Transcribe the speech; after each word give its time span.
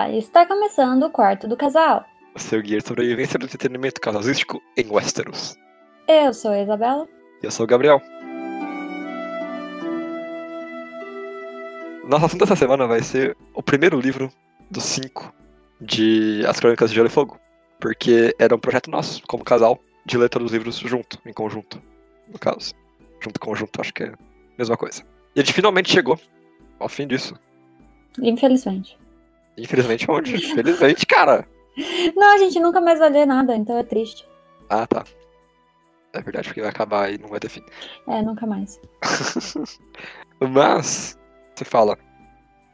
Olá, 0.00 0.08
está 0.12 0.46
começando 0.46 1.02
o 1.02 1.10
quarto 1.10 1.46
do 1.46 1.58
casal. 1.58 2.06
Seu 2.34 2.62
guia 2.62 2.78
de 2.78 2.86
sobrevivência 2.86 3.38
do 3.38 3.44
entretenimento 3.44 4.00
casalístico 4.00 4.58
em 4.74 4.90
Westeros. 4.90 5.58
Eu 6.08 6.32
sou 6.32 6.52
a 6.52 6.62
Isabela. 6.62 7.06
E 7.42 7.46
eu 7.46 7.50
sou 7.50 7.64
o 7.64 7.66
Gabriel. 7.66 8.00
Nosso 12.08 12.24
assunto 12.24 12.40
dessa 12.40 12.56
semana 12.56 12.86
vai 12.86 13.02
ser 13.02 13.36
o 13.52 13.62
primeiro 13.62 14.00
livro 14.00 14.32
dos 14.70 14.84
cinco 14.84 15.34
de 15.78 16.46
As 16.46 16.58
Crônicas 16.58 16.88
de 16.88 16.96
Gelo 16.96 17.08
e 17.08 17.10
Fogo. 17.10 17.38
Porque 17.78 18.34
era 18.38 18.56
um 18.56 18.58
projeto 18.58 18.90
nosso, 18.90 19.22
como 19.28 19.44
casal, 19.44 19.78
de 20.06 20.16
ler 20.16 20.30
todos 20.30 20.46
os 20.46 20.52
livros 20.52 20.78
junto, 20.78 21.18
em 21.26 21.32
conjunto, 21.34 21.78
no 22.26 22.38
caso. 22.38 22.72
Junto 23.22 23.38
conjunto, 23.38 23.78
acho 23.78 23.92
que 23.92 24.04
é 24.04 24.08
a 24.08 24.16
mesma 24.56 24.78
coisa. 24.78 25.02
E 25.36 25.40
a 25.40 25.44
gente 25.44 25.52
finalmente 25.52 25.92
chegou 25.92 26.18
ao 26.78 26.88
fim 26.88 27.06
disso. 27.06 27.34
Infelizmente. 28.18 28.98
Infelizmente 29.62 30.10
onde? 30.10 30.38
Felizmente, 30.54 31.06
cara. 31.06 31.46
Não, 32.16 32.34
a 32.34 32.38
gente 32.38 32.58
nunca 32.60 32.80
mais 32.80 32.98
vai 32.98 33.10
ler 33.10 33.26
nada, 33.26 33.54
então 33.56 33.76
é 33.78 33.82
triste. 33.82 34.26
Ah, 34.68 34.86
tá. 34.86 35.04
É 36.12 36.20
verdade, 36.20 36.48
porque 36.48 36.60
vai 36.60 36.70
acabar 36.70 37.12
e 37.12 37.18
não 37.18 37.28
vai 37.28 37.38
ter 37.38 37.48
fim. 37.48 37.62
É, 38.08 38.20
nunca 38.22 38.46
mais. 38.46 38.80
Mas, 40.40 41.18
você 41.54 41.64
fala, 41.64 41.96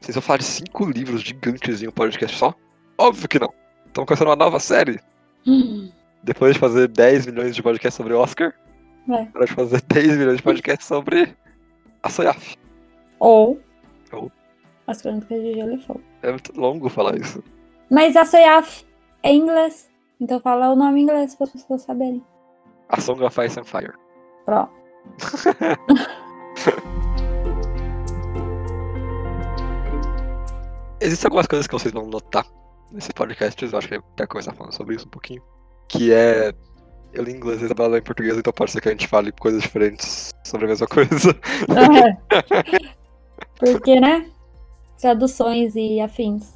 vocês 0.01 0.15
vão 0.15 0.23
falar 0.23 0.39
de 0.39 0.45
cinco 0.45 0.87
livros 0.87 1.23
gigantes 1.23 1.83
em 1.83 1.89
um 1.89 1.93
podcast 1.93 2.37
só? 2.39 2.55
Óbvio 2.99 3.29
que 3.29 3.39
não. 3.39 3.53
Estamos 3.87 4.09
começando 4.09 4.29
uma 4.29 4.37
nova 4.37 4.59
série. 4.61 5.01
Hum, 5.47 5.91
Depois 6.23 6.55
de 6.55 6.59
fazer 6.61 6.89
10 6.89 7.27
milhões 7.27 7.55
de 7.55 7.63
podcasts 7.63 7.95
sobre 7.97 8.15
Oscar, 8.15 8.55
É. 9.11 9.25
de 9.45 9.53
fazer 9.53 9.81
10 9.83 10.17
milhões 10.17 10.37
de 10.39 10.43
podcasts 10.43 10.87
sobre 10.87 11.37
a 12.03 12.09
Soyaf. 12.09 12.57
Ou. 13.21 13.61
As 14.87 15.03
Crônicas 15.03 15.41
de 15.41 15.55
Gelo 15.55 15.75
e 15.75 15.79
Fogo. 15.83 16.03
É 16.23 16.31
muito 16.31 16.59
longo 16.59 16.89
falar 16.89 17.19
isso. 17.19 17.43
Mas 17.91 18.17
a 18.17 18.25
Soyaf 18.25 18.85
é 19.23 19.31
em 19.31 19.41
inglês. 19.41 19.89
Então 20.21 20.41
fala 20.41 20.71
o 20.71 20.77
nome 20.77 21.01
em 21.01 21.03
inglês 21.03 21.35
para 21.35 21.45
as 21.45 21.53
pessoas 21.53 21.83
saberem. 21.83 22.25
A 22.89 23.01
Song 23.01 23.23
of 23.25 23.41
Ice 23.45 23.59
and 23.59 23.65
Fire. 23.65 23.95
Pronto. 24.45 24.71
Existem 31.01 31.29
algumas 31.29 31.47
coisas 31.47 31.67
que 31.67 31.75
vocês 31.75 31.93
vão 31.93 32.07
notar 32.07 32.47
nesse 32.91 33.13
podcast, 33.13 33.65
eu 33.65 33.79
acho 33.79 33.89
que 33.89 33.97
até 33.97 34.27
começar 34.27 34.55
falando 34.55 34.73
sobre 34.73 34.97
isso 34.97 35.07
um 35.07 35.11
pouquinho. 35.11 35.43
Que 35.89 36.13
é. 36.13 36.53
Eu 37.13 37.23
li 37.25 37.33
em 37.33 37.37
inglês 37.37 37.61
e 37.61 37.63
a 37.63 37.67
Isabela 37.67 37.91
lê 37.91 37.99
em 37.99 38.03
português, 38.03 38.37
então 38.37 38.53
pode 38.53 38.73
ser 38.73 38.81
que 38.81 38.89
a 38.89 38.93
gente 38.93 39.07
fale 39.07 39.33
coisas 39.33 39.63
diferentes 39.63 40.31
sobre 40.45 40.67
a 40.67 40.69
mesma 40.69 40.87
coisa. 40.87 41.35
Porque, 43.59 44.01
né? 44.01 44.31
Traduções 45.01 45.75
e 45.77 46.01
afins. 46.01 46.55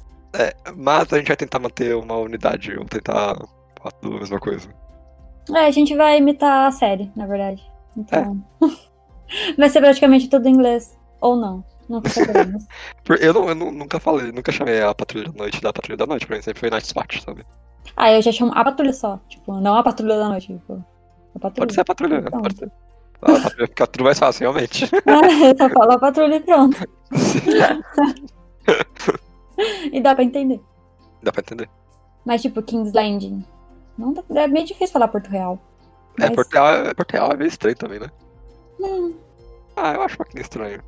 Mas 0.75 1.11
a 1.11 1.17
gente 1.17 1.27
vai 1.27 1.37
tentar 1.37 1.59
manter 1.59 1.95
uma 1.95 2.15
unidade, 2.17 2.77
ou 2.77 2.85
tentar 2.85 3.35
falar 3.77 3.91
tudo 4.01 4.17
a 4.17 4.19
mesma 4.19 4.39
coisa. 4.39 4.69
É, 5.53 5.65
a 5.65 5.71
gente 5.71 5.95
vai 5.95 6.17
imitar 6.17 6.67
a 6.67 6.71
série, 6.71 7.11
na 7.15 7.25
verdade. 7.25 7.61
Então. 7.97 8.41
vai 9.57 9.69
ser 9.69 9.81
praticamente 9.81 10.29
tudo 10.29 10.47
em 10.47 10.53
inglês. 10.53 10.97
Ou 11.19 11.35
não. 11.35 11.63
Nunca 11.89 12.09
saberemos. 12.09 12.65
Eu, 13.19 13.33
não, 13.33 13.49
eu 13.49 13.55
não- 13.55 13.71
nunca 13.71 13.99
falei, 13.99 14.31
nunca 14.31 14.51
chamei 14.51 14.81
a 14.81 14.93
Patrulha 14.95 15.25
da 15.29 15.37
Noite 15.37 15.61
da 15.61 15.73
Patrulha 15.73 15.97
da 15.97 16.05
Noite, 16.05 16.25
pra 16.25 16.37
mim 16.37 16.41
sempre 16.41 16.59
foi 16.61 16.69
Night 16.69 16.85
Spot, 16.85 17.19
sabe? 17.21 17.43
ah, 17.97 18.11
eu 18.13 18.21
já 18.21 18.31
chamo 18.31 18.51
a 18.55 18.63
patrulha 18.63 18.93
só. 18.93 19.19
Tipo, 19.27 19.59
não 19.59 19.75
a 19.75 19.83
patrulha 19.83 20.17
da 20.17 20.29
noite. 20.29 20.47
Tipo. 20.47 20.83
Pode 21.55 21.73
ser 21.73 21.81
a 21.81 21.85
Patrulha, 21.85 22.23
Então. 22.25 22.41
pode 22.41 22.57
ser. 22.57 22.71
A 23.21 23.31
Patrulha 23.41 23.67
fica 23.67 23.87
tudo 23.87 24.03
mais 24.05 24.17
fácil, 24.19 24.41
realmente. 24.41 24.85
Ah, 25.05 25.27
eu 25.49 25.57
só 25.57 25.69
falo 25.69 25.91
a 25.91 25.99
patrulha 25.99 26.35
e 26.35 26.39
pronto. 26.39 26.77
E 29.91 29.99
dá 30.01 30.15
pra 30.15 30.23
entender. 30.23 30.59
Dá 31.21 31.31
pra 31.31 31.41
entender. 31.41 31.69
Mas, 32.25 32.41
tipo, 32.41 32.61
King's 32.63 32.93
Landing. 32.93 33.45
Não 33.97 34.13
dá- 34.13 34.23
é 34.41 34.47
meio 34.47 34.65
difícil 34.65 34.93
falar 34.93 35.07
Porto 35.07 35.27
Real. 35.29 35.59
É, 36.19 36.27
Mas- 36.27 36.35
Porto 36.35 36.53
Real, 36.53 36.67
é- 36.85 36.93
Porto 36.93 37.11
Real 37.11 37.31
é 37.31 37.37
meio 37.37 37.47
estranho 37.47 37.75
também, 37.75 37.99
né? 37.99 38.07
Hum, 38.79 39.13
Ah, 39.75 39.93
eu 39.93 40.01
acho 40.01 40.15
um 40.15 40.17
pouquinho 40.17 40.41
estranho. 40.41 40.81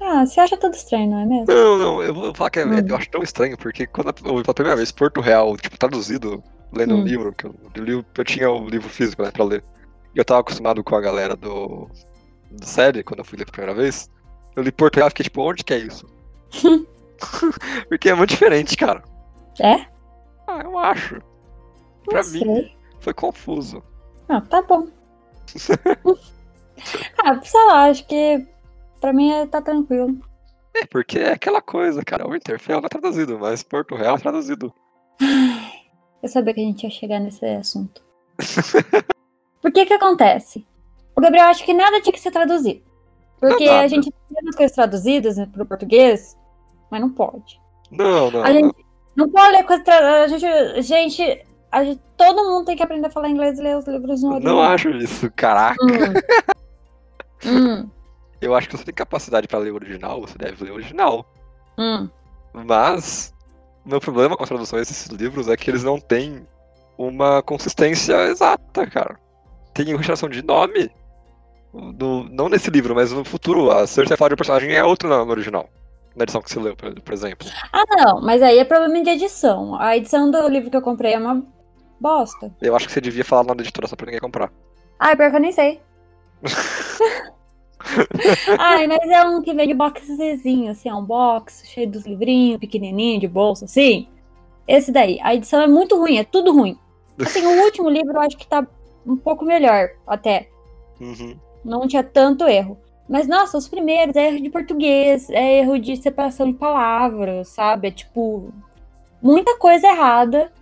Ah, 0.00 0.26
você 0.26 0.40
acha 0.40 0.56
tudo 0.56 0.74
estranho, 0.74 1.10
não 1.10 1.20
é 1.20 1.24
mesmo? 1.24 1.46
Não, 1.48 1.78
não, 1.78 2.02
eu 2.02 2.14
vou 2.14 2.34
falar 2.34 2.50
que 2.50 2.58
é- 2.60 2.66
Hum. 2.66 2.84
eu 2.86 2.96
acho 2.96 3.10
tão 3.10 3.22
estranho, 3.22 3.56
porque 3.56 3.86
quando 3.86 4.08
eu 4.24 4.30
ouvi 4.32 4.42
pela 4.42 4.54
primeira 4.54 4.76
vez 4.76 4.92
Porto 4.92 5.20
Real, 5.20 5.56
tipo, 5.56 5.78
traduzido, 5.78 6.42
lendo 6.72 6.94
um 6.94 7.00
Hum. 7.00 7.04
livro, 7.04 7.32
que 7.32 7.46
eu, 7.46 7.54
eu, 7.74 8.04
eu 8.16 8.24
tinha 8.24 8.50
o 8.50 8.68
livro 8.68 8.88
físico, 8.88 9.22
né, 9.22 9.30
pra 9.30 9.44
ler. 9.44 9.64
E 10.14 10.18
eu 10.18 10.24
tava 10.24 10.40
acostumado 10.40 10.82
com 10.84 10.94
a 10.96 11.00
galera 11.00 11.34
do, 11.36 11.88
do 12.50 12.66
série, 12.66 13.02
quando 13.02 13.20
eu 13.20 13.24
fui 13.24 13.38
ler 13.38 13.44
pela 13.46 13.52
primeira 13.52 13.74
vez. 13.80 14.10
Eu 14.56 14.62
li 14.62 14.72
Porto 14.72 14.96
Real 14.96 15.08
e 15.08 15.10
fiquei 15.10 15.24
tipo, 15.24 15.42
onde 15.42 15.62
que 15.62 15.74
é 15.74 15.78
isso? 15.78 16.06
porque 17.88 18.08
é 18.08 18.14
muito 18.14 18.30
diferente, 18.30 18.76
cara. 18.76 19.02
É? 19.60 19.86
Ah, 20.46 20.60
eu 20.64 20.78
acho. 20.78 21.20
Pra 22.06 22.22
Não 22.22 22.30
mim, 22.30 22.38
sei. 22.40 22.76
foi 23.00 23.12
confuso. 23.14 23.82
Ah, 24.28 24.40
tá 24.40 24.62
bom. 24.62 24.86
ah, 27.22 27.40
sei 27.42 27.64
lá, 27.66 27.84
acho 27.90 28.06
que 28.06 28.46
pra 29.00 29.12
mim 29.12 29.30
é- 29.32 29.46
tá 29.46 29.60
tranquilo. 29.60 30.18
É, 30.74 30.84
porque 30.86 31.18
é 31.18 31.32
aquela 31.32 31.62
coisa, 31.62 32.02
cara. 32.04 32.26
O 32.26 32.32
Winterfell 32.32 32.80
não 32.80 32.86
é 32.86 32.88
traduzido, 32.88 33.38
mas 33.38 33.62
Porto 33.62 33.94
Real 33.94 34.16
é 34.16 34.20
traduzido. 34.20 34.72
Eu 36.22 36.28
sabia 36.28 36.52
que 36.54 36.60
a 36.60 36.64
gente 36.64 36.82
ia 36.84 36.90
chegar 36.90 37.18
nesse 37.20 37.44
assunto. 37.46 38.02
Por 39.62 39.72
que 39.72 39.86
que 39.86 39.94
acontece? 39.94 40.66
O 41.16 41.20
Gabriel 41.20 41.46
acha 41.46 41.64
que 41.64 41.72
nada 41.72 42.00
tinha 42.00 42.12
que 42.12 42.20
ser 42.20 42.30
traduzido. 42.30 42.82
Porque 43.40 43.66
nada. 43.66 43.80
a 43.80 43.88
gente 43.88 44.10
tem 44.10 44.48
as 44.48 44.56
coisas 44.56 44.74
traduzidas 44.74 45.36
né, 45.36 45.48
pro 45.52 45.66
português, 45.66 46.36
mas 46.90 47.00
não 47.00 47.10
pode. 47.10 47.60
Não, 47.90 48.30
não, 48.30 48.42
A 48.42 48.52
gente 48.52 48.74
não 49.14 49.30
pode 49.30 49.52
ler 49.52 49.64
coisa 49.64 49.82
tra... 49.82 50.24
a 50.24 50.28
gente, 50.28 50.82
gente, 50.82 51.46
a 51.70 51.84
gente, 51.84 52.00
todo 52.16 52.44
mundo 52.44 52.64
tem 52.66 52.76
que 52.76 52.82
aprender 52.82 53.06
a 53.06 53.10
falar 53.10 53.28
inglês 53.28 53.58
e 53.58 53.62
ler 53.62 53.76
os 53.76 53.86
livros 53.86 54.22
no 54.22 54.32
original. 54.32 54.54
Não 54.54 54.62
acho 54.62 54.90
isso, 54.90 55.30
caraca. 55.34 55.76
Hum. 57.44 57.44
hum, 57.84 57.90
Eu 58.40 58.54
acho 58.54 58.68
que 58.68 58.76
você 58.76 58.84
tem 58.84 58.94
capacidade 58.94 59.46
pra 59.46 59.58
ler 59.58 59.72
o 59.72 59.74
original, 59.74 60.20
você 60.20 60.36
deve 60.38 60.64
ler 60.64 60.70
o 60.70 60.74
original. 60.74 61.26
hum. 61.78 62.08
Mas 62.52 63.34
o 63.84 63.88
meu 63.90 64.00
problema 64.00 64.36
com 64.36 64.42
as 64.42 64.48
traduções 64.48 64.88
desses 64.88 65.06
livros 65.08 65.48
é 65.48 65.56
que 65.56 65.70
eles 65.70 65.84
não 65.84 66.00
têm 66.00 66.46
uma 66.98 67.42
consistência 67.42 68.14
exata, 68.28 68.86
cara. 68.86 69.18
Tem 69.74 69.86
registração 69.86 70.28
de 70.28 70.42
nome. 70.42 70.90
No, 71.76 72.24
não 72.24 72.48
nesse 72.48 72.70
livro, 72.70 72.94
mas 72.94 73.12
no 73.12 73.24
futuro. 73.24 73.70
A 73.70 73.86
Cersei 73.86 74.16
fala 74.16 74.30
de 74.30 74.34
um 74.34 74.38
personagem 74.38 74.72
é 74.72 74.82
outro 74.82 75.08
nome 75.08 75.30
original. 75.30 75.68
Na 76.14 76.22
edição 76.22 76.40
que 76.40 76.50
você 76.50 76.58
leu, 76.58 76.74
por, 76.74 77.12
exemplo. 77.12 77.46
Ah, 77.72 77.84
não, 77.88 78.22
mas 78.22 78.40
aí 78.40 78.58
é 78.58 78.64
problema 78.64 79.02
de 79.02 79.10
edição. 79.10 79.78
A 79.78 79.96
edição 79.96 80.30
do 80.30 80.48
livro 80.48 80.70
que 80.70 80.76
eu 80.76 80.82
comprei 80.82 81.12
é 81.12 81.18
uma 81.18 81.44
bosta. 82.00 82.54
Eu 82.62 82.74
acho 82.74 82.86
que 82.86 82.92
você 82.92 83.02
devia 83.02 83.24
falar 83.24 83.54
na 83.54 83.62
editora 83.62 83.86
só 83.86 83.94
pra 83.94 84.06
ninguém 84.06 84.20
comprar. 84.20 84.50
Ai, 84.98 85.14
pior 85.14 85.30
que 85.30 85.36
eu 85.36 85.40
nem 85.40 85.52
sei. 85.52 85.80
Ai, 88.58 88.86
mas 88.86 89.10
é 89.10 89.22
um 89.24 89.42
que 89.42 89.52
vem 89.52 89.68
de 89.68 89.74
boxezinho, 89.74 90.70
assim, 90.70 90.88
é 90.88 90.94
um 90.94 91.04
box 91.04 91.62
cheio 91.66 91.88
dos 91.88 92.06
livrinhos, 92.06 92.58
pequenininho, 92.58 93.20
de 93.20 93.28
bolsa, 93.28 93.66
assim. 93.66 94.08
Esse 94.66 94.90
daí. 94.90 95.18
A 95.22 95.34
edição 95.34 95.60
é 95.60 95.66
muito 95.66 95.98
ruim, 95.98 96.16
é 96.16 96.24
tudo 96.24 96.52
ruim. 96.52 96.78
Assim, 97.20 97.44
o 97.44 97.62
último 97.64 97.88
livro 97.90 98.14
eu 98.14 98.20
acho 98.20 98.36
que 98.36 98.46
tá 98.46 98.66
um 99.06 99.16
pouco 99.16 99.44
melhor, 99.44 99.90
até. 100.06 100.48
Uhum. 101.00 101.38
Não 101.66 101.86
tinha 101.88 102.04
tanto 102.04 102.44
erro. 102.44 102.78
Mas, 103.08 103.28
nossa, 103.28 103.58
os 103.58 103.68
primeiros 103.68 104.16
é 104.16 104.28
erro 104.28 104.42
de 104.42 104.50
português, 104.50 105.30
é 105.30 105.58
erro 105.58 105.78
de 105.78 105.96
separação 105.96 106.50
de 106.50 106.58
palavras, 106.58 107.48
sabe? 107.48 107.88
É 107.88 107.90
tipo. 107.90 108.52
Muita 109.20 109.58
coisa 109.58 109.86
errada. 109.86 110.52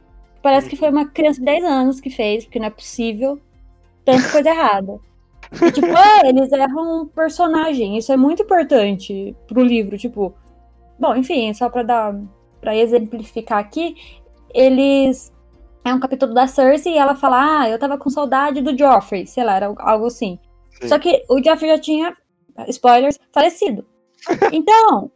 Parece 0.43 0.69
que 0.69 0.77
foi 0.77 0.91
uma 0.91 1.07
criança 1.07 1.39
de 1.41 1.47
10 1.47 1.65
anos 1.65 2.01
que 2.01 2.11
fez, 2.11 2.45
porque 2.45 2.59
não 2.59 2.67
é 2.67 2.71
possível. 2.71 3.41
Tanta 4.05 4.31
coisa 4.31 4.51
errada. 4.51 5.01
E, 5.53 5.73
tipo, 5.73 5.87
ah, 5.97 6.27
eles 6.27 6.53
erram 6.53 7.03
um 7.03 7.07
personagem. 7.07 7.97
Isso 7.97 8.13
é 8.13 8.17
muito 8.17 8.43
importante 8.43 9.35
pro 9.47 9.63
livro. 9.63 9.97
Tipo. 9.99 10.35
Bom, 10.99 11.17
enfim, 11.17 11.53
só 11.55 11.69
pra 11.69 11.83
dar. 11.83 12.15
Pra 12.61 12.77
exemplificar 12.77 13.59
aqui, 13.59 13.97
eles. 14.55 15.33
É 15.85 15.93
um 15.93 16.01
capítulo 16.01 16.33
da 16.33 16.47
Cersei 16.47 16.95
e 16.95 16.99
ela 16.99 17.15
fala: 17.15 17.61
Ah, 17.61 17.69
eu 17.69 17.79
tava 17.79 17.99
com 17.99 18.09
saudade 18.11 18.63
do 18.63 18.77
Joffrey, 18.77 19.27
sei 19.27 19.45
lá, 19.45 19.57
era 19.57 19.75
algo 19.79 20.07
assim. 20.07 20.39
Sim. 20.81 20.89
Só 20.89 20.99
que 20.99 21.25
o 21.29 21.43
Joffrey 21.43 21.71
já 21.71 21.79
tinha, 21.79 22.17
spoilers, 22.69 23.19
falecido. 23.33 23.87
Então, 24.53 25.11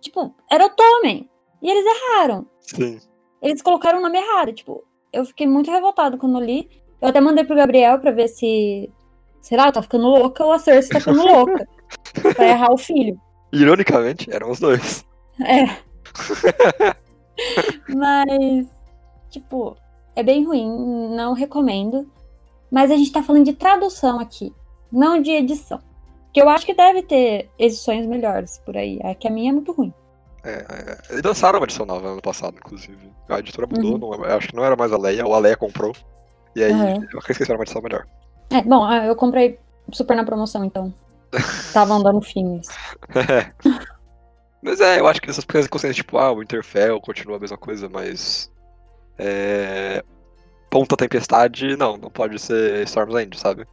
tipo, 0.00 0.34
era 0.50 0.66
o 0.66 0.70
Tommen. 0.70 1.28
E 1.60 1.70
eles 1.70 1.84
erraram. 1.84 2.46
Sim. 2.60 3.00
Eles 3.40 3.62
colocaram 3.62 3.98
o 3.98 4.02
nome 4.02 4.18
errado. 4.18 4.52
Tipo, 4.52 4.84
eu 5.12 5.24
fiquei 5.24 5.46
muito 5.46 5.70
revoltado 5.70 6.18
quando 6.18 6.38
eu 6.38 6.44
li. 6.44 6.70
Eu 7.00 7.08
até 7.08 7.20
mandei 7.20 7.44
pro 7.44 7.56
Gabriel 7.56 7.98
pra 7.98 8.12
ver 8.12 8.28
se. 8.28 8.90
Sei 9.40 9.58
lá, 9.58 9.72
tá 9.72 9.82
ficando 9.82 10.06
louca 10.06 10.44
ou 10.44 10.52
a 10.52 10.58
Cersei 10.58 10.92
tá 10.92 11.00
ficando 11.00 11.24
louca. 11.24 11.66
pra 12.34 12.48
errar 12.48 12.72
o 12.72 12.78
filho. 12.78 13.20
Ironicamente, 13.52 14.32
eram 14.32 14.50
os 14.50 14.60
dois. 14.60 15.04
É. 15.44 15.76
Mas, 17.88 18.66
tipo, 19.30 19.76
é 20.14 20.22
bem 20.22 20.44
ruim, 20.44 20.68
não 21.14 21.32
recomendo. 21.32 22.10
Mas 22.70 22.90
a 22.90 22.96
gente 22.96 23.12
tá 23.12 23.22
falando 23.22 23.44
de 23.44 23.52
tradução 23.52 24.18
aqui, 24.18 24.52
não 24.92 25.20
de 25.20 25.30
edição. 25.30 25.80
Que 26.32 26.40
eu 26.40 26.48
acho 26.48 26.64
que 26.64 26.74
deve 26.74 27.02
ter 27.02 27.50
edições 27.58 28.06
melhores 28.06 28.58
por 28.64 28.76
aí. 28.76 28.98
É 29.02 29.14
que 29.14 29.26
a 29.28 29.30
minha 29.30 29.50
é 29.50 29.52
muito 29.52 29.72
ruim. 29.72 29.92
É, 30.44 30.50
é, 30.50 30.98
eles 31.10 31.22
lançaram 31.22 31.58
uma 31.58 31.64
edição 31.66 31.86
nova 31.86 32.08
ano 32.08 32.22
passado, 32.22 32.56
inclusive. 32.56 33.10
A 33.28 33.38
editora 33.38 33.66
mudou, 33.66 33.92
Uhum. 33.92 33.98
não, 33.98 34.24
eu 34.24 34.36
acho 34.36 34.48
que 34.48 34.56
não 34.56 34.64
era 34.64 34.74
mais 34.74 34.92
a 34.92 34.98
Leia, 34.98 35.26
ou 35.26 35.34
a 35.34 35.38
Leia 35.38 35.56
comprou. 35.56 35.94
E 36.56 36.62
aí, 36.64 36.72
Uhum. 36.72 37.02
eu 37.12 37.20
era 37.40 37.54
uma 37.54 37.62
edição 37.62 37.82
melhor. 37.82 38.06
É, 38.50 38.62
bom, 38.62 38.84
ah, 38.84 39.06
eu 39.06 39.14
comprei 39.14 39.58
super 39.92 40.16
na 40.16 40.24
promoção, 40.24 40.64
então. 40.64 40.92
Tava 41.72 41.94
andando 41.94 42.20
filmes. 42.20 42.66
mas 44.62 44.80
é, 44.80 45.00
eu 45.00 45.06
acho 45.06 45.20
que 45.20 45.30
essas 45.30 45.44
coisas 45.44 45.68
conscientes, 45.68 45.96
tipo, 45.96 46.18
ah, 46.18 46.32
o 46.32 46.42
Interfell 46.42 47.00
continua 47.00 47.36
a 47.36 47.40
mesma 47.40 47.56
coisa, 47.56 47.88
mas. 47.88 48.50
É. 49.18 50.02
Ponta 50.70 50.96
Tempestade, 50.96 51.76
não, 51.76 51.96
não 51.98 52.10
pode 52.10 52.38
ser 52.38 52.82
Storm's 52.84 53.14
End, 53.14 53.38
sabe? 53.38 53.66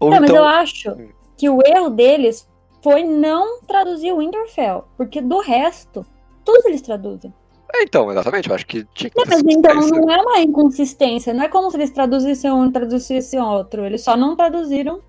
Ou 0.00 0.10
Não, 0.10 0.20
mas 0.20 0.30
então. 0.30 0.42
eu 0.42 0.44
acho 0.44 0.90
Hum. 0.90 1.08
que 1.36 1.48
o 1.48 1.58
erro 1.66 1.90
deles 1.90 2.48
foi 2.82 3.02
não 3.04 3.60
traduzir 3.62 4.12
o 4.12 4.18
Winterfell. 4.18 4.84
Porque 4.96 5.20
do 5.20 5.40
resto, 5.40 6.04
tudo 6.44 6.68
eles 6.68 6.80
traduzem. 6.82 7.32
É, 7.74 7.82
então, 7.82 8.10
exatamente, 8.10 8.48
eu 8.48 8.54
acho 8.54 8.66
que 8.66 8.84
tinha 8.94 9.10
que 9.10 9.18
Não, 9.18 9.24
mas 9.28 9.42
então 9.42 9.74
não 9.88 10.10
é 10.10 10.20
uma 10.22 10.38
inconsistência. 10.40 11.34
Não 11.34 11.42
é 11.44 11.48
como 11.48 11.70
se 11.70 11.76
eles 11.76 11.90
traduzissem 11.90 12.50
um 12.52 12.66
e 12.66 12.72
traduzissem 12.72 13.40
outro. 13.40 13.84
Eles 13.84 14.02
só 14.02 14.16
não 14.16 14.36
traduziram 14.36 15.00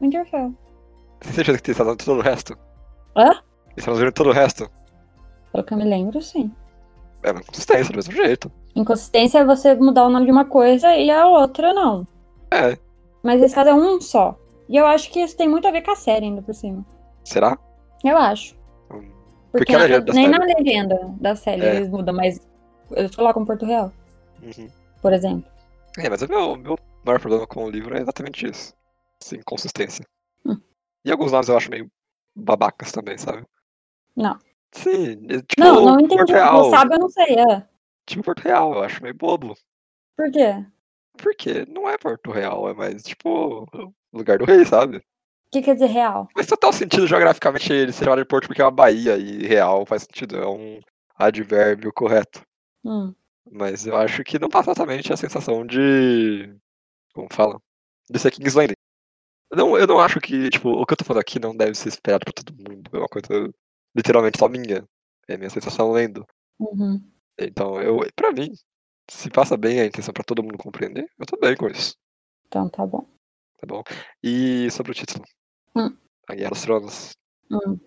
Winterfell. 0.00 0.52
Você 1.22 1.40
acha 1.40 1.56
que 1.58 1.70
eles 1.70 1.76
traduziram 1.76 1.96
todo 1.96 2.18
o 2.18 2.20
resto? 2.20 2.58
Hã? 3.16 3.30
Eles 3.72 3.84
traduziram 3.84 4.12
todo 4.12 4.28
o 4.28 4.32
resto? 4.32 4.70
Pelo 5.52 5.64
que 5.64 5.72
eu 5.74 5.78
me 5.78 5.84
lembro, 5.84 6.20
sim. 6.20 6.50
É 7.22 7.30
uma 7.30 7.42
consistência, 7.42 7.92
do 7.92 7.96
mesmo 7.96 8.12
jeito. 8.12 8.50
Inconsistência 8.74 9.38
é 9.38 9.44
você 9.44 9.74
mudar 9.74 10.04
o 10.04 10.10
nome 10.10 10.26
de 10.26 10.32
uma 10.32 10.44
coisa 10.44 10.94
e 10.96 11.10
a 11.10 11.26
outra 11.28 11.72
não. 11.72 12.06
É, 12.50 12.76
Mas 13.22 13.40
esse 13.42 13.54
caso 13.54 13.70
é 13.70 13.74
um 13.74 14.00
só. 14.00 14.38
E 14.68 14.76
eu 14.76 14.86
acho 14.86 15.10
que 15.10 15.20
isso 15.20 15.36
tem 15.36 15.48
muito 15.48 15.66
a 15.66 15.70
ver 15.70 15.82
com 15.82 15.90
a 15.90 15.96
série 15.96 16.26
ainda 16.26 16.42
por 16.42 16.54
cima. 16.54 16.84
será? 17.24 17.56
Eu 18.04 18.16
acho. 18.16 18.56
Hum. 18.90 19.10
Porque, 19.52 19.72
Porque 19.72 19.74
a 19.76 19.78
na- 19.78 19.98
nem 20.12 20.26
série- 20.26 20.28
na 20.28 20.44
legenda 20.44 21.14
da 21.20 21.36
série 21.36 21.62
É. 21.64 21.76
eles 21.76 21.88
mudam, 21.88 22.14
mas 22.14 22.40
eles 22.90 23.14
colocam 23.14 23.44
Porto 23.44 23.64
Real, 23.66 23.92
Uhum. 24.42 24.68
por 25.00 25.12
exemplo. 25.12 25.44
É, 25.98 26.08
mas 26.08 26.22
o 26.22 26.28
meu, 26.28 26.56
meu 26.56 26.78
maior 27.04 27.20
problema 27.20 27.46
com 27.46 27.64
o 27.64 27.70
livro 27.70 27.96
é 27.96 28.00
exatamente 28.00 28.46
isso. 28.48 28.74
Sim, 29.22 29.40
consistência. 29.44 30.04
Hum. 30.44 30.56
E 31.04 31.12
alguns 31.12 31.30
nomes 31.32 31.48
eu 31.48 31.56
acho 31.56 31.70
meio 31.70 31.88
babacas 32.34 32.90
também, 32.90 33.16
sabe? 33.18 33.44
Não. 34.16 34.36
Sim, 34.72 35.26
é 35.28 35.36
tipo 35.42 35.60
não, 35.60 35.74
não 35.84 35.98
Porto 35.98 36.14
entendi. 36.14 36.32
Real. 36.32 36.54
Não 36.62 36.70
sabe, 36.70 36.94
eu 36.94 36.98
não 36.98 37.08
sei. 37.10 37.38
É. 37.38 37.66
Tipo 38.06 38.22
Porto 38.24 38.40
Real, 38.40 38.72
eu 38.74 38.82
acho 38.82 39.02
meio 39.02 39.14
bobo. 39.14 39.54
Por 40.16 40.30
quê? 40.32 40.64
Porque 41.16 41.66
não 41.66 41.88
é 41.88 41.98
Porto 41.98 42.30
Real, 42.30 42.68
é 42.68 42.74
mais 42.74 43.02
tipo 43.02 43.66
lugar 44.12 44.38
do 44.38 44.44
rei, 44.44 44.64
sabe? 44.64 44.98
O 44.98 45.02
que 45.52 45.62
quer 45.62 45.74
dizer 45.74 45.86
real? 45.86 46.28
Faz 46.34 46.46
total 46.46 46.72
sentido 46.72 47.06
geograficamente 47.06 47.72
ele 47.72 47.92
ser 47.92 48.14
de 48.16 48.24
Porto 48.24 48.46
porque 48.46 48.62
é 48.62 48.64
uma 48.64 48.70
Bahia 48.70 49.16
e 49.18 49.46
real 49.46 49.84
faz 49.84 50.02
sentido, 50.02 50.36
é 50.36 50.46
um 50.46 50.80
advérbio 51.14 51.92
correto. 51.92 52.42
Hum. 52.84 53.14
Mas 53.50 53.86
eu 53.86 53.96
acho 53.96 54.22
que 54.24 54.38
não 54.38 54.48
passa 54.48 54.70
exatamente 54.70 55.12
a 55.12 55.16
sensação 55.16 55.66
de. 55.66 56.54
Como 57.12 57.28
fala? 57.30 57.60
De 58.08 58.18
ser 58.18 58.30
King's 58.30 58.54
Landing. 58.54 58.74
Não, 59.52 59.76
eu 59.76 59.86
não 59.86 60.00
acho 60.00 60.18
que, 60.20 60.48
tipo, 60.48 60.70
o 60.70 60.86
que 60.86 60.94
eu 60.94 60.96
tô 60.96 61.04
falando 61.04 61.20
aqui 61.20 61.38
não 61.38 61.54
deve 61.54 61.74
ser 61.74 61.88
esperado 61.88 62.24
por 62.24 62.32
todo 62.32 62.56
mundo. 62.56 62.90
É 62.92 62.98
uma 62.98 63.08
coisa 63.08 63.52
literalmente 63.94 64.38
só 64.38 64.48
minha. 64.48 64.88
É 65.28 65.36
minha 65.36 65.50
sensação 65.50 65.92
lendo. 65.92 66.26
Uhum. 66.58 67.02
Então, 67.38 67.80
eu, 67.80 68.00
pra 68.16 68.32
mim, 68.32 68.52
se 69.12 69.30
passa 69.30 69.56
bem 69.56 69.80
a 69.80 69.86
intenção 69.86 70.12
pra 70.12 70.24
todo 70.24 70.42
mundo 70.42 70.58
compreender, 70.58 71.06
eu 71.18 71.26
tô 71.26 71.36
bem 71.38 71.56
com 71.56 71.66
isso, 71.68 71.94
Então 72.46 72.68
tá 72.68 72.86
bom. 72.86 73.06
tá 73.58 73.66
bom? 73.66 73.82
E 74.22 74.70
sobre 74.70 74.92
o 74.92 74.94
título. 74.94 75.24
Hum. 75.76 75.96
A 76.28 76.34
Guerra 76.34 76.50
dos 76.50 76.62
Tronos. 76.62 77.12
Hum. 77.50 77.78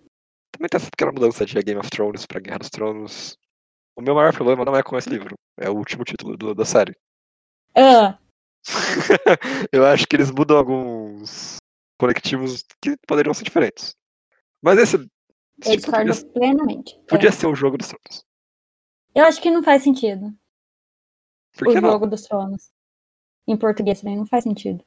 Também 0.52 0.68
tem 0.70 0.76
essa 0.78 0.90
pequena 0.90 1.12
mudança 1.12 1.44
de 1.44 1.54
Game 1.62 1.78
of 1.80 1.90
Thrones 1.90 2.26
pra 2.26 2.40
Guerra 2.40 2.58
dos 2.58 2.70
Tronos. 2.70 3.36
O 3.96 4.02
meu 4.02 4.14
maior 4.14 4.32
problema 4.32 4.64
não 4.64 4.76
é 4.76 4.82
com 4.82 4.96
esse 4.96 5.08
livro. 5.08 5.34
É 5.58 5.68
o 5.70 5.74
último 5.76 6.04
título 6.04 6.36
do- 6.36 6.54
da 6.54 6.64
série. 6.64 6.94
Ah, 7.76 8.18
eu 9.72 9.84
acho 9.86 10.06
que 10.06 10.16
eles 10.16 10.30
mudam 10.30 10.56
alguns 10.56 11.56
conectivos 11.98 12.64
que 12.82 12.96
poderiam 13.06 13.32
ser 13.34 13.44
diferentes. 13.44 13.94
Mas 14.62 14.78
esse, 14.78 14.96
esse 14.96 15.06
eu 15.86 15.92
podia, 15.92 16.04
discordo 16.04 16.32
plenamente. 16.32 16.98
podia 17.08 17.28
É. 17.28 17.32
ser 17.32 17.46
o 17.46 17.54
jogo 17.54 17.76
dos 17.78 17.88
tronos. 17.88 18.24
Eu 19.14 19.24
acho 19.24 19.40
que 19.40 19.50
não 19.50 19.62
faz 19.62 19.82
sentido. 19.82 20.32
Por 21.56 21.68
o 21.68 21.80
não? 21.80 21.90
jogo 21.90 22.06
dos 22.06 22.22
tronos. 22.22 22.70
Em 23.46 23.56
português 23.56 24.00
também 24.00 24.16
não 24.16 24.26
faz 24.26 24.44
sentido. 24.44 24.84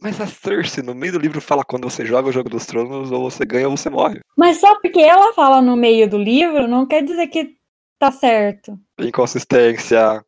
Mas 0.00 0.20
a 0.20 0.26
Cersei, 0.26 0.82
no 0.82 0.94
meio 0.94 1.14
do 1.14 1.18
livro, 1.18 1.40
fala 1.40 1.64
quando 1.64 1.88
você 1.88 2.04
joga 2.04 2.28
o 2.28 2.32
jogo 2.32 2.50
dos 2.50 2.66
tronos, 2.66 3.10
ou 3.10 3.30
você 3.30 3.44
ganha 3.44 3.68
ou 3.68 3.76
você 3.76 3.88
morre. 3.88 4.20
Mas 4.36 4.58
só 4.58 4.78
porque 4.80 5.00
ela 5.00 5.32
fala 5.32 5.62
no 5.62 5.76
meio 5.76 6.08
do 6.08 6.18
livro, 6.18 6.68
não 6.68 6.86
quer 6.86 7.02
dizer 7.02 7.26
que 7.28 7.56
tá 7.98 8.10
certo. 8.12 8.78
Inconsistência. 8.98 10.24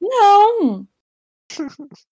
Não! 0.00 0.86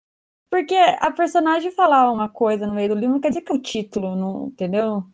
Porque 0.50 0.74
a 0.74 1.10
personagem 1.10 1.70
falar 1.70 2.10
uma 2.10 2.26
coisa 2.26 2.66
no 2.66 2.74
meio 2.74 2.88
do 2.88 2.94
livro 2.94 3.12
não 3.12 3.20
quer 3.20 3.28
dizer 3.28 3.42
que 3.42 3.52
é 3.52 3.54
o 3.54 3.60
título, 3.60 4.16
não, 4.16 4.46
entendeu? 4.46 5.04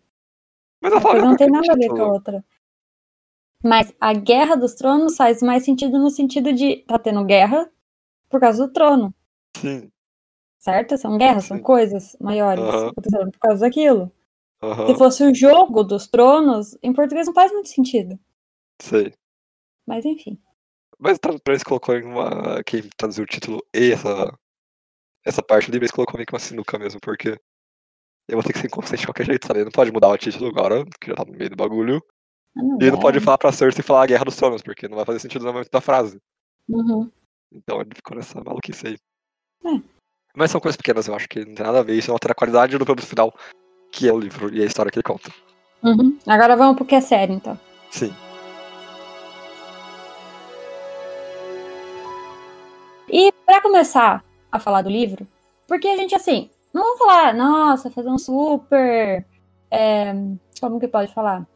Mas 0.81 0.93
ela 0.93 1.01
fala 1.01 1.21
não 1.23 1.37
tem 1.37 1.49
qualquer 1.49 1.69
nada 1.69 1.73
a 1.73 1.77
ver 1.77 1.89
com 1.89 2.03
a 2.03 2.13
outra. 2.13 2.45
Mas 3.61 3.93
a 4.01 4.13
Guerra 4.13 4.55
dos 4.55 4.75
Tronos 4.75 5.17
faz 5.17 5.43
mais 5.43 5.65
sentido 5.65 5.99
no 5.99 6.09
sentido 6.09 6.53
de 6.53 6.85
tá 6.87 7.01
tendo 7.01 7.25
guerra 7.25 7.69
por 8.35 8.41
causa 8.41 8.67
do 8.67 8.73
trono, 8.73 9.15
Sim. 9.57 9.89
certo? 10.59 10.99
São 10.99 11.17
guerras, 11.17 11.45
são 11.45 11.61
coisas 11.61 12.17
maiores 12.21 12.65
acontecendo 12.65 13.31
por 13.31 13.39
causa 13.39 13.61
daquilo. 13.61 14.11
Se 14.89 14.99
fosse 14.99 15.23
o 15.23 15.33
jogo 15.33 15.85
dos 15.85 16.09
tronos, 16.09 16.77
em 16.83 16.93
português 16.93 17.29
não 17.29 17.35
faz 17.35 17.53
muito 17.53 17.69
sentido. 17.69 18.19
Sei. 18.83 19.13
Mas 19.87 20.05
enfim. 20.05 20.37
Mas 20.99 21.17
pra 21.17 21.37
eles 21.47 21.63
colocou 21.63 21.95
em 21.95 22.03
uma. 22.03 22.61
Quem 22.65 22.83
traduziu 22.97 23.23
o 23.23 23.27
título 23.27 23.65
e 23.73 23.93
essa, 23.93 24.37
essa 25.25 25.43
parte 25.43 25.71
livro, 25.71 25.85
eles 25.85 25.93
colocou 25.93 26.17
meio 26.17 26.27
que 26.27 26.33
uma 26.35 26.41
sinuca 26.41 26.77
mesmo, 26.77 26.99
porque 27.01 27.39
eu 28.29 28.37
vou 28.37 28.43
ter 28.43 28.53
que 28.53 28.59
ser 28.59 28.67
inconsciente 28.67 29.03
de 29.03 29.07
qualquer 29.07 29.27
jeito, 29.27 29.47
sabe? 29.47 29.61
Ele 29.61 29.67
não 29.67 29.73
pode 29.73 29.93
mudar 29.93 30.09
o 30.09 30.19
título 30.19 30.49
agora, 30.49 30.85
que 31.01 31.09
já 31.11 31.15
tá 31.15 31.25
no 31.25 31.33
meio 31.39 31.51
do 31.51 31.57
bagulho. 31.57 32.03
Ah, 32.57 32.63
não 32.65 32.79
E 32.81 32.85
ele 32.85 32.91
não 32.93 32.99
é. 32.99 33.03
pode 33.03 33.21
falar 33.21 33.39
pra 33.39 33.53
Cersei 33.53 33.85
falar 33.85 34.03
a 34.03 34.07
Guerra 34.07 34.25
dos 34.25 34.35
Tronos, 34.35 34.63
porque 34.63 34.89
não 34.89 34.97
vai 34.97 35.05
fazer 35.05 35.21
sentido 35.21 35.45
no 35.45 35.53
momento 35.53 35.71
da 35.71 35.81
frase. 35.81 36.19
Uhum. 36.69 37.09
Então 37.53 37.81
ele 37.81 37.95
ficou 37.95 38.17
nessa 38.17 38.43
maluquice 38.43 38.87
aí. 38.89 38.97
É. 39.65 39.81
Mas 40.37 40.51
são 40.51 40.61
coisas 40.61 40.77
pequenas, 40.77 41.07
eu 41.07 41.15
acho 41.15 41.29
que 41.29 41.45
não 41.45 41.55
tem 41.55 41.65
nada 41.65 41.81
a 41.81 41.83
ver. 41.83 41.95
Isso 41.95 42.09
não 42.09 42.15
altera 42.17 42.33
a 42.33 42.35
qualidade 42.35 42.77
do 42.77 42.85
produto 42.85 43.07
final, 43.07 43.33
que 43.93 44.09
é 44.09 44.13
o 44.13 44.19
livro 44.19 44.53
e 44.53 44.63
a 44.63 44.67
história 44.67 44.91
que 44.91 44.99
ele 44.99 45.05
conta. 45.05 45.31
Uhum. 45.83 46.19
Agora 46.27 46.57
vamos 46.57 46.77
pro 46.77 46.85
que 46.85 46.95
é 46.95 47.01
sério, 47.01 47.35
então. 47.35 47.59
Sim. 47.91 48.13
E 53.09 53.31
pra 53.47 53.61
começar 53.61 54.25
a 54.51 54.59
falar 54.59 54.83
do 54.83 54.91
livro, 54.91 55.27
porque 55.69 55.87
a 55.87 55.97
gente, 55.97 56.15
assim, 56.15 56.51
não 56.73 56.83
vamos 56.83 56.99
falar, 56.99 57.35
nossa, 57.35 57.91
fazer 57.91 58.09
um 58.09 58.19
super. 58.19 59.25
é, 59.71 60.13
como 60.61 60.81
que 60.81 60.89
pode 60.89 61.15
falar? 61.15 61.47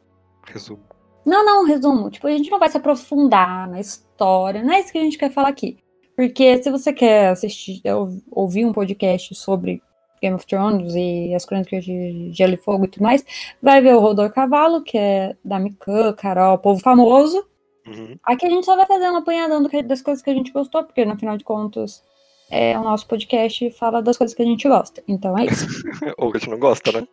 Resumo. 0.46 0.87
Não, 1.28 1.44
não, 1.44 1.64
resumo. 1.64 2.10
Tipo, 2.10 2.26
a 2.26 2.30
gente 2.30 2.50
não 2.50 2.58
vai 2.58 2.68
se 2.68 2.76
aprofundar 2.76 3.68
na 3.68 3.80
história, 3.80 4.62
não 4.62 4.72
é 4.72 4.80
isso 4.80 4.92
que 4.92 4.98
a 4.98 5.02
gente 5.02 5.18
quer 5.18 5.30
falar 5.30 5.48
aqui. 5.48 5.78
Porque 6.16 6.60
se 6.62 6.70
você 6.70 6.92
quer 6.92 7.28
assistir, 7.28 7.80
ou- 7.86 8.08
ouvir 8.30 8.64
um 8.64 8.72
podcast 8.72 9.34
sobre 9.34 9.80
Game 10.20 10.34
of 10.34 10.46
Thrones 10.46 10.94
e 10.96 11.32
as 11.34 11.44
crônicas 11.44 11.84
de 11.84 12.30
Gelo 12.32 12.54
e 12.54 12.56
Fogo 12.56 12.86
e 12.86 12.88
tudo 12.88 13.02
mais, 13.02 13.24
vai 13.62 13.80
ver 13.80 13.94
o 13.94 14.00
Rodor 14.00 14.32
Cavalo, 14.32 14.82
que 14.82 14.98
é 14.98 15.36
da 15.44 15.60
Mikan, 15.60 16.12
Carol, 16.14 16.58
povo 16.58 16.80
famoso. 16.80 17.44
Uhum. 17.86 18.18
Aqui 18.24 18.46
a 18.46 18.50
gente 18.50 18.66
só 18.66 18.74
vai 18.74 18.86
fazer 18.86 19.08
uma 19.08 19.20
apanhadão 19.20 19.62
das 19.62 20.02
coisas 20.02 20.22
que 20.22 20.30
a 20.30 20.34
gente 20.34 20.52
gostou, 20.52 20.82
porque 20.82 21.04
no 21.04 21.16
final 21.16 21.36
de 21.36 21.44
contas 21.44 22.02
é 22.50 22.76
o 22.78 22.82
nosso 22.82 23.06
podcast 23.06 23.70
fala 23.72 24.02
das 24.02 24.16
coisas 24.16 24.34
que 24.34 24.42
a 24.42 24.46
gente 24.46 24.68
gosta. 24.68 25.02
Então 25.06 25.38
é 25.38 25.44
isso. 25.44 25.66
Ou 26.18 26.30
que 26.30 26.38
a 26.38 26.40
gente 26.40 26.50
não 26.50 26.58
gosta, 26.58 26.90
né? 26.92 27.06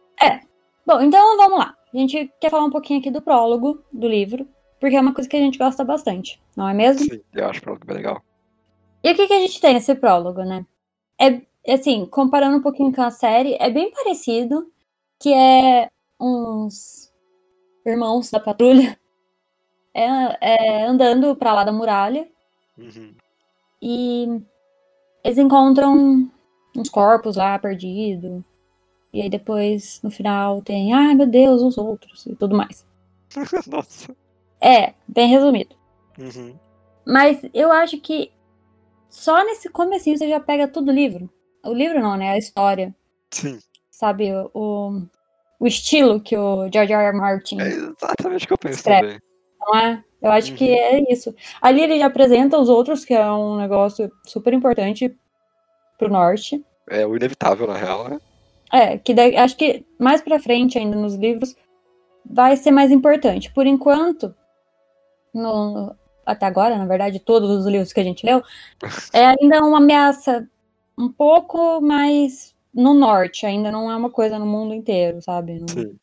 Bom, 0.86 1.02
então 1.02 1.38
vamos 1.38 1.58
lá. 1.60 1.74
A 1.96 1.98
gente 1.98 2.30
quer 2.42 2.50
falar 2.52 2.66
um 2.66 2.70
pouquinho 2.72 3.00
aqui 3.00 3.10
do 3.10 3.22
prólogo 3.22 3.82
do 3.92 4.08
livro, 4.08 4.46
porque 4.80 4.96
é 4.96 5.02
uma 5.02 5.14
coisa 5.14 5.30
que 5.30 5.38
a 5.38 5.40
gente 5.40 5.58
gosta 5.58 5.84
bastante, 5.84 6.42
não 6.56 6.68
é 6.68 6.74
mesmo? 6.74 7.06
Sim, 7.06 7.22
eu 7.34 7.48
acho 7.50 7.62
que 7.62 7.70
é 7.70 7.76
bem 7.86 7.96
legal. 7.96 8.22
E 9.02 9.12
o 9.12 9.16
que, 9.16 9.28
que 9.28 9.34
a 9.34 9.40
gente 9.40 9.62
tem 9.62 9.74
nesse 9.74 9.96
prólogo, 9.96 10.44
né? 10.44 10.66
É, 11.20 11.42
assim, 11.74 12.06
comparando 12.06 12.58
um 12.58 12.62
pouquinho 12.62 12.94
com 12.94 13.02
a 13.02 13.12
série, 13.12 13.56
é 13.60 13.70
bem 13.70 13.92
parecido, 13.92 14.70
que 15.22 15.34
é 15.34 15.90
uns 16.20 17.12
irmãos 17.86 18.30
da 18.30 18.40
patrulha 18.40 19.00
é, 19.94 20.04
é, 20.42 20.86
andando 20.86 21.36
pra 21.36 21.54
lá 21.54 21.64
da 21.64 21.72
muralha 21.72 22.28
Uhum. 22.78 23.16
e 23.82 24.28
eles 25.24 25.38
encontram 25.38 26.30
uns 26.76 26.90
corpos 26.90 27.38
lá 27.38 27.58
perdidos. 27.58 28.44
E 29.16 29.22
aí 29.22 29.30
depois, 29.30 30.02
no 30.04 30.12
final, 30.12 30.62
tem, 30.62 30.92
ai 30.94 31.16
meu 31.16 31.26
Deus, 31.26 31.62
os 31.62 31.78
outros 31.78 32.26
e 32.26 32.36
tudo 32.36 32.54
mais. 32.54 32.86
Nossa. 33.66 34.14
É, 34.60 34.94
bem 35.08 35.30
resumido. 35.30 35.74
Uhum. 36.20 36.54
Mas 37.08 37.40
eu 37.54 37.72
acho 37.72 37.98
que 38.02 38.30
só 39.10 39.42
nesse 39.46 39.70
comecinho 39.70 40.18
você 40.18 40.28
já 40.28 40.42
pega 40.42 40.68
todo 40.68 40.90
o 40.90 40.94
livro. 40.94 41.30
O 41.64 41.74
livro 41.74 42.02
não, 42.02 42.18
né? 42.18 42.32
A 42.32 42.38
história. 42.38 42.94
Sim, 43.32 43.58
Sabe? 43.90 44.34
O, 44.54 45.02
o 45.62 45.66
estilo 45.66 46.20
que 46.20 46.36
o 46.36 46.70
George 46.70 46.92
R. 46.92 47.06
R. 47.06 47.18
Martin 47.18 47.62
é 47.62 47.70
exatamente 47.70 48.44
o 48.44 48.48
que 48.48 48.54
eu 48.54 48.58
penso 48.58 48.80
Escreve. 48.80 49.02
também. 49.02 49.20
não 49.62 49.78
é? 49.78 50.04
Eu 50.22 50.32
acho 50.32 50.54
que 50.56 50.70
é 50.78 51.10
isso. 51.10 51.34
Ali 51.62 51.84
ele 51.84 52.00
já 52.00 52.08
apresenta 52.08 52.60
os 52.60 52.68
outros, 52.68 53.06
que 53.06 53.14
é 53.14 53.32
um 53.32 53.56
negócio 53.56 54.12
super 54.26 54.52
importante 54.52 55.18
pro 55.98 56.10
norte. 56.10 56.62
É 56.90 57.08
o 57.08 57.16
inevitável, 57.16 57.66
na 57.66 57.78
real, 57.78 58.10
né? 58.10 58.20
É, 58.72 58.98
que 58.98 59.14
daí, 59.14 59.36
acho 59.38 59.56
que 59.56 59.86
mais 60.00 60.22
pra 60.22 60.40
frente 60.40 60.78
ainda 60.78 60.96
nos 60.98 61.16
livros 61.16 61.56
vai 62.26 62.58
ser 62.58 62.72
mais 62.72 62.92
importante. 62.92 63.52
Por 63.54 63.68
enquanto, 63.68 64.34
no, 65.34 65.96
até 66.26 66.46
agora, 66.46 66.78
na 66.78 66.86
verdade, 66.86 67.20
todos 67.20 67.50
os 67.52 67.66
livros 67.66 67.94
que 67.94 68.00
a 68.00 68.04
gente 68.04 68.26
leu, 68.26 68.42
é 69.14 69.26
ainda 69.28 69.64
uma 69.64 69.78
ameaça 69.78 70.50
um 70.98 71.12
pouco 71.12 71.80
mais 71.82 72.56
no 72.74 72.94
norte, 72.94 73.46
ainda 73.46 73.72
não 73.72 73.90
é 73.92 73.96
uma 73.96 74.10
coisa 74.10 74.38
no 74.40 74.46
mundo 74.46 74.74
inteiro, 74.74 75.22
sabe? 75.22 75.60
Não... 75.60 75.68
Sim. 75.68 75.96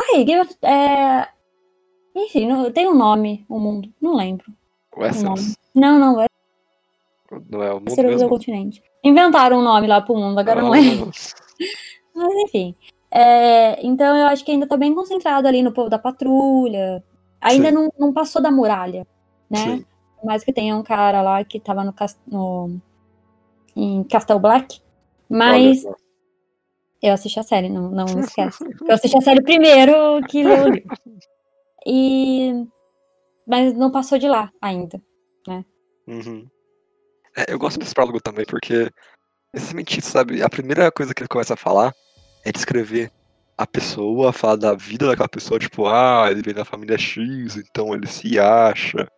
Aí, 0.00 0.24
Game 0.24 0.40
of- 0.40 0.56
é... 0.62 1.28
Enfim, 2.14 2.48
não- 2.48 2.72
tem 2.72 2.88
um 2.88 2.94
nome, 2.96 3.44
o 3.48 3.58
mundo, 3.60 3.92
não 4.00 4.14
lembro. 4.16 4.46
Westeros. 4.96 5.54
Não, 5.74 5.98
não, 5.98 6.20
é 6.22 6.26
Não 7.50 7.62
é 7.62 7.70
o 7.70 7.74
mundo 7.74 7.88
Westeros 7.88 8.12
é 8.12 8.14
o 8.14 8.18
mesmo? 8.20 8.28
continente. 8.30 8.82
Inventaram 9.04 9.58
um 9.58 9.62
nome 9.62 9.86
lá 9.86 10.00
pro 10.00 10.16
mundo, 10.16 10.38
agora 10.38 10.60
eu 10.60 10.64
não 10.64 10.72
Ah, 10.72 10.76
lembro. 10.76 11.10
Mas 12.14 12.34
enfim. 12.44 12.74
É, 13.10 13.84
então 13.86 14.16
eu 14.16 14.26
acho 14.26 14.44
que 14.44 14.50
ainda 14.50 14.66
tá 14.66 14.76
bem 14.76 14.94
concentrado 14.94 15.46
ali 15.46 15.62
no 15.62 15.72
povo 15.72 15.88
da 15.88 15.98
patrulha. 15.98 17.02
Ainda 17.40 17.68
Sim. 17.68 17.74
não, 17.74 17.92
não 17.98 18.12
passou 18.12 18.42
da 18.42 18.50
muralha, 18.50 19.06
né? 19.48 19.58
Sim. 19.58 19.86
Mais 20.24 20.42
que 20.42 20.52
tenha 20.52 20.76
um 20.76 20.82
cara 20.82 21.22
lá 21.22 21.44
que 21.44 21.60
tava 21.60 21.84
no, 21.84 21.94
no 22.26 22.80
em 23.74 24.02
Castle 24.04 24.38
Black. 24.38 24.80
Mas 25.28 25.84
Olha 25.84 25.96
eu 27.02 27.12
assisti 27.12 27.38
a 27.38 27.42
série, 27.42 27.68
não, 27.68 27.90
não 27.90 28.04
esquece. 28.20 28.64
Eu 28.86 28.94
assisti 28.94 29.16
a 29.16 29.20
série 29.20 29.42
primeiro 29.42 30.20
que. 30.28 30.42
E 31.88 32.66
mas 33.46 33.72
não 33.74 33.92
passou 33.92 34.18
de 34.18 34.26
lá 34.26 34.50
ainda. 34.60 35.00
Uhum. 36.04 36.48
É, 37.36 37.52
eu 37.52 37.56
gosto 37.60 37.78
desse 37.78 37.94
prólogo 37.94 38.20
também, 38.20 38.44
porque 38.44 38.90
exatamente 39.56 39.98
isso, 40.00 40.10
sabe? 40.10 40.42
A 40.42 40.48
primeira 40.48 40.90
coisa 40.92 41.14
que 41.14 41.22
ele 41.22 41.28
começa 41.28 41.54
a 41.54 41.56
falar 41.56 41.92
é 42.44 42.52
descrever 42.52 43.10
a 43.58 43.66
pessoa, 43.66 44.32
falar 44.32 44.56
da 44.56 44.74
vida 44.74 45.06
daquela 45.06 45.28
pessoa, 45.28 45.58
tipo, 45.58 45.86
ah, 45.86 46.28
ele 46.30 46.42
vem 46.42 46.54
da 46.54 46.64
família 46.64 46.98
X, 46.98 47.56
então 47.56 47.94
ele 47.94 48.06
se 48.06 48.38
acha, 48.38 49.08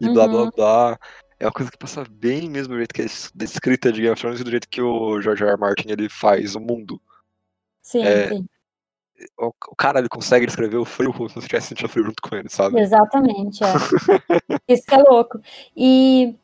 e 0.00 0.08
blá 0.08 0.28
blá 0.28 0.42
Uhum. 0.44 0.50
blá. 0.54 0.98
É 1.40 1.46
uma 1.46 1.52
coisa 1.52 1.70
que 1.72 1.76
passa 1.78 2.04
bem 2.08 2.48
mesmo 2.48 2.74
do 2.74 2.78
jeito 2.78 2.94
que 2.94 3.02
é 3.02 3.04
es- 3.04 3.32
descrita 3.34 3.90
de 3.92 4.00
Game 4.00 4.12
of 4.12 4.20
Thrones 4.20 4.40
e 4.40 4.44
do 4.44 4.50
jeito 4.50 4.68
que 4.68 4.80
o 4.80 5.20
George 5.20 5.42
R. 5.42 5.50
R. 5.50 5.58
Martin 5.58 5.88
ele 5.90 6.08
faz 6.08 6.54
o 6.54 6.60
mundo. 6.60 7.00
Sim, 7.82 8.04
É, 8.04 8.28
sim. 8.28 8.46
O, 9.38 9.48
o 9.70 9.76
cara 9.76 9.98
ele 9.98 10.08
consegue 10.08 10.46
descrever 10.46 10.76
o 10.76 10.84
frio 10.84 11.12
como 11.12 11.28
se 11.28 11.34
você 11.34 11.40
estivesse 11.40 11.68
sentindo 11.68 11.88
frio 11.88 12.04
junto 12.06 12.22
com 12.22 12.34
ele, 12.36 12.48
sabe? 12.48 12.80
Exatamente, 12.80 13.62
é. 13.64 13.72
Isso 14.68 14.84
que 14.86 14.94
é 14.94 14.98
louco. 14.98 15.40
E 15.76 16.36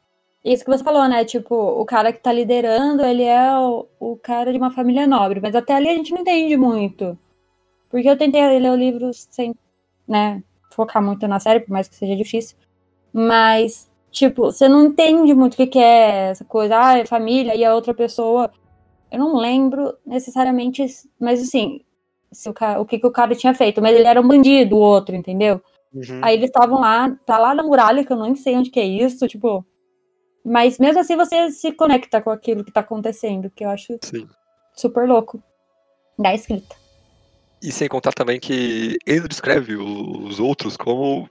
isso 0.53 0.65
que 0.65 0.71
você 0.71 0.85
falou, 0.85 1.09
né? 1.09 1.25
Tipo, 1.25 1.55
o 1.55 1.85
cara 1.85 2.13
que 2.13 2.21
tá 2.21 2.33
liderando, 2.33 3.05
ele 3.05 3.25
é 3.25 3.57
o, 3.59 3.87
o 4.01 4.17
cara 4.17 4.53
de 4.53 4.59
uma 4.59 4.71
família 4.71 5.07
nobre. 5.07 5.41
Mas 5.41 5.55
até 5.55 5.75
ali 5.75 5.89
a 5.89 5.95
gente 5.95 6.13
não 6.13 6.21
entende 6.21 6.57
muito. 6.57 7.19
Porque 7.91 8.09
eu 8.09 8.17
tentei 8.19 8.43
ler 8.59 8.71
o 8.71 8.77
livro 8.77 9.11
sem, 9.15 9.55
né, 10.07 10.43
focar 10.73 11.03
muito 11.03 11.27
na 11.29 11.41
série, 11.41 11.61
por 11.61 11.71
mais 11.73 11.89
que 11.89 11.97
seja 11.97 12.17
difícil. 12.17 12.57
Mas, 13.13 13.91
tipo, 14.11 14.43
você 14.45 14.69
não 14.69 14.87
entende 14.87 15.35
muito 15.35 15.55
o 15.55 15.57
que, 15.57 15.67
que 15.67 15.79
é 15.79 16.31
essa 16.31 16.45
coisa. 16.45 16.79
Ah, 16.79 16.99
é 16.99 17.07
família 17.07 17.55
e 17.57 17.65
a 17.65 17.75
outra 17.75 17.95
pessoa. 17.95 18.51
Eu 19.11 19.19
não 19.19 19.37
lembro 19.37 19.95
necessariamente, 20.07 20.85
mas 21.19 21.43
assim, 21.43 21.81
se 22.33 22.49
o, 22.49 22.53
ca- 22.55 22.79
o 22.81 22.85
que, 22.87 22.99
que 22.99 23.07
o 23.07 23.11
cara 23.13 23.35
tinha 23.35 23.55
feito. 23.55 23.81
Mas 23.81 23.97
ele 23.97 24.07
era 24.07 24.21
um 24.21 24.29
bandido, 24.29 24.77
o 24.77 24.81
outro, 24.81 25.17
entendeu? 25.17 25.61
Uhum. 25.95 26.21
Aí 26.23 26.35
eles 26.37 26.47
estavam 26.51 26.81
lá, 26.81 27.11
tá 27.25 27.39
lá 27.39 27.55
na 27.55 27.63
muralha, 27.63 28.05
que 28.05 28.13
eu 28.13 28.23
nem 28.23 28.35
sei 28.35 28.57
onde 28.57 28.71
que 28.71 28.81
é 28.81 28.85
isso, 28.87 29.27
tipo. 29.27 29.65
Mas 30.45 30.79
mesmo 30.79 31.01
assim 31.01 31.17
você 31.17 31.51
se 31.51 31.73
conecta 31.73 32.21
com 32.21 32.31
aquilo 32.31 32.65
que 32.65 32.73
tá 32.73 32.81
acontecendo, 32.81 33.51
que 33.51 33.65
eu 33.65 33.71
acho 33.71 33.99
Sim. 34.03 34.29
super 34.75 35.07
louco. 35.09 35.43
Da 36.19 36.35
escrita. 36.35 36.77
E 37.63 37.73
sem 37.73 37.89
contar 37.89 38.13
também 38.13 38.39
que 38.39 38.97
ele 39.07 39.29
descreve 39.29 39.77
os 39.77 40.39
outros 40.39 40.77
como 40.77 41.29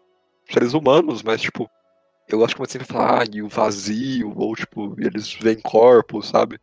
seres 0.50 0.74
humanos, 0.74 1.24
mas 1.24 1.42
tipo, 1.42 1.70
eu 2.28 2.40
gosto 2.40 2.56
como 2.56 2.70
sempre 2.70 2.88
falar, 2.88 3.22
ah, 3.22 3.26
e 3.32 3.42
o 3.42 3.48
vazio, 3.48 4.34
ou 4.36 4.56
tipo, 4.56 4.96
eles 5.00 5.34
veem 5.34 5.60
corpos, 5.62 6.28
sabe? 6.28 6.60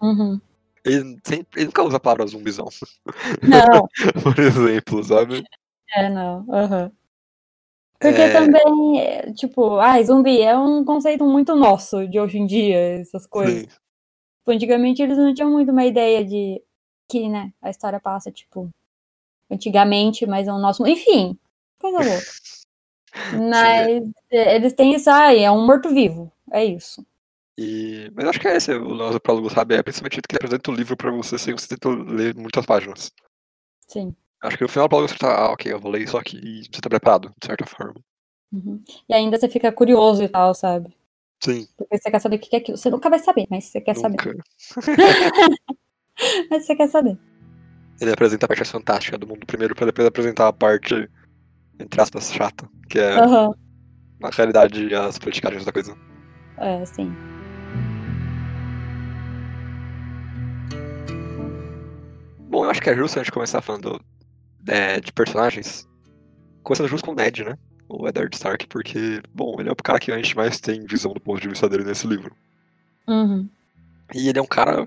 Uhum. 0.00 0.40
Ele, 0.84 1.18
sempre, 1.24 1.60
ele 1.60 1.66
nunca 1.66 1.82
usa 1.82 1.96
a 1.96 2.00
palavra 2.00 2.26
zumbizão, 2.26 2.68
Não, 3.42 3.88
por 4.22 4.38
exemplo, 4.38 5.02
sabe? 5.02 5.44
é 5.94 6.08
não. 6.10 6.46
aham. 6.52 6.92
Porque 8.00 8.20
É, 8.22 8.32
também, 8.32 9.00
é, 9.00 9.32
tipo, 9.32 9.76
ai, 9.78 10.04
zumbi 10.04 10.40
é 10.40 10.56
um 10.56 10.84
conceito 10.84 11.24
muito 11.24 11.54
nosso 11.56 12.06
de 12.08 12.20
hoje 12.20 12.38
em 12.38 12.46
dia, 12.46 12.76
essas 13.00 13.26
coisas. 13.26 13.60
sim, 13.62 13.66
Tipo, 13.66 14.52
Antigamente 14.52 15.02
eles 15.02 15.18
não 15.18 15.34
tinham 15.34 15.50
muito 15.50 15.72
uma 15.72 15.84
ideia 15.84 16.24
de 16.24 16.62
que, 17.08 17.28
né, 17.28 17.52
a 17.62 17.70
história 17.70 18.00
passa, 18.00 18.30
tipo, 18.32 18.70
antigamente, 19.50 20.26
mas 20.26 20.48
o 20.48 20.58
nosso. 20.58 20.86
Enfim, 20.86 21.38
coisa 21.80 21.98
louca. 22.00 22.26
Mas 23.32 24.02
é, 24.30 24.56
eles 24.56 24.72
têm 24.74 24.94
isso, 24.94 25.10
ai, 25.10 25.44
é 25.44 25.50
um 25.50 25.66
morto-vivo. 25.66 26.32
É 26.50 26.64
isso. 26.64 27.04
E, 27.58 28.10
mas 28.14 28.26
acho 28.28 28.40
que 28.40 28.46
é 28.48 28.56
esse 28.56 28.72
o 28.72 28.94
nosso 28.94 29.20
prólogo, 29.20 29.50
sabe? 29.50 29.74
É 29.74 29.82
principalmente 29.82 30.20
que 30.22 30.32
ele 30.32 30.38
apresenta 30.38 30.70
o 30.70 30.74
livro 30.74 30.96
pra 30.96 31.10
você 31.10 31.36
sem 31.36 31.54
você 31.54 31.68
ter 31.68 31.78
que 31.78 31.88
ler 31.88 32.34
muitas 32.36 32.64
páginas. 32.64 33.12
Sim. 33.86 34.14
Acho 34.40 34.56
que 34.56 34.62
no 34.62 34.68
final 34.68 34.88
você 34.88 35.16
tá, 35.16 35.34
ah, 35.34 35.52
ok, 35.52 35.72
eu 35.72 35.80
vou 35.80 35.90
ler 35.90 36.02
isso 36.02 36.16
aqui 36.16 36.38
e 36.38 36.62
você 36.62 36.80
tá 36.80 36.88
preparado, 36.88 37.28
de 37.40 37.46
certa 37.46 37.66
forma. 37.66 38.00
Uhum. 38.52 38.82
E 39.08 39.14
ainda 39.14 39.36
você 39.36 39.48
fica 39.48 39.72
curioso 39.72 40.22
e 40.22 40.28
tal, 40.28 40.54
sabe? 40.54 40.96
Sim, 41.42 41.66
Porque 41.76 41.98
você 41.98 42.10
quer 42.10 42.20
saber 42.20 42.36
o 42.36 42.38
que 42.38 42.54
é 42.54 42.58
aquilo. 42.58 42.78
Você 42.78 42.90
nunca 42.90 43.10
vai 43.10 43.18
saber, 43.18 43.46
mas 43.50 43.64
você 43.64 43.80
quer 43.80 43.94
saber. 43.94 44.16
nunca. 44.24 44.44
Mas 46.50 46.66
você 46.66 46.74
quer 46.74 46.88
saber. 46.88 47.16
Ele 48.00 48.10
apresenta 48.10 48.44
a 48.44 48.48
parte 48.48 48.64
fantástica 48.64 49.16
do 49.16 49.24
mundo 49.24 49.46
primeiro 49.46 49.72
pra 49.72 49.86
depois 49.86 50.04
apresentar 50.04 50.48
a 50.48 50.52
parte, 50.52 51.08
entre 51.78 52.00
aspas, 52.00 52.32
chata, 52.32 52.68
que 52.90 52.98
é, 52.98 53.20
Aham. 53.20 53.54
na 54.18 54.28
realidade, 54.30 54.92
as 54.96 55.16
politicagens 55.16 55.64
da 55.64 55.70
coisa. 55.70 55.96
É, 56.56 56.84
sim. 56.84 57.12
Bom, 62.48 62.64
eu 62.64 62.70
acho 62.70 62.82
que 62.82 62.90
é 62.90 62.96
justo 62.96 63.20
a 63.20 63.22
gente 63.22 63.30
começar 63.30 63.62
falando 63.62 64.00
é, 64.68 65.00
de 65.00 65.12
personagens. 65.12 65.88
Começando 66.62 66.88
justo 66.88 67.06
com 67.06 67.12
o 67.12 67.14
Ned, 67.14 67.44
né? 67.44 67.58
O 67.88 68.06
Eddard 68.06 68.34
Stark, 68.36 68.66
porque, 68.66 69.20
bom, 69.34 69.56
ele 69.58 69.68
é 69.68 69.72
o 69.72 69.76
cara 69.76 69.98
que 69.98 70.12
a 70.12 70.16
gente 70.16 70.36
mais 70.36 70.60
tem 70.60 70.84
visão 70.84 71.12
do 71.12 71.20
ponto 71.20 71.40
de 71.40 71.48
vista 71.48 71.68
dele 71.68 71.84
nesse 71.84 72.06
livro. 72.06 72.36
Uhum. 73.06 73.48
E 74.14 74.28
ele 74.28 74.38
é 74.38 74.42
um 74.42 74.46
cara 74.46 74.86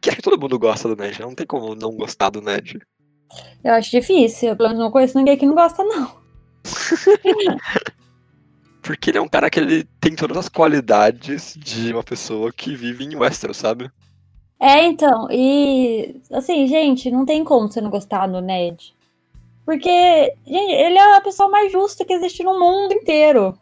que 0.00 0.08
acho 0.08 0.16
que 0.16 0.22
todo 0.22 0.40
mundo 0.40 0.58
gosta 0.58 0.88
do 0.88 0.96
Ned, 0.96 1.18
né? 1.18 1.26
não 1.26 1.34
tem 1.34 1.46
como 1.46 1.74
não 1.74 1.94
gostar 1.96 2.30
do 2.30 2.40
Ned. 2.40 2.80
Eu 3.62 3.74
acho 3.74 3.90
difícil. 3.90 4.50
Eu 4.50 4.56
pelo 4.56 4.70
menos 4.70 4.82
não 4.82 4.90
conheço 4.90 5.18
ninguém 5.18 5.36
que 5.36 5.46
não 5.46 5.54
gosta, 5.54 5.84
não. 5.84 6.16
Porque 8.80 9.10
ele 9.10 9.18
é 9.18 9.20
um 9.20 9.28
cara 9.28 9.50
que 9.50 9.60
ele 9.60 9.84
tem 10.00 10.16
todas 10.16 10.36
as 10.36 10.48
qualidades 10.48 11.54
de 11.58 11.92
uma 11.92 12.02
pessoa 12.02 12.50
que 12.50 12.74
vive 12.74 13.04
em 13.04 13.16
Westeros, 13.16 13.58
sabe? 13.58 13.90
É, 14.60 14.86
então, 14.86 15.28
e 15.30 16.20
assim, 16.32 16.66
gente, 16.66 17.10
não 17.10 17.26
tem 17.26 17.44
como 17.44 17.70
você 17.70 17.80
não 17.80 17.90
gostar 17.90 18.26
do 18.26 18.40
Ned. 18.40 18.94
Porque, 19.68 20.32
gente, 20.46 20.72
ele 20.72 20.96
é 20.96 21.16
a 21.16 21.20
pessoa 21.20 21.50
mais 21.50 21.70
justa 21.70 22.02
que 22.02 22.14
existe 22.14 22.42
no 22.42 22.58
mundo 22.58 22.94
inteiro. 22.94 23.54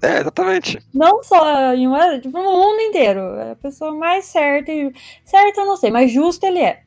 É, 0.00 0.20
exatamente. 0.20 0.78
Não 0.94 1.22
só 1.22 1.74
em 1.74 1.86
uma, 1.86 2.18
tipo, 2.18 2.38
no 2.38 2.50
mundo 2.50 2.80
inteiro. 2.80 3.20
É 3.36 3.50
a 3.50 3.56
pessoa 3.56 3.92
mais 3.94 4.24
certa. 4.24 4.72
E... 4.72 4.90
Certa 5.26 5.60
eu 5.60 5.66
não 5.66 5.76
sei, 5.76 5.90
mas 5.90 6.10
justo 6.10 6.46
ele 6.46 6.60
é. 6.60 6.82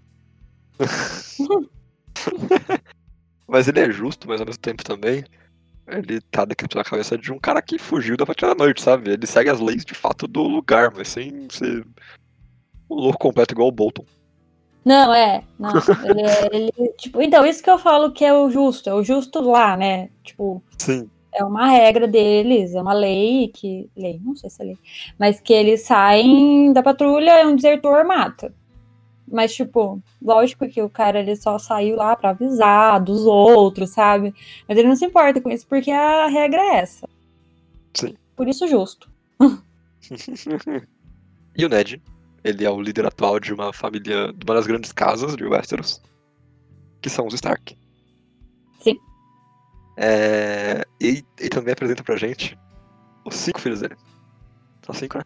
Mas 3.48 3.67
ele 3.67 3.81
é 3.81 3.91
justo, 3.91 4.27
mas 4.27 4.39
ao 4.39 4.48
mesmo 4.48 4.62
tempo 4.62 4.83
também. 4.83 5.24
Ele 5.86 6.19
tá 6.21 6.43
decapitando 6.43 6.81
a 6.81 6.89
cabeça 6.89 7.17
de 7.17 7.31
um 7.31 7.38
cara 7.38 7.62
que 7.62 7.77
fugiu 7.77 8.17
da 8.17 8.25
Patrulha 8.25 8.55
da 8.55 8.63
Noite, 8.63 8.81
sabe? 8.81 9.12
Ele 9.12 9.27
segue 9.27 9.51
as 9.51 9.60
leis 9.60 9.86
de 9.86 9.93
fato 9.93 10.25
do 10.25 10.41
lugar, 10.41 10.91
mas 10.95 11.10
sem 11.10 11.48
ser 11.51 11.86
um 12.89 12.95
louco 12.95 13.19
completo 13.19 13.53
igual 13.53 13.67
o 13.67 13.71
Bolton. 13.71 14.05
Não, 14.84 15.14
é. 15.14 15.44
Não, 15.60 15.72
ele, 16.06 16.22
é- 16.22 16.50
ele, 16.56 16.94
tipo, 16.98 17.22
então, 17.22 17.46
isso 17.46 17.64
que 17.64 17.70
eu 17.70 17.78
falo 17.78 18.12
que 18.12 18.26
é 18.26 18.34
o 18.34 18.50
justo. 18.50 18.90
É 18.90 18.94
o 18.94 19.04
justo 19.04 19.40
lá, 19.42 19.78
né? 19.78 20.10
Tipo, 20.24 20.64
Sim. 20.78 21.10
é 21.34 21.44
uma 21.44 21.68
regra 21.68 22.08
deles, 22.08 22.74
é 22.74 22.82
uma 22.82 22.94
lei 22.94 23.48
que. 23.50 23.90
Lei, 23.96 24.20
não 24.24 24.36
sei 24.36 24.50
se 24.50 24.62
é 24.62 24.66
lei. 24.66 24.78
Mas 25.20 25.40
que 25.40 25.54
eles 25.54 25.82
saem 25.82 26.74
da 26.74 26.82
patrulha, 26.82 27.32
é 27.40 27.46
um 27.46 27.56
desertor, 27.56 28.06
mata. 28.06 28.54
Mas, 29.28 29.54
tipo, 29.54 30.02
lógico 30.22 30.68
que 30.68 30.82
o 30.82 30.90
cara 30.90 31.20
ele 31.20 31.36
só 31.38 31.58
saiu 31.58 31.96
lá 31.96 32.16
pra 32.18 32.32
avisar 32.32 33.00
dos 33.00 33.26
outros, 33.26 33.92
sabe? 33.92 34.34
Mas 34.68 34.78
ele 34.78 34.90
não 34.90 34.96
se 34.96 35.06
importa 35.06 35.40
com 35.40 35.50
isso, 35.50 35.66
porque 35.68 35.90
a 35.90 36.28
regra 36.28 36.60
é 36.60 36.76
essa. 36.78 37.08
Sim. 37.94 38.16
Por 38.36 38.50
isso, 38.50 38.68
justo. 38.68 39.10
e 41.56 41.66
o 41.66 41.70
Ned, 41.70 42.02
ele 42.43 42.65
é 42.65 42.69
o 42.69 42.81
líder 42.81 43.05
atual 43.05 43.39
de 43.39 43.53
uma 43.53 43.71
família, 43.74 44.31
de 44.33 44.43
uma 44.45 44.55
das 44.55 44.67
grandes 44.67 44.91
casas 44.91 45.36
de 45.36 45.43
Westeros, 45.45 46.01
que 47.01 47.10
são 47.10 47.27
os 47.27 47.33
Stark. 47.33 47.77
Sim. 48.79 48.98
É, 49.98 50.83
E 51.00 51.24
ele 51.39 51.50
também 51.50 51.74
apresenta 51.74 52.03
pra 52.03 52.15
gente 52.15 52.57
os 53.25 53.36
cinco 53.36 53.60
filhos 53.60 53.81
dele. 53.81 53.95
São 54.86 54.95
cinco, 54.95 55.17
né? 55.19 55.24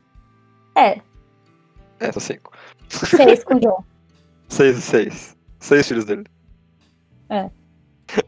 É, 0.77 1.01
É, 1.99 2.11
são 2.11 2.21
cinco. 2.21 2.51
seis 2.89 3.43
com 3.43 3.55
o 3.55 3.59
John. 3.59 3.83
Seis 4.49 4.77
e 4.77 4.81
seis. 4.81 5.37
Seis 5.59 5.87
filhos 5.87 6.05
dele. 6.05 6.25
É. 7.29 7.49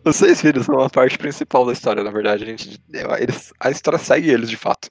Os 0.06 0.16
seis 0.16 0.42
filhos 0.42 0.66
são 0.66 0.80
a 0.80 0.90
parte 0.90 1.18
principal 1.18 1.66
da 1.66 1.74
história, 1.74 2.04
na 2.04 2.10
verdade. 2.10 2.44
A, 2.44 2.48
gente, 2.48 2.82
eles, 3.20 3.54
a 3.60 3.70
história 3.70 4.00
segue 4.00 4.30
eles 4.30 4.50
de 4.50 4.58
fato. 4.58 4.90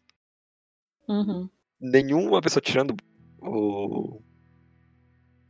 Uhum. 1.09 1.49
Nenhuma 1.81 2.41
pessoa 2.41 2.61
tirando 2.61 2.95
o. 3.47 4.21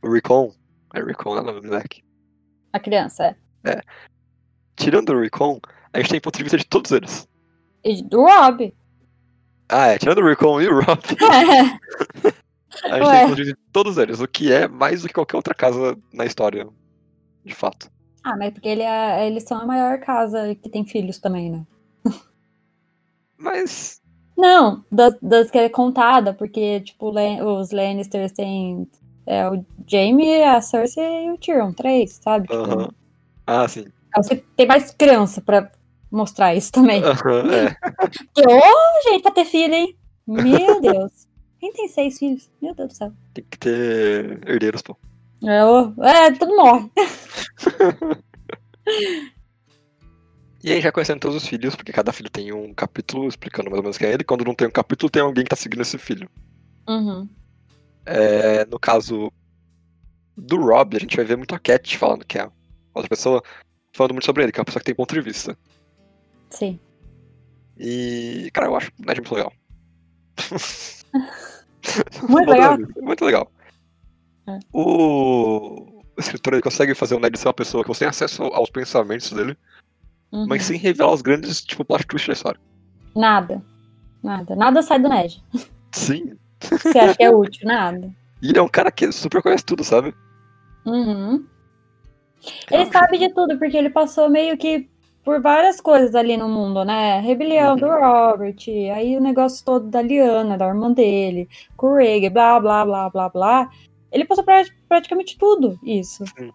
O 0.01 0.11
Recon. 0.11 0.53
É 0.93 1.01
Recon, 1.01 1.35
né? 1.35 1.41
o 1.41 1.43
nome 1.43 1.61
do 1.61 1.67
moleque. 1.67 2.03
A 2.73 2.79
criança, 2.79 3.35
é. 3.63 3.81
Tirando 4.75 5.09
o 5.09 5.19
Recon, 5.19 5.59
a 5.93 5.97
gente 5.99 6.09
tem 6.11 6.21
ponto 6.21 6.37
de 6.37 6.43
vista 6.43 6.57
de 6.57 6.65
todos 6.65 6.91
eles. 6.91 7.27
E 7.83 8.03
do 8.03 8.21
Rob. 8.23 8.73
Ah, 9.69 9.87
é. 9.87 9.97
Tirando 9.97 10.19
o 10.19 10.27
Recon 10.27 10.61
e 10.61 10.67
o 10.67 10.79
Rob, 10.79 11.01
É. 11.21 12.29
a 12.89 12.97
gente 12.97 13.07
Ué. 13.07 13.19
tem 13.19 13.27
ponto 13.27 13.35
de 13.35 13.43
vista 13.43 13.57
de 13.57 13.71
todos 13.71 13.97
eles. 13.97 14.19
O 14.19 14.27
que 14.27 14.51
é 14.51 14.67
mais 14.67 15.01
do 15.01 15.07
que 15.07 15.13
qualquer 15.13 15.37
outra 15.37 15.53
casa 15.53 15.97
na 16.13 16.25
história. 16.25 16.67
De 17.43 17.55
fato. 17.55 17.89
Ah, 18.23 18.35
mas 18.37 18.53
porque 18.53 18.67
ele 18.67 18.83
é, 18.83 19.25
eles 19.25 19.43
são 19.43 19.59
a 19.59 19.65
maior 19.65 19.99
casa 19.99 20.53
que 20.55 20.69
tem 20.69 20.85
filhos 20.85 21.17
também, 21.17 21.49
né? 21.49 21.65
Mas. 23.37 24.01
Não, 24.37 24.85
das, 24.91 25.17
das 25.19 25.49
que 25.49 25.57
é 25.57 25.67
contada, 25.67 26.31
porque, 26.31 26.81
tipo, 26.81 27.09
os 27.09 27.71
Lannisters 27.71 28.31
têm 28.31 28.87
é, 29.25 29.49
o 29.49 29.65
Jaime, 29.87 30.43
a 30.43 30.61
Cersei 30.61 31.25
e 31.25 31.31
o 31.31 31.37
Tyrion, 31.37 31.73
três, 31.73 32.19
sabe? 32.21 32.47
Tipo, 32.47 32.61
Aham. 32.61 32.89
Ah, 33.47 33.67
sim. 33.67 33.85
Você 34.15 34.43
tem 34.55 34.67
mais 34.67 34.93
criança 34.93 35.41
pra 35.41 35.71
mostrar 36.11 36.53
isso 36.53 36.71
também. 36.71 37.03
Aham, 37.03 37.51
é. 37.51 37.75
Porque, 38.33 38.47
ô, 38.47 39.09
gente, 39.09 39.23
pra 39.23 39.31
ter 39.31 39.45
filho, 39.45 39.73
hein? 39.73 39.97
Meu 40.27 40.79
Deus. 40.81 41.27
Quem 41.59 41.73
tem 41.73 41.87
seis 41.87 42.19
filhos? 42.19 42.47
Meu 42.61 42.75
Deus 42.75 42.89
do 42.89 42.95
céu. 42.95 43.11
Tem 43.33 43.43
que 43.49 43.57
ter 43.57 44.47
herdeiros, 44.47 44.83
pô. 44.83 44.95
É, 45.43 46.27
é 46.27 46.31
tudo 46.31 46.55
morre. 46.55 46.91
E 50.67 50.73
aí, 50.73 50.81
já 50.81 50.91
conhecendo 50.91 51.21
todos 51.21 51.37
os 51.37 51.47
filhos, 51.47 51.77
porque 51.77 51.93
cada 51.93 52.11
filho 52.11 52.29
tem 52.29 52.51
um 52.51 52.73
capítulo 52.73 53.25
explicando 53.29 53.69
mais 53.69 53.77
ou 53.77 53.83
menos 53.83 53.97
quem 53.97 54.09
é 54.09 54.13
ele. 54.13 54.25
Quando 54.25 54.43
não 54.43 54.53
tem 54.53 54.67
um 54.67 54.71
capítulo, 54.71 55.09
tem 55.09 55.21
alguém 55.21 55.45
que 55.45 55.49
tá 55.49 55.55
seguindo 55.55 55.81
esse 55.81 55.97
filho. 55.97 56.29
Uhum. 56.85 57.25
É, 58.05 58.65
no 58.65 58.77
caso 58.77 59.31
do 60.35 60.57
Rob, 60.57 60.97
a 60.97 60.99
gente 60.99 61.15
vai 61.15 61.23
ver 61.23 61.37
muito 61.37 61.55
a 61.55 61.59
Cat 61.59 61.97
falando 61.97 62.25
que 62.25 62.37
é 62.37 62.51
outra 62.93 63.07
pessoa, 63.07 63.41
falando 63.93 64.11
muito 64.11 64.25
sobre 64.25 64.43
ele, 64.43 64.51
que 64.51 64.59
é 64.59 64.61
uma 64.61 64.65
pessoa 64.65 64.81
que 64.81 64.85
tem 64.87 64.93
ponto 64.93 65.15
de 65.15 65.21
vista. 65.21 65.57
Sim. 66.49 66.77
E, 67.77 68.49
cara, 68.51 68.67
eu 68.67 68.75
acho 68.75 68.91
o 68.99 69.05
Ned 69.05 69.21
muito 69.21 69.35
legal. 69.35 69.53
Muito 72.27 72.49
legal. 72.49 72.77
Muito 73.01 73.23
legal. 73.23 73.51
É. 74.45 74.59
O... 74.73 76.03
o 76.17 76.19
escritor 76.19 76.55
ele 76.55 76.61
consegue 76.61 76.93
fazer 76.93 77.15
o 77.15 77.19
Ned 77.21 77.39
ser 77.39 77.47
uma 77.47 77.53
pessoa 77.53 77.85
que 77.85 77.87
você 77.87 77.99
tem 77.99 78.09
acesso 78.09 78.43
aos 78.43 78.69
pensamentos 78.69 79.31
dele, 79.31 79.57
Uhum. 80.31 80.45
mas 80.47 80.63
sem 80.63 80.77
revelar 80.77 81.13
os 81.13 81.21
grandes, 81.21 81.61
tipo, 81.61 81.85
plot 81.85 82.05
twist 82.05 82.27
da 82.27 82.33
história. 82.33 82.59
Nada. 83.15 83.63
Nada. 84.21 84.55
Nada 84.55 84.81
sai 84.81 84.99
do 84.99 85.07
Ned. 85.09 85.41
Sim. 85.91 86.33
Você 86.59 86.97
acha 86.99 87.15
que 87.15 87.23
é 87.23 87.29
útil? 87.29 87.67
Nada. 87.67 88.11
E 88.39 88.49
ele 88.49 88.59
é 88.59 88.61
um 88.61 88.67
cara 88.67 88.91
que 88.91 89.11
super 89.11 89.41
conhece 89.41 89.65
tudo, 89.65 89.83
sabe? 89.83 90.13
Uhum. 90.85 91.43
Ele 92.69 92.85
sabe 92.91 93.17
de 93.17 93.33
tudo, 93.33 93.57
porque 93.57 93.75
ele 93.75 93.89
passou 93.89 94.29
meio 94.29 94.55
que 94.55 94.87
por 95.23 95.41
várias 95.41 95.81
coisas 95.81 96.13
ali 96.13 96.37
no 96.37 96.47
mundo, 96.47 96.85
né? 96.85 97.19
Rebelião 97.19 97.71
Uhum. 97.73 97.79
do 97.79 97.87
Robert, 97.87 98.55
aí 98.93 99.17
o 99.17 99.19
negócio 99.19 99.65
todo 99.65 99.89
da 99.89 100.03
Liana, 100.03 100.55
da 100.55 100.67
irmã 100.67 100.91
dele, 100.93 101.49
com 101.75 101.87
o 101.93 102.29
blá, 102.29 102.59
blá, 102.59 102.85
blá, 102.85 103.09
blá, 103.09 103.29
blá. 103.29 103.69
Ele 104.11 104.23
passou 104.23 104.43
pra 104.43 104.63
praticamente 104.87 105.35
tudo 105.35 105.79
isso. 105.83 106.23
Sim. 106.37 106.51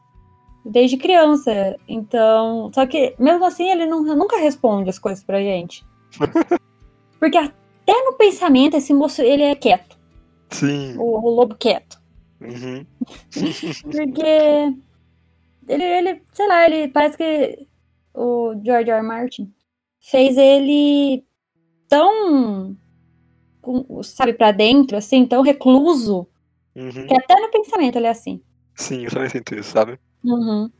Desde 0.64 0.96
criança. 0.96 1.76
Então. 1.88 2.70
Só 2.74 2.86
que, 2.86 3.14
mesmo 3.18 3.44
assim, 3.44 3.68
ele 3.70 3.86
não- 3.86 4.02
nunca 4.16 4.36
responde 4.38 4.88
as 4.90 4.98
coisas 4.98 5.22
pra 5.24 5.40
gente. 5.40 5.84
Porque 7.18 7.36
até 7.38 7.92
no 8.04 8.12
pensamento, 8.14 8.76
esse 8.76 8.92
moço, 8.94 9.22
ele 9.22 9.42
é 9.42 9.54
quieto. 9.54 9.98
Sim. 10.50 10.96
O, 10.98 11.18
o 11.18 11.30
lobo 11.30 11.54
quieto. 11.56 12.00
Uhum. 12.40 12.84
Porque 13.90 14.74
ele, 15.68 15.84
ele, 15.84 16.22
sei 16.32 16.48
lá, 16.48 16.64
ele 16.66 16.88
parece 16.88 17.16
que 17.16 17.66
o 18.14 18.52
George 18.64 18.90
R. 18.90 18.98
R. 18.98 19.02
Martin 19.06 19.52
fez 20.00 20.36
ele 20.36 21.24
tão, 21.88 22.76
sabe, 24.02 24.32
pra 24.34 24.50
dentro, 24.52 24.96
assim, 24.96 25.24
tão 25.26 25.42
recluso, 25.42 26.26
Uhum. 26.74 27.06
que 27.06 27.14
até 27.14 27.34
no 27.38 27.50
pensamento 27.50 27.96
ele 27.96 28.06
é 28.06 28.10
assim. 28.10 28.40
Sim, 28.74 29.04
eu 29.04 29.10
também 29.10 29.28
sinto 29.28 29.54
isso, 29.54 29.70
sabe? 29.72 29.98
Uhum. 30.24 30.70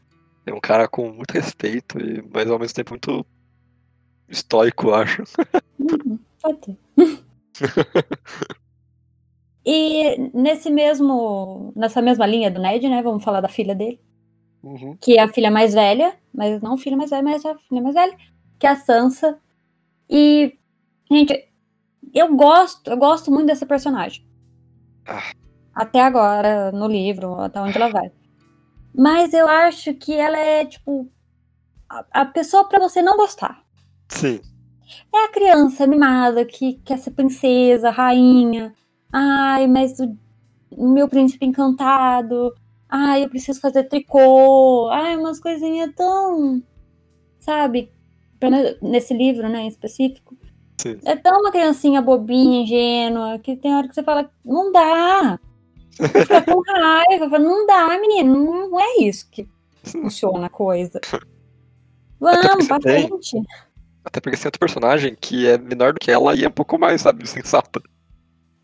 É 0.46 0.52
um 0.54 0.60
cara 0.60 0.88
com 0.88 1.12
muito 1.12 1.32
respeito, 1.32 1.98
e, 2.00 2.22
mas 2.34 2.50
ao 2.50 2.58
mesmo 2.58 2.74
tempo 2.74 2.90
muito 2.92 3.26
estoico, 4.28 4.92
acho. 4.92 5.22
Uhum. 5.78 6.18
Pode 6.42 6.58
ter. 6.60 6.78
E 9.64 10.18
nesse 10.34 10.70
mesmo, 10.70 11.72
nessa 11.76 12.02
mesma 12.02 12.26
linha 12.26 12.50
do 12.50 12.60
Ned, 12.60 12.88
né, 12.88 13.00
vamos 13.02 13.22
falar 13.22 13.40
da 13.40 13.48
filha 13.48 13.74
dele, 13.74 14.00
Uhum. 14.62 14.96
que 15.00 15.18
é 15.18 15.22
a 15.22 15.28
filha 15.28 15.50
mais 15.50 15.74
velha, 15.74 16.14
mas 16.34 16.60
não 16.62 16.76
filha 16.78 16.96
mais 16.96 17.10
velha, 17.10 17.22
mas 17.22 17.44
a 17.46 17.56
filha 17.68 17.82
mais 17.82 17.94
velha, 17.94 18.16
que 18.58 18.66
é 18.66 18.70
a 18.70 18.76
Sansa. 18.76 19.38
E, 20.10 20.54
gente, 21.10 21.48
eu 22.14 22.34
gosto, 22.36 22.90
eu 22.90 22.96
gosto 22.98 23.30
muito 23.32 23.46
dessa 23.48 23.66
personagem. 23.66 24.24
Ah. 25.06 25.32
Até 25.74 26.00
agora, 26.00 26.72
no 26.72 26.86
livro, 26.88 27.40
até 27.40 27.60
onde 27.60 27.76
ela 27.76 27.90
vai. 27.90 28.10
Mas 28.94 29.32
eu 29.32 29.48
acho 29.48 29.94
que 29.94 30.12
ela 30.12 30.38
é, 30.38 30.64
tipo, 30.64 31.08
a, 31.88 32.04
a 32.12 32.24
pessoa 32.26 32.68
pra 32.68 32.78
você 32.78 33.00
não 33.00 33.16
gostar. 33.16 33.62
Sim. 34.08 34.40
É 35.14 35.24
a 35.24 35.28
criança 35.28 35.86
mimada 35.86 36.44
que 36.44 36.74
quer 36.84 36.98
ser 36.98 37.12
princesa, 37.12 37.90
rainha. 37.90 38.74
Ai, 39.12 39.66
mas 39.66 39.98
o 40.70 40.92
meu 40.92 41.08
príncipe 41.08 41.46
encantado. 41.46 42.54
Ai, 42.88 43.24
eu 43.24 43.28
preciso 43.28 43.60
fazer 43.60 43.84
tricô. 43.84 44.88
Ai, 44.90 45.16
umas 45.16 45.40
coisinhas 45.40 45.90
tão. 45.94 46.62
Sabe? 47.40 47.90
Nesse 48.82 49.14
livro, 49.14 49.48
né, 49.48 49.62
em 49.62 49.68
específico. 49.68 50.36
Sim. 50.78 50.98
É 51.04 51.14
tão 51.14 51.40
uma 51.40 51.52
criancinha 51.52 52.02
bobinha, 52.02 52.62
ingênua, 52.62 53.38
que 53.38 53.56
tem 53.56 53.74
hora 53.74 53.88
que 53.88 53.94
você 53.94 54.02
fala, 54.02 54.28
não 54.44 54.72
dá. 54.72 55.38
Fica 55.92 56.42
com 56.42 56.62
raiva, 56.62 57.28
fala, 57.30 57.38
não 57.38 57.66
dá, 57.66 57.98
menino, 57.98 58.68
não, 58.70 58.80
é 58.80 58.98
isso 59.00 59.28
que 59.30 59.48
funciona 59.84 60.46
a 60.46 60.50
coisa. 60.50 61.00
Vamos, 62.20 62.66
pra 62.66 62.78
tem. 62.78 63.08
frente. 63.08 63.42
Até 64.04 64.20
porque 64.20 64.36
tem 64.36 64.46
outro 64.46 64.58
personagem 64.60 65.16
que 65.20 65.46
é 65.46 65.58
menor 65.58 65.92
do 65.92 66.00
que 66.00 66.10
ela 66.10 66.34
e 66.34 66.44
é 66.44 66.48
um 66.48 66.52
pouco 66.52 66.78
mais, 66.78 67.02
sabe, 67.02 67.26
sensata, 67.28 67.80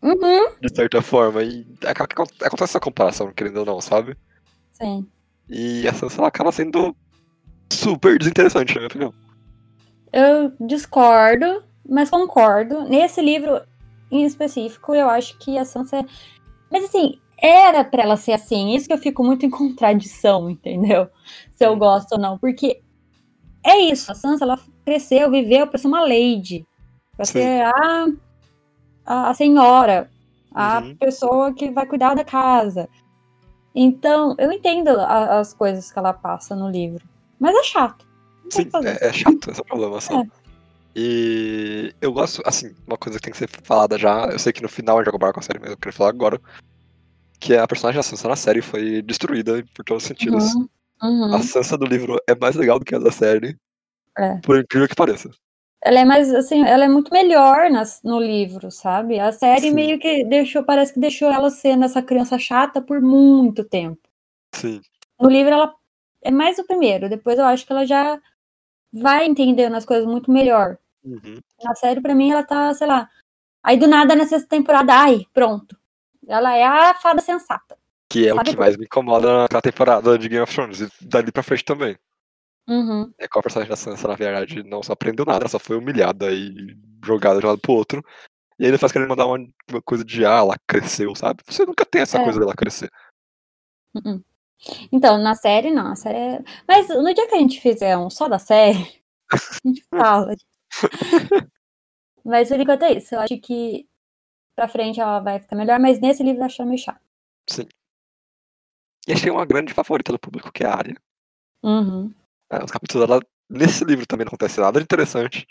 Uhum. 0.01 0.51
de 0.61 0.73
certa 0.73 1.01
forma. 1.01 1.43
E 1.43 1.67
acontece 1.85 2.63
essa 2.63 2.79
comparação, 2.79 3.31
querendo 3.33 3.57
ou 3.57 3.65
não, 3.65 3.81
sabe? 3.81 4.17
Sim. 4.73 5.05
E 5.49 5.87
a 5.87 5.93
Sansa 5.93 6.19
ela 6.19 6.27
acaba 6.29 6.51
sendo 6.51 6.95
super 7.71 8.17
desinteressante, 8.17 8.73
na 8.75 8.79
minha 8.81 8.87
opinião. 8.87 9.13
Eu 10.11 10.53
discordo, 10.65 11.63
mas 11.87 12.09
concordo. 12.09 12.83
Nesse 12.83 13.21
livro 13.21 13.61
em 14.11 14.25
específico, 14.25 14.95
eu 14.95 15.09
acho 15.09 15.37
que 15.37 15.57
a 15.57 15.65
Sansa. 15.65 16.05
Mas 16.71 16.85
assim, 16.85 17.19
era 17.41 17.83
pra 17.83 18.03
ela 18.03 18.17
ser 18.17 18.33
assim. 18.33 18.75
Isso 18.75 18.87
que 18.87 18.93
eu 18.93 18.97
fico 18.97 19.23
muito 19.23 19.45
em 19.45 19.49
contradição, 19.49 20.49
entendeu? 20.49 21.09
Se 21.55 21.65
eu 21.65 21.75
gosto 21.75 22.13
ou 22.13 22.19
não. 22.19 22.37
Porque 22.37 22.81
é 23.65 23.77
isso, 23.79 24.11
a 24.11 24.15
Sansa 24.15 24.45
ela 24.45 24.59
cresceu, 24.85 25.29
viveu 25.31 25.67
pra 25.67 25.77
ser 25.77 25.87
uma 25.87 26.01
lady. 26.01 26.65
Pra 27.15 27.25
Sim. 27.25 27.33
ser 27.33 27.61
a, 27.65 28.05
a, 29.05 29.29
a 29.29 29.33
senhora, 29.33 30.09
a 30.53 30.79
Uhum. 30.79 30.95
pessoa 30.95 31.53
que 31.53 31.69
vai 31.71 31.85
cuidar 31.85 32.15
da 32.15 32.23
casa. 32.23 32.87
Então, 33.75 34.35
eu 34.37 34.51
entendo 34.51 34.89
a- 34.89 35.39
as 35.39 35.53
coisas 35.53 35.91
que 35.91 35.99
ela 35.99 36.11
passa 36.13 36.55
no 36.55 36.69
livro. 36.69 37.07
Mas 37.39 37.55
é 37.55 37.63
chato. 37.63 38.07
Sim, 38.49 38.67
é, 38.83 39.07
é 39.09 39.13
chato, 39.13 39.51
esse 39.51 39.61
é 39.61 39.63
problema, 39.63 40.01
só. 40.01 40.19
É. 40.21 40.25
E 40.95 41.93
eu 42.01 42.11
gosto, 42.11 42.41
assim, 42.45 42.75
uma 42.87 42.97
coisa 42.97 43.19
que 43.19 43.23
tem 43.25 43.31
que 43.31 43.37
ser 43.37 43.49
falada 43.63 43.97
já, 43.97 44.25
eu 44.31 44.39
sei 44.39 44.51
que 44.51 44.61
no 44.61 44.69
final 44.69 44.97
a 44.97 44.99
gente 45.01 45.11
vai 45.11 45.15
acabar 45.15 45.33
com 45.33 45.39
a 45.39 45.43
série, 45.43 45.59
mas 45.59 45.69
eu 45.71 45.77
queria 45.77 45.93
falar 45.93 46.09
agora, 46.09 46.41
que 47.39 47.55
a 47.55 47.67
personagem 47.67 47.99
da 47.99 48.03
Sansa 48.03 48.27
na 48.27 48.35
série 48.35 48.61
foi 48.61 49.01
destruída 49.01 49.63
por 49.73 49.85
todos 49.85 50.03
os 50.03 50.07
sentidos. 50.07 50.53
Uhum, 50.55 50.67
uhum. 51.03 51.35
A 51.35 51.39
Sansa 51.41 51.77
do 51.77 51.85
livro 51.85 52.17
é 52.27 52.35
mais 52.35 52.55
legal 52.55 52.79
do 52.79 52.85
que 52.85 52.95
a 52.95 52.99
da 52.99 53.11
série, 53.11 53.55
É. 54.17 54.37
por 54.43 54.59
incrível 54.59 54.87
que 54.87 54.95
pareça. 54.95 55.29
Ela 55.81 55.99
é 56.01 56.05
mais, 56.05 56.33
assim, 56.33 56.65
ela 56.65 56.83
é 56.83 56.89
muito 56.89 57.13
melhor 57.13 57.69
nas, 57.69 58.01
no 58.03 58.19
livro, 58.19 58.69
sabe? 58.69 59.17
A 59.17 59.31
série 59.31 59.69
Sim. 59.69 59.73
meio 59.73 59.97
que 59.97 60.25
deixou, 60.25 60.61
parece 60.63 60.93
que 60.93 60.99
deixou 60.99 61.31
ela 61.31 61.49
sendo 61.49 61.85
essa 61.85 62.01
criança 62.01 62.37
chata 62.37 62.81
por 62.81 62.99
muito 62.99 63.63
tempo. 63.63 64.01
Sim, 64.53 64.81
No 65.21 65.29
livro 65.29 65.53
ela 65.53 65.73
é 66.21 66.31
mais 66.31 66.59
o 66.59 66.65
primeiro, 66.65 67.07
depois 67.07 67.39
eu 67.39 67.45
acho 67.45 67.65
que 67.65 67.71
ela 67.71 67.85
já 67.85 68.19
vai 68.91 69.25
entendendo 69.25 69.75
as 69.75 69.85
coisas 69.85 70.05
muito 70.05 70.31
melhor. 70.31 70.77
Uhum. 71.03 71.39
Na 71.63 71.75
série, 71.75 72.01
pra 72.01 72.15
mim, 72.15 72.31
ela 72.31 72.43
tá, 72.43 72.73
sei 72.73 72.87
lá. 72.87 73.09
Aí 73.63 73.77
do 73.77 73.87
nada, 73.87 74.15
na 74.15 74.25
sexta 74.25 74.47
temporada, 74.47 74.93
ai, 74.93 75.25
pronto. 75.33 75.77
Ela 76.27 76.55
é 76.55 76.63
a 76.63 76.93
fada 76.95 77.21
sensata. 77.21 77.77
Que 78.09 78.27
é 78.27 78.33
o 78.33 78.39
que 78.39 78.55
mais 78.57 78.75
me 78.75 78.85
incomoda 78.85 79.43
naquela 79.43 79.61
temporada 79.61 80.17
de 80.17 80.27
Game 80.29 80.41
of 80.43 80.53
Thrones. 80.53 80.81
E 80.81 80.89
dali 81.01 81.31
pra 81.31 81.43
frente 81.43 81.63
também. 81.63 81.97
Uhum. 82.67 83.11
É 83.17 83.27
que 83.27 83.37
a 83.39 83.41
personagem 83.41 83.69
da 83.69 83.75
Sansa, 83.75 84.07
na 84.07 84.15
verdade, 84.15 84.63
não 84.63 84.83
só 84.83 84.93
aprendeu 84.93 85.25
nada, 85.25 85.39
ela 85.39 85.49
só 85.49 85.59
foi 85.59 85.77
humilhada 85.77 86.31
e 86.31 86.75
jogada 87.03 87.39
de 87.39 87.45
um 87.45 87.49
lado 87.49 87.61
pro 87.61 87.73
outro. 87.73 88.03
E 88.59 88.65
aí 88.65 88.69
ele 88.71 88.77
faz 88.77 88.91
querendo 88.91 89.09
mandar 89.09 89.25
uma, 89.25 89.37
uma 89.71 89.81
coisa 89.81 90.03
de 90.03 90.25
ah, 90.25 90.37
ela 90.37 90.55
cresceu, 90.67 91.15
sabe? 91.15 91.41
Você 91.47 91.65
nunca 91.65 91.85
tem 91.85 92.01
essa 92.01 92.19
É. 92.19 92.23
coisa 92.23 92.39
dela 92.39 92.53
crescer. 92.53 92.91
Uhum. 93.95 94.21
Então, 94.91 95.17
na 95.17 95.35
série, 95.35 95.71
não. 95.71 95.91
A 95.91 95.95
série 95.95 96.17
é... 96.17 96.43
Mas 96.67 96.87
no 96.89 97.13
dia 97.13 97.27
que 97.27 97.35
a 97.35 97.39
gente 97.39 97.61
fizer 97.61 97.97
um 97.97 98.09
só 98.09 98.27
da 98.27 98.39
série, 98.39 99.01
a 99.31 99.67
gente 99.67 99.83
fala. 99.89 100.35
mas 102.23 102.49
por 102.49 102.59
enquanto 102.59 102.83
é 102.83 102.93
isso. 102.93 103.15
Eu 103.15 103.19
acho 103.21 103.37
que 103.39 103.87
pra 104.55 104.67
frente 104.67 104.99
ela 104.99 105.19
vai 105.19 105.39
ficar 105.39 105.55
melhor, 105.55 105.79
mas 105.79 105.99
nesse 105.99 106.23
livro 106.23 106.41
eu 106.41 106.45
acho 106.45 106.65
meio 106.65 106.77
chato. 106.77 107.01
Sim. 107.49 107.67
E 109.07 109.13
achei 109.13 109.31
uma 109.31 109.45
grande 109.45 109.73
favorita 109.73 110.11
do 110.11 110.19
público, 110.19 110.51
que 110.51 110.63
é 110.63 110.67
a 110.67 110.75
Arya. 110.75 110.95
Uhum. 111.63 112.13
É, 112.51 112.63
os 112.63 112.71
capítulos 112.71 113.07
dela, 113.07 113.21
nesse 113.49 113.83
livro 113.83 114.05
também 114.05 114.25
não 114.25 114.29
acontece 114.29 114.59
nada 114.59 114.79
de 114.79 114.83
interessante. 114.83 115.47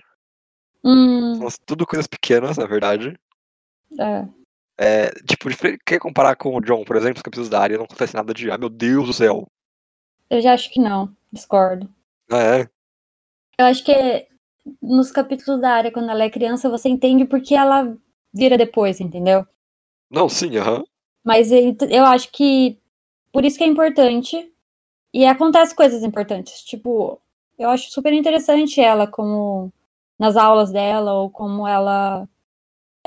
Hum, 0.85 1.35
São 1.37 1.49
tudo 1.67 1.87
coisas 1.87 2.07
pequenas, 2.07 2.57
na 2.57 2.67
verdade. 2.67 3.19
é. 3.99 4.29
É, 4.81 5.11
tipo, 5.29 5.49
quer 5.85 5.99
comparar 5.99 6.37
com 6.37 6.55
o 6.57 6.61
John, 6.61 6.85
por 6.85 6.97
exemplo, 6.97 7.17
os 7.19 7.23
capítulos 7.23 7.49
da 7.49 7.61
Arya 7.61 7.79
não 7.79 7.85
acontece 7.85 8.15
nada 8.15 8.33
de, 8.33 8.51
ah, 8.51 8.59
meu 8.59 8.69
Deus 8.69 9.07
do 9.07 9.13
céu. 9.13 9.47
Eu 10.31 10.41
já 10.41 10.55
acho 10.55 10.71
que 10.71 10.81
não. 10.81 11.15
Discordo. 11.31 11.87
Ah, 12.31 12.39
é, 12.43 12.71
Eu 13.59 13.67
acho 13.67 13.85
que 13.85 14.27
nos 14.83 15.11
capítulos 15.11 15.61
da 15.61 15.71
área, 15.71 15.93
quando 15.93 16.11
ela 16.11 16.25
é 16.25 16.31
criança, 16.31 16.69
você 16.71 16.89
entende 16.89 17.25
porque 17.25 17.55
ela 17.55 17.97
vira 18.33 18.57
depois, 18.59 19.01
entendeu? 19.01 19.47
não, 20.11 20.29
sim, 20.29 20.57
aham. 20.57 20.85
Mas 21.25 21.51
eu 21.53 21.77
eu 21.91 22.05
acho 22.05 22.31
que 22.33 22.79
por 23.33 23.45
isso 23.45 23.59
que 23.59 23.65
é 23.65 23.67
importante. 23.67 24.53
E 25.15 25.27
acontece 25.27 25.75
coisas 25.75 26.03
importantes. 26.05 26.63
Tipo, 26.65 27.21
eu 27.59 27.71
acho 27.71 27.91
super 27.91 28.13
interessante 28.13 28.81
ela 28.81 29.07
como 29.09 29.73
nas 30.19 30.37
aulas 30.37 30.73
dela, 30.73 31.15
ou 31.15 31.31
como 31.31 31.67
ela 31.69 32.29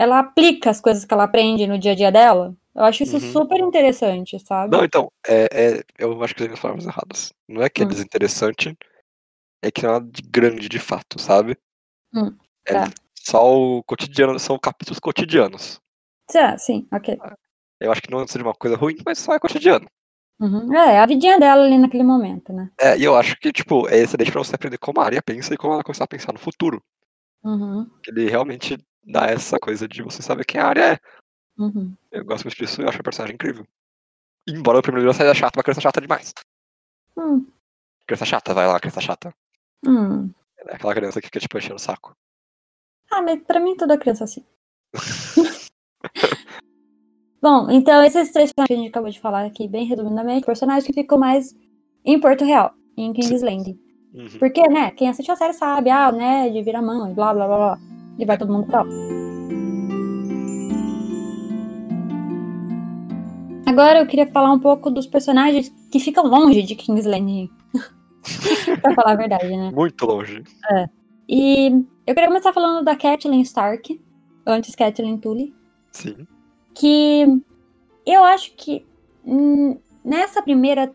ela 0.01 0.19
aplica 0.19 0.69
as 0.69 0.81
coisas 0.81 1.05
que 1.05 1.13
ela 1.13 1.23
aprende 1.25 1.67
no 1.67 1.77
dia 1.77 1.91
a 1.91 1.95
dia 1.95 2.11
dela. 2.11 2.55
Eu 2.75 2.83
acho 2.85 3.03
isso 3.03 3.15
Uhum. 3.15 3.19
super 3.19 3.59
interessante, 3.59 4.39
sabe? 4.39 4.75
Não, 4.75 4.83
então, 4.83 5.11
é, 5.27 5.47
é- 5.79 5.83
eu 5.99 6.23
acho 6.23 6.33
que 6.33 6.43
as 6.43 6.59
palavras 6.59 6.85
erradas. 6.85 7.33
Não 7.47 7.61
é 7.61 7.69
que 7.69 7.81
é 7.81 7.85
Hum. 7.85 7.89
desinteressante, 7.89 8.77
é 9.61 9.69
que 9.71 9.83
não 9.83 9.89
é 9.89 9.93
nada 9.93 10.09
de 10.09 10.21
grande 10.21 10.69
de 10.69 10.79
fato, 10.79 11.19
sabe? 11.19 11.57
Hum, 12.13 12.35
É 12.67 12.73
tá. 12.73 12.91
só 13.15 13.45
o 13.53 13.83
cotidiano, 13.83 14.39
são 14.39 14.57
capítulos 14.57 14.99
cotidianos. 14.99 15.79
Ah, 16.35 16.57
sim, 16.57 16.87
ok. 16.91 17.17
Eu 17.79 17.91
acho 17.91 18.01
que 18.01 18.11
não 18.11 18.25
seja 18.27 18.43
uma 18.45 18.53
coisa 18.53 18.77
ruim, 18.77 18.95
mas 19.05 19.19
só 19.19 19.33
é 19.33 19.39
cotidiano. 19.39 19.87
Uhum. 20.39 20.73
É, 20.73 20.99
a 20.99 21.05
vidinha 21.05 21.39
dela 21.39 21.63
ali 21.63 21.77
naquele 21.77 22.03
momento, 22.03 22.51
né? 22.53 22.71
É, 22.79 22.97
e 22.97 23.03
eu 23.03 23.15
acho 23.15 23.35
que, 23.37 23.51
tipo, 23.51 23.87
é 23.89 23.97
excelente 23.99 24.31
pra 24.31 24.43
você 24.43 24.55
aprender 24.55 24.77
como 24.77 24.99
a 25.01 25.05
Arya 25.05 25.21
pensa 25.21 25.53
e 25.53 25.57
como 25.57 25.73
ela 25.73 25.83
começar 25.83 26.05
a 26.05 26.07
pensar 26.07 26.31
no 26.33 26.39
futuro. 26.39 26.81
Uhum. 27.43 27.89
Ele 28.07 28.29
realmente 28.29 28.77
dá 29.05 29.25
essa 29.27 29.59
coisa 29.59 29.87
de 29.87 30.01
você 30.01 30.21
saber 30.21 30.45
quem 30.45 30.59
a 30.61 30.67
Arya 30.67 30.93
é. 30.93 30.99
Uhum. 31.57 31.93
Eu 32.11 32.25
gosto 32.25 32.45
muito 32.45 32.57
disso 32.57 32.81
e 32.81 32.83
eu 32.83 32.89
acho 32.89 32.99
a 32.99 33.03
personagem 33.03 33.35
incrível. 33.35 33.65
Embora 34.47 34.79
o 34.79 34.81
primeiro 34.81 35.07
livro 35.07 35.17
seja 35.17 35.33
chato, 35.33 35.55
uma 35.57 35.63
criança 35.63 35.81
chata 35.81 36.01
demais. 36.01 36.33
Hum, 37.17 37.45
Criança 38.07 38.25
chata, 38.25 38.53
vai 38.53 38.67
lá, 38.67 38.79
criança 38.79 39.01
chata. 39.01 39.33
hum. 39.85 40.29
É 40.67 40.75
aquela 40.75 40.93
criança 40.93 41.19
que 41.19 41.27
fica, 41.27 41.39
tipo, 41.39 41.57
enchendo 41.57 41.75
o 41.75 41.79
saco. 41.79 42.15
Ah, 43.11 43.21
mas 43.21 43.41
pra 43.43 43.59
mim 43.59 43.75
toda 43.75 43.97
criança 43.97 44.23
é 44.23 44.25
assim. 44.25 44.45
Bom, 47.41 47.71
então 47.71 48.03
esses 48.03 48.31
três 48.31 48.51
personagens 48.53 48.67
que 48.67 48.73
a 48.73 48.77
gente 48.77 48.89
acabou 48.89 49.09
de 49.09 49.19
falar 49.19 49.45
aqui, 49.45 49.67
bem 49.67 49.85
resumidamente, 49.85 50.45
personagens 50.45 50.85
que 50.85 50.93
ficam 50.93 51.17
mais 51.17 51.55
em 52.05 52.19
Porto 52.19 52.45
Real, 52.45 52.73
em 52.95 53.11
King's 53.13 53.41
Landing. 53.41 53.79
Uhum. 54.13 54.37
Porque, 54.37 54.61
né, 54.67 54.91
quem 54.91 55.09
assistiu 55.09 55.33
a 55.33 55.37
série 55.37 55.53
sabe, 55.53 55.89
ah, 55.89 56.09
o 56.09 56.11
Ned 56.11 56.61
vira 56.61 56.81
mão 56.81 57.09
e 57.09 57.13
blá 57.13 57.33
blá 57.33 57.47
blá 57.47 57.57
blá. 57.57 57.79
E 58.17 58.25
vai 58.25 58.37
todo 58.37 58.51
mundo 58.51 58.67
pra 58.67 58.81
lá. 58.83 58.89
Agora 63.65 63.99
eu 63.99 64.07
queria 64.07 64.27
falar 64.27 64.51
um 64.51 64.59
pouco 64.59 64.89
dos 64.89 65.07
personagens 65.07 65.73
que 65.91 65.99
ficam 65.99 66.25
longe 66.27 66.61
de 66.61 66.75
King's 66.75 67.05
Landing. 67.05 67.49
pra 68.81 68.93
falar 68.93 69.13
a 69.13 69.15
verdade, 69.15 69.55
né? 69.55 69.71
Muito 69.73 70.05
longe. 70.05 70.43
E 71.27 71.67
eu 72.05 72.13
queria 72.13 72.27
começar 72.27 72.51
falando 72.53 72.83
da 72.83 72.95
Catelyn 72.95 73.41
Stark, 73.41 73.99
antes 74.45 74.75
Catelyn 74.75 75.17
Tully. 75.17 75.53
Sim. 75.93 76.25
que 76.73 77.25
eu 78.05 78.23
acho 78.23 78.53
que 78.55 78.85
hum, 79.25 79.77
nessa 80.05 80.41
primeira 80.41 80.89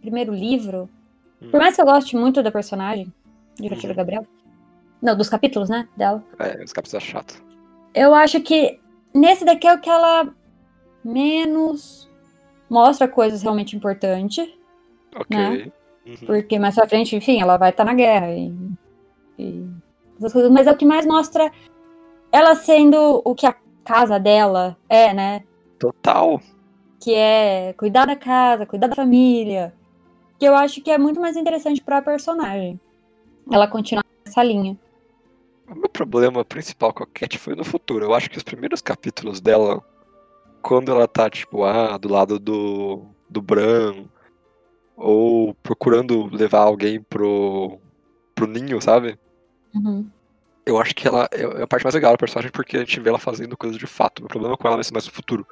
primeiro 0.00 0.32
livro, 0.32 0.88
Hum. 1.42 1.50
por 1.50 1.58
mais 1.60 1.74
que 1.74 1.82
eu 1.82 1.84
goste 1.84 2.16
muito 2.16 2.42
da 2.42 2.50
personagem 2.50 3.12
de 3.58 3.68
Uhum. 3.68 3.94
Gabriel, 3.94 4.26
não, 5.06 5.16
dos 5.16 5.28
capítulos, 5.30 5.68
né, 5.70 5.88
dela, 5.96 6.22
É, 6.38 6.62
os 6.62 6.72
capítulos 6.72 7.02
é 7.02 7.06
chato. 7.06 7.42
eu 7.94 8.14
acho 8.14 8.40
que 8.40 8.78
nesse 9.14 9.44
daqui 9.44 9.66
é 9.66 9.72
o 9.74 9.80
que 9.80 9.88
ela 9.88 10.28
menos 11.04 12.10
mostra 12.68 13.06
coisas 13.08 13.42
realmente 13.42 13.76
importantes, 13.76 14.46
Ok. 15.14 15.36
Né? 15.36 15.72
Uhum. 16.06 16.16
porque 16.26 16.58
mais 16.58 16.74
pra 16.74 16.86
frente, 16.88 17.16
enfim, 17.16 17.40
ela 17.40 17.56
vai 17.56 17.70
estar 17.70 17.84
na 17.84 17.94
guerra 17.94 18.30
e, 18.32 18.52
e 19.38 19.66
coisas, 20.20 20.50
mas 20.50 20.66
é 20.66 20.72
o 20.72 20.76
que 20.76 20.84
mais 20.84 21.04
mostra 21.06 21.50
ela 22.30 22.54
sendo 22.54 23.22
o 23.24 23.34
que 23.34 23.46
a 23.46 23.54
casa 23.84 24.18
dela 24.18 24.76
é, 24.88 25.12
né, 25.14 25.42
Total. 25.78 26.40
que 27.00 27.14
é 27.14 27.72
cuidar 27.78 28.06
da 28.06 28.14
casa, 28.16 28.66
cuidar 28.66 28.88
da 28.88 28.94
família, 28.96 29.72
que 30.38 30.44
eu 30.44 30.54
acho 30.54 30.80
que 30.82 30.90
é 30.90 30.98
muito 30.98 31.20
mais 31.20 31.36
interessante 31.36 31.82
pra 31.82 32.02
personagem. 32.02 32.78
Ela 33.50 33.66
continuar 33.68 34.04
nessa 34.24 34.42
linha. 34.42 34.76
O 35.68 35.74
meu 35.74 35.88
problema 35.88 36.44
principal 36.44 36.92
com 36.92 37.02
a 37.02 37.06
Cat 37.06 37.38
foi 37.38 37.54
no 37.54 37.64
futuro. 37.64 38.04
Eu 38.04 38.14
acho 38.14 38.30
que 38.30 38.38
os 38.38 38.42
primeiros 38.42 38.80
capítulos 38.80 39.40
dela, 39.40 39.82
quando 40.62 40.92
ela 40.92 41.08
tá, 41.08 41.28
tipo, 41.28 41.64
ah, 41.64 41.96
do 41.98 42.08
lado 42.08 42.38
do, 42.38 43.04
do 43.28 43.42
Bran, 43.42 44.04
ou 44.96 45.54
procurando 45.54 46.26
levar 46.34 46.60
alguém 46.60 47.00
pro, 47.00 47.78
pro 48.34 48.46
ninho, 48.46 48.80
sabe? 48.80 49.18
Uhum. 49.74 50.08
Eu 50.64 50.78
acho 50.78 50.94
que 50.94 51.06
ela 51.06 51.28
é 51.30 51.42
é 51.42 51.62
a 51.62 51.66
parte 51.66 51.84
mais 51.84 51.94
legal 51.94 52.12
da 52.12 52.18
personagem 52.18 52.50
porque 52.50 52.76
a 52.76 52.80
gente 52.80 52.98
vê 52.98 53.08
ela 53.08 53.18
fazendo 53.18 53.56
coisas 53.56 53.78
de 53.78 53.86
fato. 53.86 54.22
Meu 54.22 54.28
problema 54.28 54.56
com 54.56 54.66
ela 54.66 54.76
vai 54.76 54.84
ser 54.84 54.92
mais 54.92 55.06
no 55.06 55.12
futuro. 55.12 55.46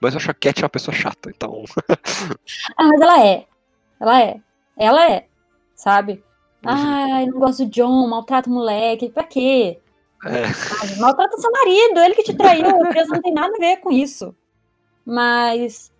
Mas 0.00 0.14
eu 0.14 0.18
acho 0.18 0.30
a 0.30 0.34
Cat 0.34 0.62
uma 0.62 0.68
pessoa 0.68 0.94
chata, 0.94 1.30
então. 1.30 1.64
Ah, 2.76 2.84
mas 2.84 3.00
ela 3.00 3.26
é. 3.26 3.46
Ela 4.00 4.22
é. 4.22 4.40
Ela 4.76 5.10
é. 5.10 5.26
Sabe? 5.74 6.22
Ai, 6.64 7.26
não 7.26 7.38
gosto 7.38 7.64
do 7.64 7.70
John, 7.70 8.06
maltrata 8.08 8.48
o 8.48 8.52
moleque. 8.52 9.08
Pra 9.08 9.24
quê? 9.24 9.78
É, 10.24 10.52
Sabe? 10.52 11.00
Maltrata 11.00 11.38
seu 11.38 11.50
marido, 11.50 12.00
ele 12.00 12.14
que 12.14 12.22
te 12.22 12.34
traiu. 12.34 12.68
A 12.68 12.88
criança 12.88 13.14
não 13.14 13.22
tem 13.22 13.32
nada 13.32 13.54
a 13.54 13.58
ver 13.58 13.78
com 13.78 13.90
isso. 13.90 14.34
Mas. 15.04 15.90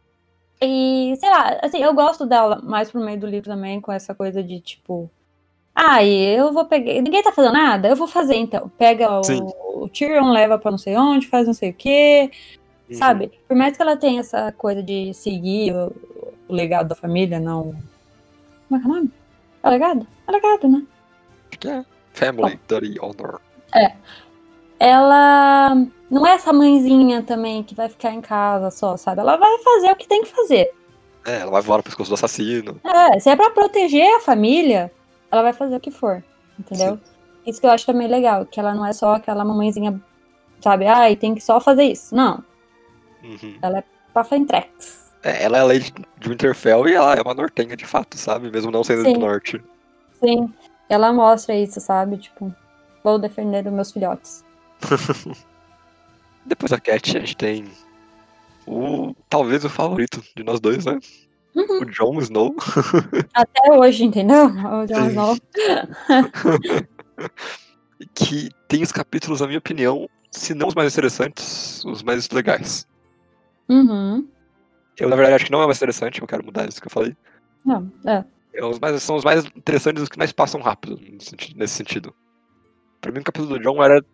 E, 0.61 1.15
sei 1.19 1.31
lá, 1.31 1.59
assim, 1.63 1.79
eu 1.83 1.95
gosto 1.95 2.27
dela 2.27 2.61
mais 2.63 2.91
pro 2.91 3.01
meio 3.01 3.19
do 3.19 3.27
livro 3.27 3.49
também, 3.49 3.81
com 3.81 3.91
essa 3.91 4.15
coisa 4.15 4.43
de 4.43 4.61
tipo. 4.61 5.11
Ah, 5.75 6.05
eu 6.05 6.53
vou 6.53 6.67
pegar. 6.67 6.93
Ninguém 7.01 7.23
tá 7.23 7.33
fazendo 7.33 7.55
nada? 7.55 7.89
Eu 7.89 7.97
vou 7.97 8.07
fazer 8.07 8.35
então. 8.35 8.71
Pega 8.77 9.23
Sim. 9.23 9.41
o, 9.41 9.85
o 9.85 9.89
Tyrion, 9.89 10.31
leva 10.31 10.59
pra 10.59 10.71
não 10.71 10.79
sei 10.79 10.97
onde, 10.97 11.27
faz 11.27 11.47
não 11.47 11.55
sei 11.55 11.71
o 11.71 11.75
quê. 11.75 12.31
Uhum. 12.91 12.97
Sabe? 12.97 13.33
Por 13.49 13.57
mais 13.57 13.75
que 13.75 13.83
ela 13.83 13.97
tenha 13.97 14.21
essa 14.21 14.53
coisa 14.53 14.83
de 14.83 15.15
seguir 15.15 15.75
o, 15.75 15.93
o 16.49 16.53
legado 16.53 16.89
da 16.89 16.95
família, 16.95 17.41
não. 17.41 17.75
Como 18.69 18.77
é 18.77 18.79
que 18.79 18.87
é 18.87 18.91
o 18.91 18.95
nome? 18.95 19.20
É 19.63 19.69
o 19.69 19.71
legado? 19.71 20.07
É 20.27 20.33
legado, 20.33 20.69
né? 20.69 20.83
Acho 21.51 21.59
que 21.59 21.69
é. 21.69 21.85
Family, 22.13 22.59
Dirty 22.69 22.99
Honor. 23.01 23.41
Ela 24.79 25.75
não 26.11 26.27
é 26.27 26.33
essa 26.33 26.53
mãezinha 26.53 27.23
também 27.23 27.63
que 27.63 27.75
vai 27.75 27.89
ficar 27.89 28.13
em 28.13 28.21
casa 28.21 28.71
só, 28.71 28.97
sabe? 28.97 29.21
Ela 29.21 29.37
vai 29.37 29.59
fazer 29.59 29.91
o 29.93 29.97
que 29.97 30.09
tem 30.09 30.23
que 30.23 30.31
fazer. 30.31 30.73
É, 31.27 31.41
ela 31.41 31.51
vai 31.51 31.61
voar 31.61 31.77
no 31.79 31.83
pescoço 31.83 32.11
do 32.11 32.15
assassino. 32.15 32.81
É, 32.83 33.19
se 33.21 33.29
é 33.29 33.37
pra 33.37 33.51
proteger 33.51 34.17
a 34.17 34.21
família, 34.21 34.91
ela 35.31 35.43
vai 35.43 35.53
fazer 35.53 35.77
o 35.77 35.81
que 35.81 35.91
for, 35.91 36.25
entendeu? 36.59 36.99
Isso 37.47 37.61
que 37.61 37.67
eu 37.67 37.71
acho 37.71 37.85
também 37.85 38.09
legal, 38.09 38.47
que 38.47 38.59
ela 38.59 38.75
não 38.75 38.87
é 38.87 38.93
só 38.93 39.15
aquela 39.15 39.45
mamãezinha, 39.45 40.01
sabe? 40.63 40.87
Ai, 40.87 41.15
tem 41.15 41.35
que 41.35 41.41
só 41.43 41.61
fazer 41.61 41.85
isso. 41.85 42.15
Não, 42.15 42.43
Uhum. 43.23 43.55
pra 44.15 44.25
Fentrex. 44.25 45.10
É, 45.23 45.45
ela 45.45 45.59
é 45.59 45.61
a 45.61 45.65
Lady 45.65 45.93
de 46.19 46.29
Winterfell 46.29 46.89
e 46.89 46.95
ela 46.95 47.15
é 47.15 47.23
uma 47.23 47.35
nortenha 47.35 47.77
de 47.77 47.87
fato, 47.87 48.17
sabe? 48.17 48.51
Mesmo 48.51 48.71
não 48.71 48.83
sendo 48.83 49.03
Sim. 49.03 49.15
do 49.15 49.21
norte. 49.21 49.63
Sim, 50.23 50.53
ela 50.89 51.13
mostra 51.13 51.55
isso, 51.55 51.81
sabe? 51.81 52.17
Tipo, 52.19 52.55
vou 53.05 53.19
defender 53.19 53.67
os 53.67 53.73
meus 53.73 53.93
filhotes. 53.93 54.45
Depois 56.47 56.71
da 56.71 56.81
Cat, 56.81 57.17
a 57.17 57.21
gente 57.21 57.37
tem 57.37 57.67
o. 58.67 59.15
talvez 59.29 59.65
o 59.65 59.69
favorito 59.69 60.23
de 60.35 60.43
nós 60.43 60.59
dois, 60.61 60.85
né? 60.85 60.99
Uhum. 61.55 61.83
O 61.83 61.85
Jon 61.85 62.19
Snow. 62.21 62.55
Até 63.35 63.73
hoje, 63.73 64.05
entendeu? 64.05 64.47
O 64.47 64.87
Jon. 64.87 65.09
Snow. 65.09 65.37
que 68.15 68.49
tem 68.69 68.83
os 68.83 68.93
capítulos, 68.93 69.41
na 69.41 69.47
minha 69.47 69.59
opinião, 69.59 70.09
se 70.31 70.55
não 70.55 70.69
os 70.69 70.75
mais 70.75 70.93
interessantes, 70.93 71.85
os 71.85 72.03
mais 72.03 72.29
legais. 72.31 72.87
Uhum. 73.69 74.27
Eu, 74.99 75.09
na 75.09 75.17
verdade, 75.17 75.37
acho 75.37 75.45
que 75.47 75.53
não 75.53 75.61
é 75.61 75.65
o 75.65 75.67
mais 75.67 75.79
interessante, 75.79 76.21
eu 76.21 76.27
quero 76.27 76.45
mudar 76.45 76.69
isso 76.69 76.81
que 76.81 76.87
eu 76.87 76.91
falei. 76.91 77.17
Não, 77.65 77.91
é. 78.07 78.25
É 78.53 78.65
os 78.65 78.79
mais, 78.79 79.03
são 79.03 79.17
os 79.17 79.25
mais 79.25 79.45
interessantes, 79.57 80.03
os 80.03 80.09
que 80.09 80.19
mais 80.19 80.33
passam 80.33 80.61
rápido, 80.61 80.99
nesse 81.57 81.75
sentido. 81.75 82.15
Pra 83.01 83.13
mim, 83.13 83.21
o 83.21 83.25
capítulo 83.25 83.57
do 83.57 83.63
John 83.63 83.83
era 83.83 84.05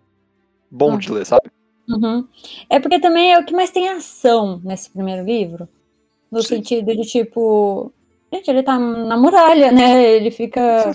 bom 0.70 0.94
Hum. 0.94 0.98
de 0.98 1.10
ler, 1.10 1.24
sabe? 1.26 1.50
Uhum. 1.88 2.26
É 2.68 2.78
porque 2.80 3.00
também 3.00 3.32
é 3.32 3.38
o 3.38 3.44
que 3.44 3.54
mais 3.54 3.70
tem 3.70 3.88
ação 3.88 4.60
nesse 4.64 4.90
primeiro 4.90 5.24
livro. 5.24 5.68
No 6.30 6.42
Sim. 6.42 6.56
sentido 6.56 6.94
de, 6.94 7.02
tipo. 7.02 7.92
Gente, 8.32 8.50
ele 8.50 8.62
tá 8.62 8.78
na 8.78 9.16
muralha, 9.16 9.70
né? 9.70 10.04
Ele 10.04 10.30
fica 10.32 10.92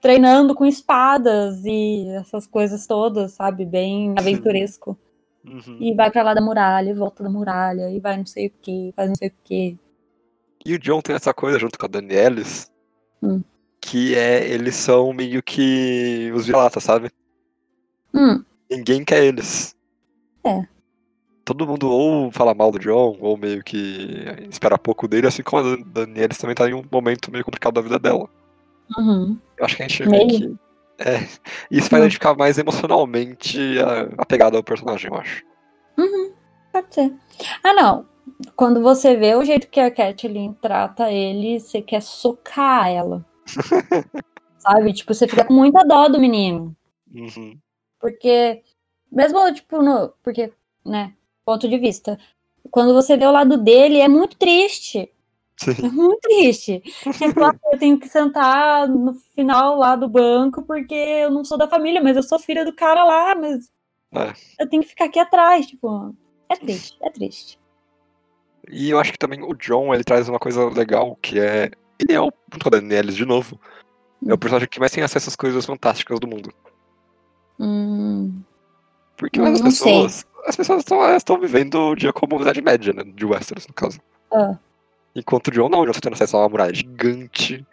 treinando 0.00 0.54
com 0.54 0.64
espadas 0.64 1.62
e 1.64 2.08
essas 2.16 2.46
coisas 2.46 2.86
todas, 2.86 3.32
sabe? 3.32 3.66
Bem 3.66 4.14
aventuresco. 4.18 4.98
Uhum. 5.44 5.78
E 5.80 5.94
vai 5.94 6.10
pra 6.10 6.22
lá 6.22 6.34
da 6.34 6.40
muralha, 6.40 6.90
e 6.90 6.94
volta 6.94 7.22
da 7.22 7.30
muralha, 7.30 7.90
e 7.90 7.98
vai 7.98 8.16
não 8.16 8.26
sei 8.26 8.48
o 8.48 8.52
que, 8.60 8.92
faz 8.94 9.08
não 9.08 9.14
sei 9.16 9.28
o 9.28 9.32
que. 9.44 9.78
E 10.66 10.74
o 10.74 10.78
John 10.78 11.00
tem 11.00 11.16
essa 11.16 11.32
coisa 11.32 11.58
junto 11.58 11.78
com 11.78 11.86
a 11.86 11.88
Danielis, 11.88 12.70
Hum. 13.22 13.42
que 13.80 14.14
é, 14.14 14.46
eles 14.48 14.74
são 14.76 15.12
meio 15.12 15.42
que 15.42 16.30
os 16.34 16.46
vira-latas, 16.46 16.82
sabe? 16.84 17.10
Hum, 18.14 18.42
Ninguém 18.70 19.04
quer 19.04 19.24
eles. 19.24 19.74
É. 20.44 20.62
Todo 21.44 21.66
mundo 21.66 21.88
ou 21.90 22.30
fala 22.30 22.54
mal 22.54 22.70
do 22.70 22.78
John, 22.78 23.16
ou 23.20 23.36
meio 23.36 23.64
que 23.64 24.24
espera 24.50 24.78
pouco 24.78 25.08
dele, 25.08 25.26
assim 25.26 25.42
como 25.42 25.66
a 25.66 25.76
Dan- 25.76 25.82
Danielis 26.04 26.38
também 26.38 26.54
tá 26.54 26.68
em 26.68 26.74
um 26.74 26.84
momento 26.92 27.32
meio 27.32 27.44
complicado 27.44 27.74
da 27.74 27.80
vida 27.80 27.98
dela. 27.98 28.28
uhum. 28.98 29.36
Eu 29.56 29.64
acho 29.64 29.76
que 29.76 29.82
a 29.82 29.88
gente 29.88 30.08
Meio. 30.08 30.26
meio 30.26 30.38
que. 30.38 30.58
É. 31.00 31.26
Isso 31.70 31.88
faz 31.88 32.02
a 32.02 32.04
gente 32.04 32.14
ficar 32.14 32.34
mais 32.36 32.58
emocionalmente 32.58 33.58
apegado 34.18 34.56
ao 34.56 34.62
personagem, 34.62 35.10
eu 35.10 35.18
acho. 35.18 35.42
Pode 36.72 36.94
ser. 36.94 37.12
Ah, 37.62 37.74
não. 37.74 38.06
Quando 38.54 38.80
você 38.80 39.16
vê 39.16 39.34
o 39.34 39.44
jeito 39.44 39.68
que 39.68 39.80
a 39.80 39.90
Kathleen 39.90 40.56
trata 40.60 41.10
ele, 41.10 41.58
você 41.58 41.82
quer 41.82 42.00
socar 42.00 42.88
ela. 42.88 43.24
Sabe? 44.58 44.92
Tipo, 44.92 45.12
você 45.12 45.26
fica 45.26 45.44
com 45.44 45.54
muita 45.54 45.84
dó 45.84 46.08
do 46.08 46.20
menino. 46.20 46.76
Uhum. 47.12 47.58
Porque, 47.98 48.62
mesmo, 49.10 49.52
tipo, 49.52 49.82
no. 49.82 50.12
Porque, 50.22 50.52
né? 50.84 51.12
Ponto 51.44 51.68
de 51.68 51.78
vista. 51.78 52.18
Quando 52.70 52.94
você 52.94 53.16
vê 53.16 53.26
o 53.26 53.32
lado 53.32 53.56
dele, 53.56 53.98
é 53.98 54.08
muito 54.08 54.36
triste. 54.36 55.10
É 55.68 55.74
Sim. 55.74 55.90
muito 55.90 56.20
triste. 56.20 56.80
Tipo, 57.18 57.44
ah, 57.44 57.54
eu 57.72 57.78
tenho 57.78 57.98
que 57.98 58.08
sentar 58.08 58.88
no 58.88 59.14
final 59.34 59.76
lá 59.76 59.94
do 59.96 60.08
banco 60.08 60.62
porque 60.62 60.94
eu 60.94 61.30
não 61.30 61.44
sou 61.44 61.58
da 61.58 61.68
família, 61.68 62.02
mas 62.02 62.16
eu 62.16 62.22
sou 62.22 62.38
filha 62.38 62.64
do 62.64 62.72
cara 62.74 63.04
lá, 63.04 63.34
mas 63.34 63.70
É. 64.14 64.32
eu 64.58 64.68
tenho 64.68 64.82
que 64.82 64.88
ficar 64.88 65.04
aqui 65.06 65.18
atrás. 65.18 65.66
Tipo, 65.66 66.14
é 66.48 66.56
triste, 66.56 66.96
é 67.02 67.10
triste. 67.10 67.58
E 68.70 68.90
eu 68.90 68.98
acho 68.98 69.12
que 69.12 69.18
também 69.18 69.42
o 69.42 69.54
John, 69.54 69.92
ele 69.94 70.04
traz 70.04 70.28
uma 70.28 70.38
coisa 70.38 70.68
legal, 70.68 71.16
que 71.20 71.38
é. 71.38 71.70
Ele 71.98 72.12
é 72.14 72.20
o. 72.20 72.32
Junto 72.52 72.70
com 72.70 72.76
a 72.76 72.80
de 73.02 73.24
novo. 73.26 73.60
É 74.26 74.30
o 74.30 74.34
Hum. 74.34 74.38
personagem 74.38 74.68
que 74.68 74.78
mais 74.80 74.92
tem 74.92 75.02
acesso 75.02 75.28
às 75.28 75.36
coisas 75.36 75.64
fantásticas 75.66 76.20
do 76.20 76.26
mundo. 76.28 76.52
Hum, 77.58 78.42
Porque 79.16 79.40
as 79.40 79.60
não 79.60 79.70
sei. 79.70 79.92
pessoas. 79.92 80.26
As 80.46 80.56
pessoas 80.56 80.84
estão 81.16 81.38
vivendo 81.38 81.74
o 81.74 81.94
dia 81.94 82.12
como 82.12 82.38
a 82.38 82.42
Idade 82.42 82.62
Média, 82.62 82.92
né? 82.94 83.02
De 83.04 83.26
Westeros, 83.26 83.66
no 83.66 83.74
caso. 83.74 84.00
Ah. 84.32 84.56
Enquanto 85.14 85.48
o 85.48 85.50
John 85.50 85.68
não, 85.68 85.80
o 85.80 85.86
John 85.86 85.92
tá 85.92 86.00
tendo 86.00 86.14
acesso 86.14 86.36
a 86.36 86.40
uma 86.40 86.48
muralha 86.48 86.74
gigante, 86.74 87.66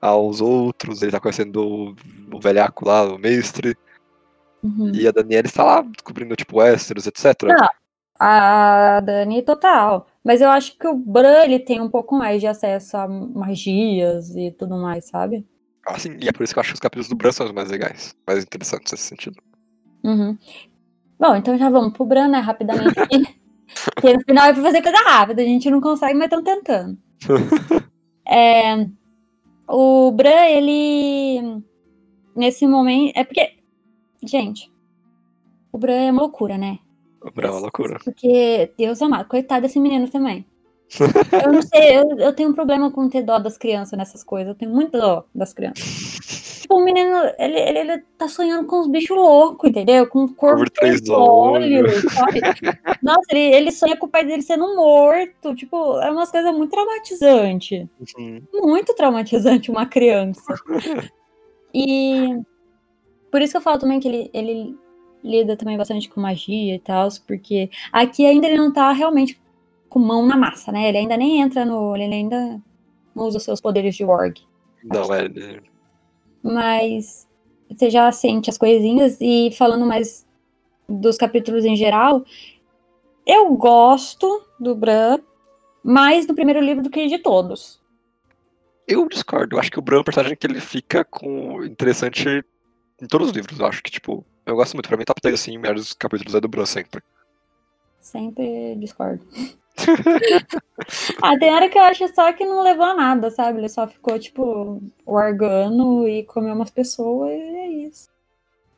aos 0.00 0.40
outros, 0.40 1.02
ele 1.02 1.12
tá 1.12 1.20
conhecendo 1.20 1.94
o, 2.32 2.40
velhaco 2.40 2.86
lá, 2.86 3.04
o 3.04 3.18
mestre, 3.18 3.76
uhum. 4.62 4.92
e 4.94 5.06
a 5.06 5.10
Daniela 5.10 5.46
está 5.46 5.64
lá 5.64 5.82
descobrindo, 5.82 6.36
tipo, 6.36 6.58
Westeros, 6.58 7.06
etc. 7.06 7.42
Não. 7.42 7.68
A 8.18 9.00
Dani, 9.00 9.42
total. 9.42 10.06
Mas 10.24 10.40
eu 10.40 10.48
acho 10.48 10.78
que 10.78 10.86
o 10.88 10.94
Bran, 10.94 11.44
ele 11.44 11.58
tem 11.58 11.80
um 11.80 11.90
pouco 11.90 12.14
mais 12.14 12.40
de 12.40 12.46
acesso 12.46 12.96
a 12.96 13.06
magias 13.06 14.34
e 14.34 14.50
tudo 14.50 14.76
mais, 14.76 15.06
sabe? 15.06 15.46
Assim, 15.86 16.16
e 16.20 16.28
é 16.28 16.32
por 16.32 16.42
isso 16.42 16.52
que 16.52 16.58
eu 16.58 16.62
acho 16.62 16.70
que 16.70 16.74
os 16.74 16.80
capítulos 16.80 17.08
do 17.08 17.14
Bran 17.14 17.30
são 17.30 17.46
os 17.46 17.52
mais 17.52 17.70
legais, 17.70 18.14
mais 18.26 18.42
interessantes 18.42 18.90
nesse 18.90 19.04
sentido. 19.04 19.36
Uhum. 20.02 20.36
Bom, 21.18 21.36
então 21.36 21.56
já 21.58 21.68
vamos 21.68 21.92
pro 21.92 22.06
Bran, 22.06 22.28
né, 22.28 22.38
rapidamente 22.38 22.98
aqui. 22.98 23.22
Porque 23.94 24.12
no 24.12 24.20
final 24.20 24.46
é 24.46 24.52
pra 24.52 24.62
fazer 24.62 24.82
coisa 24.82 24.98
rápida, 24.98 25.42
a 25.42 25.44
gente 25.44 25.70
não 25.70 25.80
consegue, 25.80 26.14
mas 26.14 26.24
estão 26.24 26.42
tentando. 26.42 26.98
É, 28.28 28.88
o 29.68 30.10
Bran, 30.10 30.46
ele. 30.48 31.62
Nesse 32.34 32.66
momento. 32.66 33.16
É 33.16 33.22
porque. 33.22 33.52
Gente. 34.20 34.72
O 35.70 35.78
Bran 35.78 35.92
é 35.92 36.10
uma 36.10 36.22
loucura, 36.22 36.58
né? 36.58 36.80
O 37.22 37.30
Bran 37.30 37.48
é 37.48 37.50
uma 37.52 37.60
loucura. 37.60 38.00
Porque, 38.02 38.72
Deus 38.76 39.00
amado, 39.00 39.28
coitado 39.28 39.62
desse 39.62 39.78
menino 39.78 40.10
também. 40.10 40.44
Eu 41.00 41.52
não 41.52 41.62
sei, 41.62 41.98
eu, 41.98 42.18
eu 42.18 42.32
tenho 42.32 42.50
um 42.50 42.54
problema 42.54 42.90
com 42.90 43.08
ter 43.08 43.22
dó 43.22 43.38
das 43.38 43.58
crianças 43.58 43.98
nessas 43.98 44.22
coisas. 44.22 44.48
Eu 44.48 44.54
tenho 44.54 44.70
muito 44.70 44.92
dó 44.92 45.24
das 45.34 45.52
crianças. 45.52 46.60
Tipo, 46.62 46.76
o 46.76 46.84
menino, 46.84 47.16
ele, 47.38 47.58
ele, 47.58 47.78
ele 47.78 47.98
tá 48.18 48.28
sonhando 48.28 48.66
com 48.66 48.80
uns 48.80 48.88
bichos 48.88 49.16
loucos, 49.16 49.70
entendeu? 49.70 50.06
Com 50.06 50.24
um 50.24 50.28
corpo 50.28 50.64
de 50.64 51.12
olhos, 51.12 52.02
sabe? 52.12 52.40
Nossa, 53.02 53.26
ele, 53.30 53.54
ele 53.54 53.70
sonha 53.70 53.96
com 53.96 54.06
o 54.06 54.08
pai 54.08 54.24
dele 54.24 54.42
sendo 54.42 54.74
morto. 54.74 55.54
Tipo, 55.54 56.00
é 56.00 56.10
umas 56.10 56.30
coisas 56.30 56.52
muito 56.52 56.70
traumatizantes. 56.70 57.86
Uhum. 58.18 58.42
Muito 58.52 58.94
traumatizante 58.94 59.70
uma 59.70 59.86
criança. 59.86 60.54
E 61.72 62.40
por 63.30 63.42
isso 63.42 63.52
que 63.52 63.56
eu 63.58 63.62
falo 63.62 63.78
também 63.78 64.00
que 64.00 64.08
ele, 64.08 64.30
ele 64.32 64.76
lida 65.22 65.56
também 65.56 65.76
bastante 65.76 66.08
com 66.08 66.20
magia 66.20 66.74
e 66.74 66.78
tal, 66.78 67.08
porque 67.26 67.70
aqui 67.92 68.24
ainda 68.24 68.46
ele 68.46 68.56
não 68.56 68.72
tá 68.72 68.90
realmente 68.92 69.40
com 69.96 70.00
mão 70.00 70.26
na 70.26 70.36
massa, 70.36 70.70
né? 70.70 70.90
Ele 70.90 70.98
ainda 70.98 71.16
nem 71.16 71.40
entra 71.40 71.64
no. 71.64 71.96
Ele 71.96 72.12
ainda 72.14 72.60
não 73.14 73.24
usa 73.24 73.38
os 73.38 73.44
seus 73.44 73.62
poderes 73.62 73.94
de 73.96 74.04
org. 74.04 74.38
Não, 74.84 75.12
é. 75.14 75.24
ele- 75.24 75.62
Mas 76.42 77.26
você 77.70 77.88
já 77.88 78.12
sente 78.12 78.50
as 78.50 78.58
coisinhas 78.58 79.16
e 79.22 79.50
falando 79.52 79.86
mais 79.86 80.26
dos 80.86 81.16
capítulos 81.16 81.64
em 81.64 81.74
geral, 81.74 82.22
eu 83.26 83.54
gosto 83.54 84.44
do 84.60 84.74
Bran 84.74 85.18
mais 85.82 86.26
no 86.26 86.34
primeiro 86.34 86.60
livro 86.60 86.82
do 86.82 86.90
que 86.90 87.06
de 87.06 87.18
todos. 87.18 87.80
Eu 88.86 89.08
discordo. 89.08 89.56
Eu 89.56 89.60
acho 89.60 89.70
que 89.70 89.78
o 89.78 89.82
Bran 89.82 89.96
é 89.96 90.00
um 90.00 90.04
personagem 90.04 90.36
que 90.36 90.46
ele 90.46 90.60
fica 90.60 91.04
com 91.06 91.64
interessante 91.64 92.44
em 93.00 93.06
todos 93.06 93.28
os 93.30 93.34
livros. 93.34 93.58
Eu 93.58 93.64
acho 93.66 93.82
que, 93.82 93.90
tipo, 93.90 94.24
eu 94.44 94.54
gosto 94.56 94.74
muito. 94.74 94.88
Pra 94.88 94.96
mim, 94.98 95.04
top 95.04 95.20
3, 95.22 95.34
assim, 95.40 95.56
melhores 95.56 95.94
capítulos 95.94 96.34
é 96.34 96.40
do 96.40 96.48
Bran 96.48 96.66
sempre. 96.66 97.02
Sempre 97.98 98.76
discordo. 98.76 99.24
ah, 101.22 101.38
tem 101.38 101.52
hora 101.52 101.68
que 101.68 101.78
eu 101.78 101.82
acho 101.82 102.06
só 102.14 102.32
que 102.32 102.44
não 102.44 102.62
levou 102.62 102.84
a 102.84 102.94
nada, 102.94 103.30
sabe? 103.30 103.58
Ele 103.58 103.68
só 103.68 103.86
ficou, 103.86 104.18
tipo, 104.18 104.82
organo 105.04 106.08
e 106.08 106.24
comeu 106.24 106.54
umas 106.54 106.70
pessoas 106.70 107.32
e 107.32 107.56
é 107.56 107.68
isso. 107.86 108.08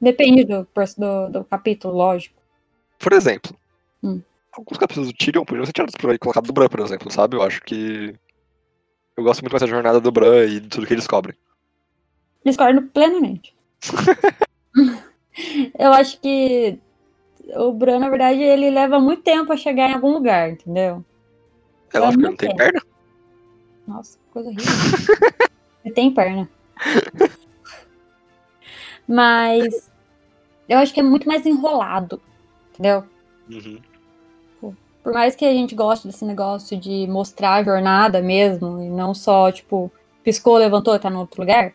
Depende 0.01 0.45
do, 0.45 0.67
do, 0.97 1.29
do 1.31 1.45
capítulo, 1.45 1.95
lógico. 1.95 2.41
Por 2.99 3.13
exemplo, 3.13 3.57
Hum. 4.03 4.23
alguns 4.53 4.79
capítulos 4.79 5.09
do 5.09 5.17
Tyrion 5.17 5.45
podiam 5.45 5.67
ser 5.67 5.73
tirados 5.73 5.95
por 5.97 6.11
aí, 6.11 6.19
colocado 6.19 6.47
do 6.47 6.53
Bran, 6.53 6.69
por 6.69 6.81
exemplo, 6.81 7.11
sabe? 7.11 7.37
Eu 7.37 7.43
acho 7.43 7.61
que. 7.63 8.15
Eu 9.17 9.25
gosto 9.25 9.43
muito 9.43 9.53
mais 9.53 9.61
da 9.61 9.67
jornada 9.67 10.01
do 10.01 10.13
Bran 10.13 10.45
e 10.45 10.61
de 10.61 10.69
tudo 10.69 10.87
que 10.87 10.93
ele 10.93 11.01
descobre. 11.01 11.37
Discordo 12.45 12.83
plenamente. 12.83 13.55
eu 15.79 15.93
acho 15.93 16.21
que 16.21 16.79
o 17.57 17.73
Bran, 17.73 17.99
na 18.01 18.09
verdade, 18.11 18.41
ele 18.43 18.71
leva 18.71 18.99
muito 19.01 19.23
tempo 19.23 19.53
a 19.53 19.57
chegar 19.57 19.91
em 19.91 19.95
algum 19.95 20.13
lugar, 20.13 20.51
entendeu? 20.51 21.05
É 21.93 21.99
É 21.99 22.01
lógico 22.01 22.23
que 22.23 22.27
ele 22.27 22.31
não 22.31 22.37
tem 22.37 22.51
tempo. 22.51 22.57
perna. 22.57 22.83
Nossa, 23.87 24.19
que 24.19 24.25
coisa 24.33 24.51
horrível. 24.51 24.79
Ele 25.85 25.95
tem 25.95 26.13
perna. 26.13 26.49
Mas 29.07 29.91
eu 30.69 30.79
acho 30.79 30.93
que 30.95 31.01
é 31.01 31.03
muito 31.03 31.27
mais 31.29 31.47
enrolado, 31.47 32.21
entendeu? 32.73 33.05
Uhum. 33.51 33.81
Por 35.03 35.13
mais 35.15 35.35
que 35.35 35.45
a 35.45 35.53
gente 35.53 35.75
goste 35.75 36.07
desse 36.07 36.25
negócio 36.25 36.79
de 36.79 37.07
mostrar 37.07 37.55
a 37.55 37.65
jornada 37.65 38.21
mesmo, 38.21 38.83
e 38.83 38.91
não 38.91 39.15
só, 39.15 39.51
tipo, 39.51 39.91
piscou, 40.23 40.59
levantou, 40.59 40.99
tá 40.99 41.09
no 41.09 41.21
outro 41.21 41.41
lugar. 41.43 41.73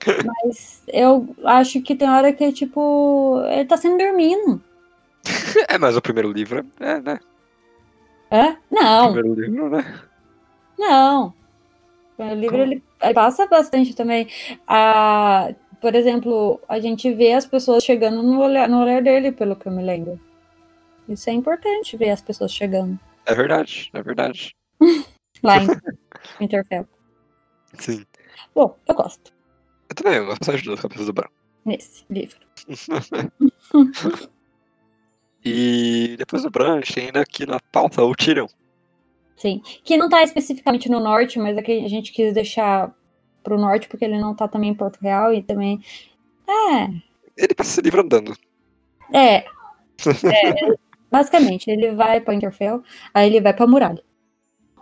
Mas 0.24 0.82
eu 0.88 1.34
acho 1.44 1.80
que 1.82 1.94
tem 1.94 2.08
hora 2.10 2.32
que, 2.32 2.52
tipo, 2.52 3.42
ele 3.50 3.64
tá 3.66 3.76
sendo 3.76 3.98
dormindo. 3.98 4.62
É, 5.68 5.78
mas 5.78 5.96
o 5.96 6.02
primeiro 6.02 6.30
livro 6.32 6.64
é, 6.78 7.00
né? 7.00 7.20
É? 8.30 8.50
O 8.50 8.56
Não, 8.70 9.12
primeiro 9.12 9.40
livro, 9.40 9.70
né? 9.70 10.00
não. 10.78 11.34
O 12.18 12.34
livro 12.34 12.58
ele, 12.58 12.82
ele 13.02 13.14
passa 13.14 13.46
bastante 13.46 13.94
também. 13.94 14.28
Ah, 14.66 15.54
por 15.80 15.94
exemplo, 15.94 16.60
a 16.68 16.78
gente 16.78 17.12
vê 17.14 17.32
as 17.32 17.46
pessoas 17.46 17.82
chegando 17.82 18.22
no 18.22 18.40
olhar, 18.40 18.68
no 18.68 18.80
olhar 18.82 19.02
dele, 19.02 19.32
pelo 19.32 19.56
que 19.56 19.66
eu 19.66 19.72
me 19.72 19.82
lembro. 19.82 20.20
Isso 21.08 21.28
é 21.30 21.32
importante 21.32 21.96
ver 21.96 22.10
as 22.10 22.20
pessoas 22.20 22.52
chegando 22.52 22.98
É 23.26 23.34
verdade, 23.34 23.90
é 23.94 24.02
verdade. 24.02 24.54
lá 25.42 25.56
em 25.58 25.66
Winterfell. 26.38 26.86
Sim. 27.78 28.04
Bom, 28.54 28.76
eu 28.86 28.94
gosto. 28.94 29.32
Eu 29.88 29.94
também, 29.96 30.18
eu 30.18 30.26
gosto 30.26 30.40
bastante 30.40 30.64
dos 30.64 30.80
capítulos 30.80 31.06
do 31.06 31.12
Bran. 31.12 31.28
nesse 31.64 32.04
livro. 32.10 32.38
e 35.44 36.16
depois 36.18 36.42
do 36.42 36.50
Branch, 36.50 36.98
ainda 36.98 37.20
aqui 37.20 37.46
na 37.46 37.58
pauta, 37.72 38.02
o 38.02 38.14
Tyrion. 38.14 38.46
Sim. 39.36 39.62
Que 39.82 39.96
não 39.96 40.08
tá 40.08 40.22
especificamente 40.22 40.90
no 40.90 41.00
norte, 41.00 41.38
mas 41.38 41.56
é 41.56 41.62
que 41.62 41.72
a 41.72 41.88
gente 41.88 42.12
quis 42.12 42.34
deixar 42.34 42.94
pro 43.42 43.58
norte, 43.58 43.88
porque 43.88 44.04
ele 44.04 44.18
não 44.18 44.34
tá 44.34 44.46
também 44.46 44.70
em 44.70 44.74
Porto 44.74 44.98
Real 45.00 45.32
e 45.32 45.42
também. 45.42 45.80
É. 46.46 46.84
Ele 47.36 47.54
passa 47.54 47.70
esse 47.70 47.80
livro 47.80 48.02
andando. 48.02 48.36
É. 49.12 49.36
é 49.36 49.44
basicamente, 51.10 51.70
ele 51.70 51.92
vai 51.92 52.20
pra 52.20 52.34
Interfell, 52.34 52.82
aí 53.12 53.28
ele 53.28 53.40
vai 53.40 53.52
pra 53.52 53.66
muralha. 53.66 54.02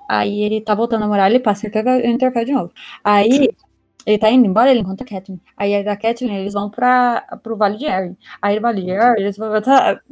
Aí 0.08 0.42
ele 0.42 0.60
tá 0.60 0.74
voltando 0.74 1.04
a 1.04 1.08
muralha 1.08 1.36
e 1.36 1.40
passa 1.40 1.66
o 1.66 2.06
Interfell 2.06 2.44
de 2.44 2.52
novo. 2.52 2.72
Aí 3.04 3.32
Sim. 3.32 3.48
ele 4.06 4.18
tá 4.18 4.30
indo 4.30 4.46
embora, 4.46 4.70
ele 4.70 4.80
encontra 4.80 5.06
a 5.06 5.08
Catelyn. 5.08 5.38
Aí 5.56 5.84
da 5.84 5.96
Catelyn 5.96 6.34
eles 6.34 6.54
vão 6.54 6.70
pra, 6.70 7.38
pro 7.42 7.56
Vale 7.56 7.78
de 7.78 7.86
Arryn. 7.86 8.16
Aí 8.40 8.58
o 8.58 8.60
Vale 8.60 8.82
de 8.82 8.90
Arryn 8.90 9.20
eles 9.20 9.36
vão 9.36 9.50
botar. 9.50 10.02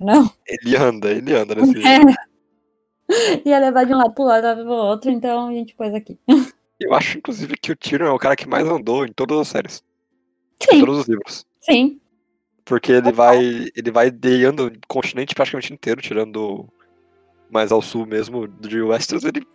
Não? 0.00 0.30
Ele 0.46 0.76
anda, 0.76 1.10
ele 1.10 1.34
anda 1.34 1.54
nesse. 1.54 1.78
É. 1.86 2.00
Ia 3.44 3.58
levar 3.58 3.84
de 3.84 3.92
um 3.92 3.98
lado 3.98 4.14
pro 4.14 4.24
lado, 4.24 4.62
pro 4.62 4.72
outro, 4.72 5.10
então 5.10 5.48
a 5.48 5.52
gente 5.52 5.74
pôs 5.74 5.94
aqui. 5.94 6.18
Eu 6.80 6.94
acho, 6.94 7.18
inclusive, 7.18 7.56
que 7.56 7.72
o 7.72 7.76
Tyrion 7.76 8.06
é 8.06 8.10
o 8.10 8.18
cara 8.18 8.34
que 8.34 8.48
mais 8.48 8.66
andou 8.66 9.04
em 9.04 9.12
todas 9.12 9.38
as 9.38 9.48
séries. 9.48 9.84
Sim. 10.60 10.76
Em 10.76 10.80
todos 10.80 10.98
os 10.98 11.08
livros. 11.08 11.46
Sim. 11.60 12.00
Porque 12.64 12.92
ele 12.92 13.12
vai. 13.12 13.68
Ele 13.76 13.90
vai 13.90 14.10
deando 14.10 14.66
o 14.66 14.72
continente 14.88 15.34
praticamente 15.34 15.72
inteiro, 15.72 16.00
tirando 16.00 16.68
mais 17.52 17.70
ao 17.70 17.82
sul 17.82 18.06
mesmo 18.06 18.48
de 18.48 18.80
Westeros, 18.80 19.24
ele 19.24 19.46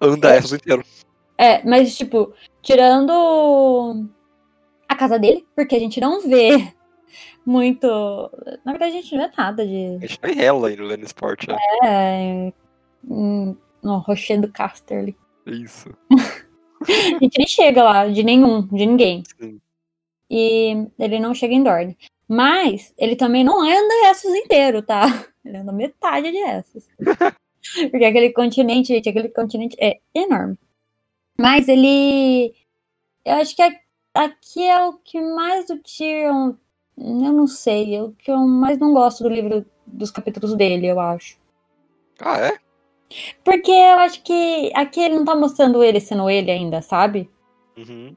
anda 0.00 0.34
é. 0.34 0.38
Essos 0.38 0.52
inteiro. 0.52 0.84
É, 1.38 1.64
mas 1.64 1.96
tipo, 1.96 2.32
tirando 2.60 4.08
a 4.88 4.96
casa 4.96 5.18
dele, 5.18 5.46
porque 5.54 5.76
a 5.76 5.78
gente 5.78 6.00
não 6.00 6.20
vê 6.20 6.74
muito. 7.44 7.86
Na 8.64 8.72
verdade, 8.72 8.96
a 8.96 9.00
gente 9.02 9.14
não 9.14 9.26
vê 9.26 9.32
nada 9.36 9.66
de. 9.66 9.96
A 10.02 10.06
gente 10.06 10.20
não 10.22 10.34
rela 10.34 10.68
aí 10.68 10.76
no 10.76 10.84
Lensport, 10.84 11.46
né? 11.48 11.56
É, 11.84 12.52
no 13.04 13.98
Rocher 13.98 14.40
do 14.40 14.50
Casterly. 14.50 15.16
Isso. 15.46 15.90
a 16.10 17.18
gente 17.22 17.38
nem 17.38 17.46
chega 17.46 17.82
lá, 17.82 18.08
de 18.08 18.22
nenhum, 18.22 18.62
de 18.66 18.86
ninguém. 18.86 19.22
Sim. 19.38 19.60
E 20.30 20.88
ele 20.98 21.20
não 21.20 21.34
chega 21.34 21.54
em 21.54 21.62
Dorne. 21.62 21.96
Mas 22.26 22.94
ele 22.96 23.16
também 23.16 23.44
não 23.44 23.60
anda 23.60 24.10
Essos 24.10 24.34
inteiro, 24.34 24.82
tá? 24.82 25.04
Ele 25.44 25.58
anda 25.58 25.72
metade 25.72 26.30
de 26.30 26.38
Essos. 26.38 26.88
Porque 27.90 28.04
aquele 28.04 28.30
continente, 28.32 28.88
gente, 28.88 29.08
aquele 29.08 29.28
continente 29.28 29.76
é 29.80 30.00
enorme. 30.14 30.58
Mas 31.38 31.68
ele. 31.68 32.54
Eu 33.24 33.34
acho 33.36 33.54
que 33.54 33.62
aqui 34.14 34.62
é 34.62 34.86
o 34.86 34.94
que 34.94 35.20
mais 35.20 35.68
o 35.70 35.78
Tyrion. 35.78 36.54
Eu 36.96 37.32
não 37.32 37.46
sei. 37.46 37.94
É 37.94 38.02
o 38.02 38.12
que 38.12 38.30
eu 38.30 38.38
mais 38.38 38.78
não 38.78 38.92
gosto 38.92 39.22
do 39.22 39.28
livro 39.28 39.64
dos 39.86 40.10
capítulos 40.10 40.54
dele, 40.54 40.86
eu 40.86 41.00
acho. 41.00 41.36
Ah, 42.20 42.38
é? 42.38 42.58
Porque 43.44 43.70
eu 43.70 43.98
acho 43.98 44.22
que 44.22 44.72
aqui 44.74 45.00
ele 45.00 45.16
não 45.16 45.24
tá 45.24 45.34
mostrando 45.34 45.82
ele 45.82 46.00
sendo 46.00 46.28
ele 46.28 46.50
ainda, 46.50 46.80
sabe? 46.82 47.30
Uhum. 47.76 48.16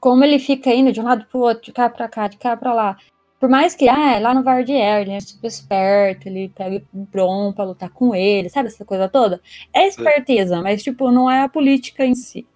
Como 0.00 0.24
ele 0.24 0.38
fica 0.38 0.72
indo 0.72 0.92
de 0.92 1.00
um 1.00 1.04
lado 1.04 1.26
pro 1.26 1.40
outro, 1.40 1.64
de 1.64 1.72
cá 1.72 1.88
pra 1.88 2.08
cá, 2.08 2.28
de 2.28 2.36
cá 2.36 2.56
pra 2.56 2.72
lá. 2.72 2.96
Por 3.38 3.48
mais 3.48 3.74
que, 3.74 3.88
ah, 3.88 4.18
lá 4.20 4.32
no 4.32 4.42
Vardier, 4.42 5.02
ele 5.02 5.12
é 5.12 5.20
super 5.20 5.48
esperto, 5.48 6.28
ele 6.28 6.48
pega 6.48 6.82
o 6.94 6.98
Bron 7.04 7.52
pra 7.52 7.64
lutar 7.64 7.90
com 7.90 8.14
ele, 8.14 8.48
sabe 8.48 8.68
essa 8.68 8.84
coisa 8.84 9.08
toda? 9.08 9.40
É 9.72 9.86
esperteza, 9.86 10.62
mas, 10.62 10.82
tipo, 10.82 11.10
não 11.10 11.30
é 11.30 11.42
a 11.42 11.48
política 11.48 12.06
em 12.06 12.14
si. 12.14 12.46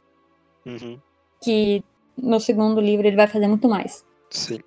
Uhum. 0.65 0.99
Que 1.43 1.85
no 2.17 2.41
segundo 2.41 2.81
livro 2.81 3.07
ele 3.07 3.17
vai 3.17 3.27
fazer 3.27 3.47
muito 3.47 3.69
mais. 3.69 4.05
Sim. 4.31 4.61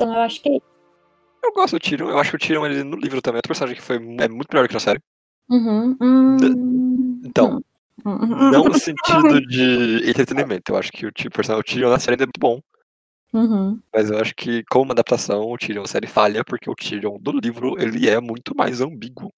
Então 0.00 0.14
eu 0.14 0.20
acho 0.20 0.40
que 0.40 0.48
é 0.48 0.56
Eu 1.42 1.52
gosto 1.52 1.76
do 1.76 1.80
Tyrion, 1.80 2.08
eu 2.08 2.18
acho 2.18 2.30
que 2.30 2.36
o 2.36 2.38
Tyrion 2.38 2.64
ele, 2.64 2.82
no 2.82 2.96
livro 2.96 3.20
também 3.20 3.36
é 3.36 3.38
outro 3.40 3.48
personagem 3.48 3.76
que 3.76 3.82
foi, 3.82 3.96
é 3.96 4.28
muito 4.28 4.48
melhor 4.50 4.66
que 4.66 4.72
na 4.72 4.80
série. 4.80 4.98
Uhum. 5.50 5.94
Hum, 6.00 7.20
então, 7.22 7.62
hum. 8.02 8.50
não 8.50 8.64
no 8.64 8.78
sentido 8.78 9.42
de 9.46 10.08
entretenimento. 10.08 10.72
Eu 10.72 10.78
acho 10.78 10.90
que 10.90 11.04
o, 11.04 11.12
tipo, 11.12 11.38
o 11.38 11.62
Tyrion 11.62 11.90
na 11.90 11.98
série 11.98 12.22
é 12.22 12.24
muito 12.24 12.40
bom. 12.40 12.62
Uhum. 13.34 13.78
Mas 13.94 14.10
eu 14.10 14.18
acho 14.18 14.34
que, 14.34 14.64
como 14.70 14.92
adaptação, 14.92 15.42
o 15.42 15.58
Tyrion 15.58 15.84
série 15.84 16.06
falha, 16.06 16.42
porque 16.42 16.70
o 16.70 16.74
Tyrion 16.74 17.18
do 17.20 17.32
livro 17.32 17.78
ele 17.78 18.08
é 18.08 18.18
muito 18.20 18.56
mais 18.56 18.80
ambíguo. 18.80 19.30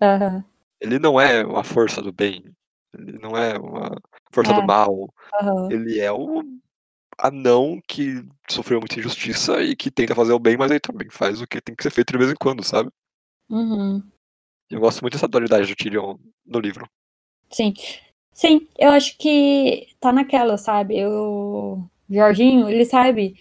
Uhum. 0.00 0.42
Ele 0.80 0.98
não 0.98 1.20
é 1.20 1.44
uma 1.44 1.62
força 1.62 2.00
do 2.00 2.10
bem. 2.10 2.42
Ele 2.96 3.18
não 3.18 3.36
é 3.36 3.58
uma 3.58 3.94
força 4.32 4.52
é. 4.52 4.54
do 4.54 4.66
mal. 4.66 5.12
Uhum. 5.42 5.70
Ele 5.70 6.00
é 6.00 6.10
o 6.10 6.42
anão 7.18 7.80
que 7.86 8.24
sofreu 8.48 8.80
muita 8.80 8.98
injustiça 8.98 9.62
e 9.62 9.74
que 9.76 9.90
tenta 9.90 10.14
fazer 10.14 10.32
o 10.32 10.38
bem, 10.38 10.56
mas 10.56 10.70
aí 10.70 10.80
também 10.80 11.08
faz 11.10 11.40
o 11.40 11.46
que 11.46 11.60
tem 11.60 11.74
que 11.74 11.82
ser 11.82 11.90
feito 11.90 12.12
de 12.12 12.18
vez 12.18 12.30
em 12.30 12.36
quando, 12.36 12.62
sabe? 12.62 12.90
Uhum. 13.48 14.02
Eu 14.70 14.80
gosto 14.80 15.02
muito 15.02 15.14
dessa 15.14 15.28
dualidade 15.28 15.68
do 15.68 15.76
Tyrion 15.76 16.16
no 16.44 16.58
livro. 16.58 16.88
Sim. 17.50 17.74
Sim, 18.32 18.66
eu 18.76 18.90
acho 18.90 19.16
que 19.16 19.88
tá 20.00 20.12
naquela, 20.12 20.58
sabe? 20.58 21.04
O 21.06 21.88
Jorginho, 22.10 22.68
ele 22.68 22.84
sabe 22.84 23.36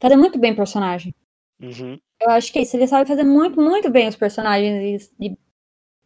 fazer 0.00 0.16
muito 0.16 0.38
bem 0.38 0.54
personagem. 0.54 1.14
Uhum. 1.60 1.98
Eu 2.20 2.30
acho 2.30 2.52
que 2.52 2.58
é 2.58 2.62
isso. 2.62 2.76
Ele 2.76 2.86
sabe 2.86 3.06
fazer 3.06 3.24
muito, 3.24 3.60
muito 3.60 3.90
bem 3.90 4.08
os 4.08 4.16
personagens 4.16 5.12
e, 5.20 5.26
e 5.26 5.38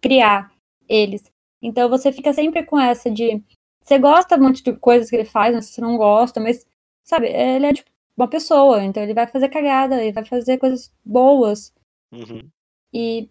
criar 0.01 0.53
eles. 0.89 1.31
Então 1.63 1.89
você 1.89 2.13
fica 2.13 2.33
sempre 2.33 2.65
com 2.65 2.79
essa 2.79 3.11
de. 3.11 3.43
Você 3.83 3.99
gosta 3.99 4.37
muito 4.37 4.63
de 4.63 4.73
coisas 4.77 5.09
que 5.09 5.17
ele 5.17 5.25
faz, 5.25 5.55
mas 5.55 5.67
você 5.67 5.81
não 5.81 5.97
gosta, 5.97 6.41
mas, 6.41 6.67
sabe, 7.07 7.29
ele 7.29 7.67
é 7.67 7.73
tipo 7.73 7.91
uma 8.17 8.29
pessoa, 8.29 8.83
então 8.85 9.03
ele 9.03 9.15
vai 9.15 9.27
fazer 9.27 9.49
cagada, 9.49 10.03
ele 10.03 10.13
vai 10.13 10.25
fazer 10.25 10.59
coisas 10.59 10.93
boas. 11.05 11.73
Uhum. 12.13 12.49
E 12.93 13.29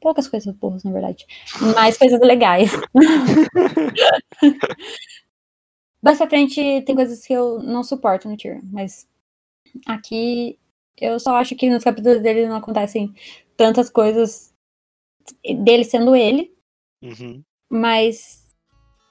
Poucas 0.00 0.28
coisas 0.28 0.54
boas, 0.54 0.84
na 0.84 0.92
verdade. 0.92 1.26
Mais 1.74 1.98
coisas 1.98 2.20
legais. 2.20 2.70
Mais 6.00 6.16
pra 6.16 6.28
frente 6.28 6.82
tem 6.82 6.94
coisas 6.94 7.26
que 7.26 7.32
eu 7.32 7.60
não 7.60 7.82
suporto 7.82 8.28
no 8.28 8.36
Tyrion, 8.36 8.60
mas 8.70 9.08
aqui 9.84 10.56
eu 10.96 11.18
só 11.18 11.34
acho 11.34 11.56
que 11.56 11.68
nos 11.68 11.82
capítulos 11.82 12.22
dele 12.22 12.46
não 12.46 12.54
acontecem 12.56 13.12
tantas 13.56 13.90
coisas 13.90 14.54
dele 15.64 15.82
sendo 15.82 16.14
ele, 16.14 16.54
uhum. 17.02 17.42
mas 17.68 18.46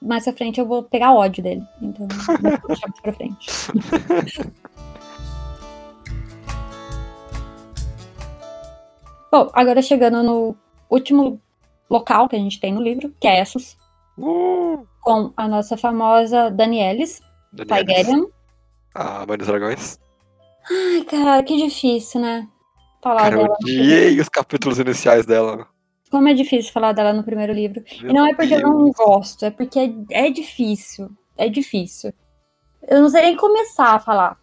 mais 0.00 0.24
pra 0.24 0.32
frente 0.32 0.60
eu 0.60 0.66
vou 0.66 0.82
pegar 0.82 1.12
ódio 1.14 1.42
dele. 1.42 1.62
Então, 1.82 2.06
vou 2.40 2.68
deixar 2.68 2.88
mais 2.88 3.00
pra 3.00 3.12
frente. 3.12 3.48
Bom, 9.30 9.50
agora 9.52 9.82
chegando 9.82 10.22
no 10.22 10.56
último 10.88 11.38
local 11.90 12.28
que 12.28 12.36
a 12.36 12.38
gente 12.38 12.58
tem 12.58 12.72
no 12.72 12.82
livro, 12.82 13.14
que 13.20 13.28
é 13.28 13.40
Essos. 13.40 13.76
Uh! 14.16 14.86
Com 15.02 15.32
a 15.36 15.46
nossa 15.46 15.76
famosa 15.76 16.50
Danielis, 16.50 17.20
Targaryen. 17.66 18.26
A 18.94 19.26
Mãe 19.26 19.38
dos 19.38 19.46
Dragões. 19.46 19.98
Ai, 20.70 21.04
cara, 21.04 21.42
que 21.42 21.56
difícil, 21.56 22.20
né? 22.20 22.48
Falar 23.02 23.22
cara, 23.22 23.36
dela. 23.36 23.48
Eu 23.48 23.52
odiei 23.52 24.20
os 24.20 24.28
capítulos 24.28 24.78
iniciais 24.78 25.24
dela. 25.24 25.66
Como 26.10 26.28
é 26.28 26.34
difícil 26.34 26.72
falar 26.72 26.92
dela 26.92 27.12
no 27.12 27.22
primeiro 27.22 27.52
livro. 27.52 27.82
Meu 28.00 28.10
e 28.10 28.12
não 28.12 28.26
é 28.26 28.34
porque 28.34 28.48
Deus. 28.56 28.62
eu 28.62 28.70
não 28.70 28.90
gosto, 28.92 29.44
é 29.44 29.50
porque 29.50 29.78
é, 29.78 30.26
é 30.26 30.30
difícil. 30.30 31.10
É 31.36 31.48
difícil. 31.48 32.12
Eu 32.82 33.02
não 33.02 33.08
sei 33.08 33.22
nem 33.22 33.36
começar 33.36 33.94
a 33.94 34.00
falar. 34.00 34.38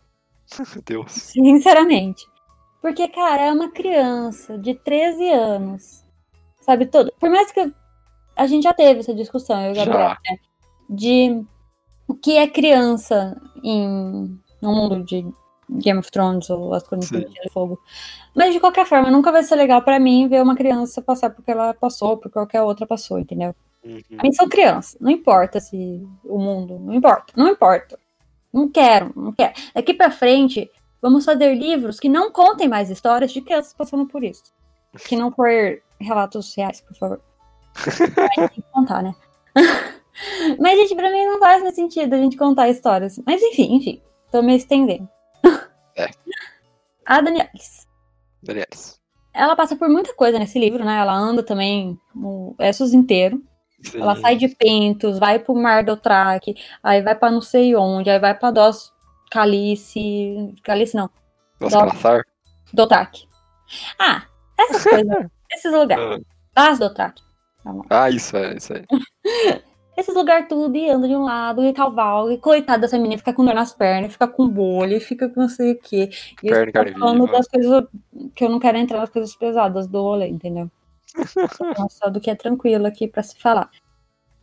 Meu 0.58 0.82
Deus. 0.86 1.12
Sinceramente. 1.12 2.26
Porque, 2.82 3.08
cara, 3.08 3.44
é 3.44 3.52
uma 3.52 3.72
criança 3.72 4.58
de 4.60 4.76
13 4.76 5.30
anos 5.32 6.06
Sabe, 6.66 6.88
todo. 6.88 7.14
Por 7.20 7.30
mais 7.30 7.52
que 7.52 7.72
a 8.36 8.48
gente 8.48 8.64
já 8.64 8.74
teve 8.74 9.02
essa 9.02 9.14
discussão, 9.14 9.62
eu 9.62 9.70
e 9.70 9.72
o 9.74 9.76
Gabriel, 9.76 10.10
né? 10.10 10.38
De 10.90 11.46
o 12.08 12.16
que 12.16 12.38
é 12.38 12.48
criança 12.48 13.40
em 13.64 14.40
no 14.60 14.74
mundo 14.74 15.04
de 15.04 15.24
Game 15.70 16.00
of 16.00 16.12
Thrones 16.12 16.50
ou 16.50 16.74
As 16.74 16.84
Crônicas 16.84 17.32
de 17.32 17.50
Fogo. 17.52 17.80
Mas 18.36 18.54
de 18.54 18.60
qualquer 18.60 18.86
forma, 18.86 19.10
nunca 19.10 19.32
vai 19.32 19.44
ser 19.44 19.56
legal 19.56 19.82
para 19.82 20.00
mim 20.00 20.28
ver 20.28 20.42
uma 20.42 20.56
criança 20.56 21.02
passar 21.02 21.30
porque 21.30 21.52
ela 21.52 21.74
passou, 21.74 22.18
por 22.18 22.32
qualquer 22.32 22.62
outra 22.62 22.86
passou, 22.86 23.20
entendeu? 23.20 23.56
Uhum. 23.84 24.02
A 24.18 24.24
mim 24.24 24.34
são 24.34 24.50
crianças, 24.50 24.98
não 25.00 25.12
importa 25.12 25.60
se 25.60 26.06
o 26.24 26.40
mundo, 26.40 26.80
não 26.80 26.94
importa, 26.94 27.34
não 27.36 27.48
importa. 27.48 28.00
Não 28.52 28.70
quero, 28.70 29.12
não 29.16 29.34
quero. 29.34 29.54
Daqui 29.74 29.94
para 29.94 30.10
frente, 30.10 30.72
vamos 31.02 31.26
fazer 31.26 31.54
livros 31.54 32.00
que 32.00 32.08
não 32.08 32.32
contem 32.32 32.70
mais 32.70 32.90
histórias 32.90 33.32
de 33.34 33.42
crianças 33.42 33.74
passando 33.74 34.06
por 34.06 34.24
isso. 34.24 34.44
Que 35.08 35.18
não 35.18 35.30
for 35.30 35.50
relatos 36.00 36.56
reais, 36.56 36.80
por 36.80 36.96
favor. 36.96 37.22
tem 38.36 38.48
que 38.48 38.64
contar, 38.72 39.04
né? 39.04 39.14
Mas, 40.58 40.80
gente, 40.80 40.96
pra 40.96 41.12
mim 41.12 41.26
não 41.26 41.40
faz 41.40 41.62
mais 41.62 41.76
sentido 41.76 42.14
a 42.14 42.18
gente 42.18 42.38
contar 42.38 42.70
histórias. 42.70 43.20
Mas, 43.26 43.42
enfim, 43.42 43.76
enfim. 43.76 44.02
Tô 44.32 44.42
me 44.42 44.56
estendendo. 44.56 45.08
É. 47.08 47.14
A 47.14 47.22
Danielis. 47.22 47.88
Danielis. 48.42 49.00
Ela 49.34 49.56
passa 49.56 49.76
por 49.76 49.90
muita 49.90 50.14
coisa 50.14 50.40
nesse 50.40 50.58
livro, 50.58 50.84
né? 50.86 50.98
Ela 50.98 51.14
anda 51.14 51.44
também 51.44 52.00
o 52.16 52.56
Essos 52.60 52.94
inteiro. 52.94 53.44
Sim. 53.84 54.02
Ela 54.02 54.16
sai 54.16 54.38
de 54.38 54.48
Pentos, 54.48 55.20
vai 55.20 55.38
pro 55.38 55.54
Mar 55.54 55.84
do 55.84 55.98
Traque, 55.98 56.56
aí 56.82 57.02
vai 57.02 57.14
pra 57.14 57.30
não 57.30 57.42
sei 57.42 57.76
onde, 57.76 58.10
aí 58.10 58.20
vai 58.20 58.34
pra 58.34 58.50
Dós 58.50 58.92
Calice. 59.30 60.54
Calice 60.64 60.96
não. 60.96 61.10
Nossa, 61.60 61.78
Dó. 61.78 61.86
Calaçar. 61.86 62.22
Dotrak. 62.74 63.28
Ah, 64.00 64.24
essas 64.58 64.84
coisas. 64.84 65.28
esses 65.52 65.72
lugares. 65.72 66.24
Das 66.54 66.80
Dotrak. 66.80 67.22
Ah, 67.90 68.10
isso 68.10 68.38
é, 68.38 68.56
isso 68.56 68.74
aí. 68.74 68.86
Esses 69.98 70.14
lugares 70.14 70.48
tudo 70.50 70.76
e 70.76 70.90
anda 70.90 71.08
de 71.08 71.16
um 71.16 71.24
lado 71.24 71.64
e 71.64 71.72
cavalga. 71.72 72.34
E 72.34 72.38
coitada 72.38 72.80
dessa 72.80 72.98
menina, 72.98 73.18
fica 73.18 73.34
com 73.34 73.46
dor 73.46 73.54
nas 73.54 73.74
pernas, 73.74 74.12
fica 74.12 74.28
com 74.28 74.48
bolha, 74.48 75.00
fica 75.00 75.30
com 75.30 75.42
não 75.42 75.50
sei 75.50 75.72
o 75.72 75.80
quê. 75.80 76.10
E 76.44 76.50
Perna 76.50 76.72
eu 76.82 76.94
tô 76.94 77.00
falando 77.00 77.26
viva. 77.26 77.38
das 77.38 77.48
coisas 77.48 77.88
que 78.34 78.44
eu 78.44 78.50
não 78.50 78.60
quero 78.60 78.78
entrar 78.78 79.00
nas 79.00 79.10
coisas 79.10 79.36
pesadas 79.36 79.88
do 79.88 80.02
rolê, 80.02 80.28
entendeu? 80.28 80.70
Só 81.90 82.10
do 82.10 82.20
que 82.20 82.30
é 82.30 82.36
tranquilo 82.36 82.86
aqui 82.86 83.08
pra 83.08 83.24
se 83.24 83.40
falar. 83.40 83.70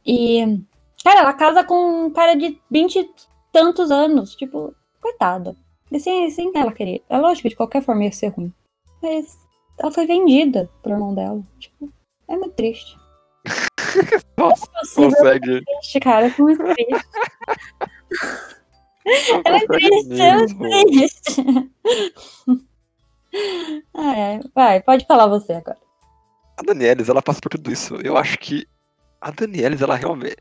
E, 0.07 0.61
cara, 1.05 1.21
ela 1.21 1.35
casa 1.35 1.63
com 1.65 2.07
um 2.07 2.11
cara 2.11 2.35
de 2.35 2.59
20 2.71 2.99
e 2.99 3.11
tantos 3.53 3.91
anos. 3.91 4.35
Tipo, 4.35 4.75
coitada. 5.01 5.55
E 5.91 6.01
sem, 6.01 6.31
sem 6.31 6.51
ela 6.55 6.73
querer. 6.73 7.03
É 7.11 7.19
lógico, 7.19 7.49
de 7.51 7.57
qualquer 7.57 7.83
forma 7.83 8.05
ia 8.05 8.13
ser 8.13 8.29
ruim. 8.29 8.53
Mas 9.03 9.39
ela 9.79 9.91
foi 9.91 10.07
vendida 10.07 10.71
pro 10.83 10.93
irmão 10.93 11.15
dela. 11.15 11.43
Tipo, 11.59 11.93
é 12.29 12.37
muito 12.37 12.55
triste. 12.55 12.97
Nossa, 14.37 14.67
É 14.67 14.95
consegue. 14.95 15.65
triste, 15.65 16.01
cara. 16.01 16.27
É 16.27 16.35
muito 16.39 16.63
triste. 16.65 17.07
Ela 19.45 19.57
é 19.57 19.67
triste, 19.67 20.21
ela 20.21 20.43
é 20.43 20.85
triste. 20.85 21.71
Ah, 23.95 24.17
é. 24.17 24.41
Vai, 24.55 24.81
pode 24.83 25.05
falar 25.07 25.27
você 25.27 25.55
agora. 25.55 25.79
A 26.57 26.63
Danielis, 26.63 27.09
ela 27.09 27.21
passa 27.23 27.41
por 27.41 27.49
tudo 27.49 27.73
isso. 27.73 27.97
Eu 27.97 28.17
acho 28.17 28.39
que 28.39 28.65
a 29.21 29.31
Danielis, 29.33 29.83
ela 29.83 29.97
realmente 29.97 30.37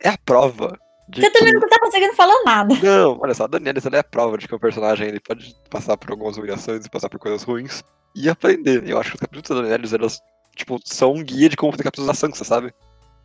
é 0.00 0.08
a 0.08 0.18
prova 0.18 0.76
de 1.08 1.20
Você 1.20 1.30
também 1.30 1.52
que... 1.52 1.60
não 1.60 1.68
tá 1.68 1.78
conseguindo 1.78 2.14
falar 2.14 2.42
nada. 2.44 2.74
Não, 2.82 3.20
olha 3.20 3.34
só, 3.34 3.44
a 3.44 3.46
Danielis, 3.48 3.86
ela 3.86 3.96
é 3.96 4.00
a 4.00 4.04
prova 4.04 4.36
de 4.36 4.48
que 4.48 4.54
o 4.54 4.58
personagem 4.58 5.06
ele 5.06 5.20
pode 5.20 5.54
passar 5.70 5.96
por 5.96 6.10
algumas 6.10 6.36
humilhações 6.36 6.84
e 6.84 6.90
passar 6.90 7.08
por 7.08 7.20
coisas 7.20 7.42
ruins 7.44 7.84
e 8.16 8.28
aprender. 8.28 8.82
Eu 8.88 8.98
acho 8.98 9.10
que 9.10 9.16
os 9.16 9.20
capítulos 9.20 9.48
da 9.48 9.62
Danielis, 9.62 9.92
elas, 9.92 10.18
tipo, 10.54 10.78
são 10.84 11.12
um 11.14 11.22
guia 11.24 11.48
de 11.48 11.56
como 11.56 11.72
fazer 11.72 11.84
capítulos 11.84 12.08
da 12.08 12.14
Sansa, 12.14 12.44
sabe? 12.44 12.72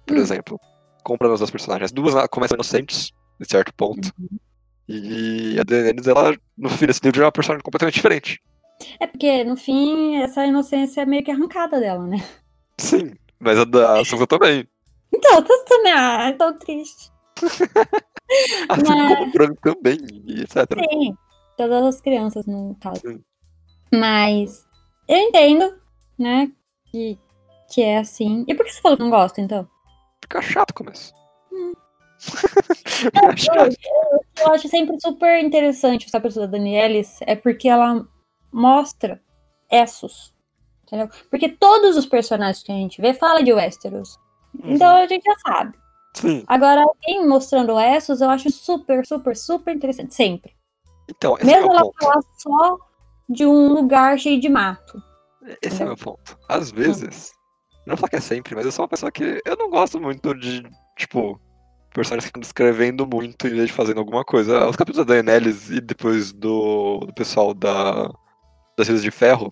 Por 0.06 0.18
Hum. 0.18 0.22
exemplo, 0.22 0.60
comprando 1.04 1.34
as 1.34 1.40
duas 1.40 1.52
personagens. 1.52 1.86
As 1.86 1.92
duas 1.92 2.14
começam 2.30 2.56
inocentes, 2.56 3.12
de 3.40 3.48
certo 3.50 3.74
ponto. 3.74 4.12
E 4.88 5.58
a 5.60 5.64
Daenerys, 5.64 6.08
ela, 6.08 6.36
no 6.58 6.70
fim 6.70 6.86
desse 6.86 7.02
livro, 7.04 7.22
é 7.22 7.26
uma 7.26 7.32
personagem 7.32 7.64
completamente 7.64 7.96
diferente. 7.96 8.42
É 9.00 9.08
porque, 9.08 9.44
no 9.44 9.58
fim, 9.58 10.16
essa 10.18 10.46
inocência 10.46 11.02
é 11.02 11.06
meio 11.06 11.24
que 11.24 11.32
arrancada 11.32 11.80
dela, 11.80 12.06
né? 12.08 12.18
Sim, 12.80 13.14
mas 13.40 13.58
a 13.60 13.66
da 13.66 14.06
Sansa 14.06 14.26
também. 14.28 14.68
Então, 15.14 15.36
eu 15.40 15.66
também. 15.66 15.94
Ah, 15.94 16.34
tô 16.38 16.54
triste. 16.54 17.12
Assim 18.70 18.84
Mas- 18.88 19.18
como 19.36 19.56
também, 19.56 19.98
etc. 20.42 20.68
Sim, 20.92 21.16
todas 21.58 21.84
as 21.96 22.02
crianças, 22.02 22.46
no 22.46 22.76
caso. 22.80 23.02
Sim. 23.02 23.24
Mas 23.92 24.66
eu 25.08 25.18
entendo, 25.18 25.80
né? 26.20 26.52
Que, 26.92 27.20
que 27.74 27.82
é 27.82 27.98
assim. 28.00 28.44
E 28.48 28.56
por 28.56 28.66
que 28.66 28.72
você 28.74 28.82
falou 28.82 28.98
que 28.98 29.04
não 29.04 29.10
gosta, 29.10 29.42
então? 29.42 29.68
Fica 30.22 30.42
chato 30.42 30.72
o 30.72 30.74
começo. 30.74 31.14
Hum. 31.52 31.74
Eu, 33.14 33.66
eu- 33.66 34.22
eu 34.40 34.54
acho 34.54 34.68
sempre 34.68 34.98
super 35.00 35.44
interessante 35.44 36.08
essa 36.08 36.20
pessoa 36.20 36.48
da 36.48 36.54
Danielis, 36.58 37.20
é 37.22 37.36
porque 37.36 37.70
ela 37.70 38.08
mostra 38.52 39.22
Essos. 39.72 40.34
Entendeu? 40.84 41.10
Porque 41.30 41.50
todos 41.50 41.96
os 41.98 42.06
personagens 42.06 42.64
que 42.64 42.72
a 42.72 42.76
gente 42.76 43.00
vê 43.02 43.14
fala 43.14 43.44
de 43.44 43.52
Westeros. 43.54 44.18
Então 44.64 44.96
a 44.96 45.06
gente 45.08 45.24
já 45.24 45.36
sabe. 45.46 45.78
Sim, 46.16 46.44
Agora, 46.48 46.82
alguém 46.82 47.28
mostrando 47.28 47.80
Essos, 47.80 48.22
eu 48.22 48.30
acho 48.30 48.50
super, 48.52 49.06
super, 49.06 49.36
super 49.36 49.76
interessante. 49.76 50.16
Sempre. 50.16 50.56
então, 51.10 51.36
Mesmo 51.44 51.72
é 51.72 51.76
ela 51.76 51.82
ponto. 51.84 51.96
falar 52.00 52.22
só 52.38 52.78
de 53.30 53.46
um 53.46 53.74
lugar 53.74 54.18
cheio 54.18 54.40
de 54.40 54.50
mato. 54.50 55.04
Esse 55.62 55.82
é 55.82 55.86
o 55.86 55.90
meu 55.90 55.98
ponto. 55.98 56.38
Às 56.50 56.72
vezes, 56.72 57.32
não 57.86 57.96
vou 57.96 57.98
falar 57.98 58.10
que 58.10 58.16
é 58.18 58.22
sempre, 58.22 58.56
mas 58.56 58.66
eu 58.66 58.72
sou 58.72 58.84
uma 58.84 58.90
pessoa 58.90 59.12
que 59.12 59.42
eu 59.46 59.56
não 59.58 59.70
gosto 59.70 60.00
muito 60.00 60.34
de, 60.34 60.64
tipo, 60.98 61.40
personagens 61.94 62.26
que 62.26 62.30
ficam 62.30 62.42
descrevendo 62.42 63.08
muito 63.08 63.48
em 63.48 63.52
vez 63.52 63.68
de 63.68 63.74
fazendo 63.74 64.00
alguma 64.00 64.24
coisa. 64.24 64.68
Os 64.68 64.76
capítulos 64.76 65.06
da 65.06 65.14
Daenerys 65.14 65.70
e 65.70 65.80
depois 65.82 66.32
do, 66.32 67.00
do 67.00 67.14
pessoal 67.14 67.54
da, 67.54 68.12
das 68.78 68.88
Ilhas 68.88 69.02
de 69.02 69.12
Ferro 69.12 69.52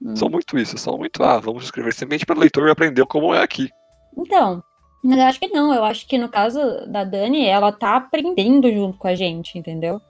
Hum. 0.00 0.14
são 0.14 0.28
muito 0.28 0.58
isso, 0.58 0.78
são 0.78 0.96
muito, 0.96 1.22
ah, 1.22 1.38
vamos 1.38 1.64
escrever 1.64 1.92
semente 1.92 2.24
para 2.24 2.36
o 2.36 2.40
leitor 2.40 2.68
aprender 2.70 3.04
como 3.06 3.34
é 3.34 3.42
aqui. 3.42 3.68
Então, 4.16 4.62
mas 5.02 5.18
eu 5.18 5.24
acho 5.24 5.40
que 5.40 5.48
não. 5.48 5.74
Eu 5.74 5.84
acho 5.84 6.06
que 6.06 6.18
no 6.18 6.28
caso 6.28 6.58
da 6.86 7.04
Dani, 7.04 7.46
ela 7.46 7.72
tá 7.72 7.96
aprendendo 7.96 8.70
junto 8.70 8.98
com 8.98 9.08
a 9.08 9.14
gente, 9.14 9.58
entendeu? 9.58 10.00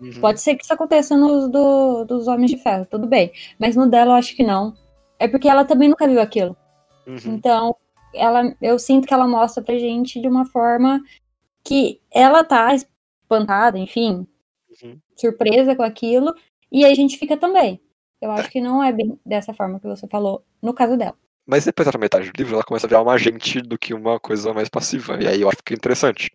Uhum. 0.00 0.20
Pode 0.20 0.40
ser 0.40 0.56
que 0.56 0.64
isso 0.64 0.72
aconteça 0.72 1.16
nos 1.16 1.50
do, 1.50 2.04
dos 2.04 2.28
Homens 2.28 2.50
de 2.50 2.58
Ferro, 2.58 2.86
tudo 2.86 3.06
bem. 3.06 3.32
Mas 3.58 3.76
no 3.76 3.88
dela 3.88 4.12
eu 4.12 4.16
acho 4.16 4.36
que 4.36 4.42
não. 4.42 4.74
É 5.18 5.26
porque 5.26 5.48
ela 5.48 5.64
também 5.64 5.88
nunca 5.88 6.06
viu 6.06 6.20
aquilo. 6.20 6.56
Uhum. 7.06 7.34
Então, 7.34 7.76
ela, 8.14 8.54
eu 8.60 8.78
sinto 8.78 9.06
que 9.06 9.14
ela 9.14 9.26
mostra 9.26 9.62
pra 9.62 9.78
gente 9.78 10.20
de 10.20 10.28
uma 10.28 10.44
forma 10.44 11.00
que 11.64 12.00
ela 12.12 12.44
tá 12.44 12.74
espantada, 12.74 13.78
enfim, 13.78 14.26
Uhum. 14.82 14.98
surpresa 15.16 15.74
com 15.74 15.82
aquilo, 15.82 16.34
e 16.70 16.84
aí 16.84 16.92
a 16.92 16.94
gente 16.94 17.16
fica 17.16 17.36
também. 17.36 17.80
Eu 18.20 18.30
acho 18.30 18.50
que 18.50 18.60
não 18.60 18.82
é 18.82 18.92
bem 18.92 19.18
dessa 19.24 19.54
forma 19.54 19.80
que 19.80 19.86
você 19.86 20.06
falou 20.06 20.44
no 20.60 20.74
caso 20.74 20.96
dela. 20.96 21.14
Mas 21.46 21.64
depois 21.64 21.90
da 21.90 21.98
metade 21.98 22.30
do 22.30 22.36
livro, 22.36 22.54
ela 22.54 22.64
começa 22.64 22.86
a 22.86 22.88
virar 22.88 23.02
uma 23.02 23.12
agente 23.12 23.60
do 23.60 23.78
que 23.78 23.94
uma 23.94 24.18
coisa 24.18 24.52
mais 24.52 24.68
passiva. 24.68 25.22
E 25.22 25.28
aí 25.28 25.40
eu 25.40 25.48
acho 25.48 25.62
que 25.64 25.74
é 25.74 25.76
interessante. 25.76 26.30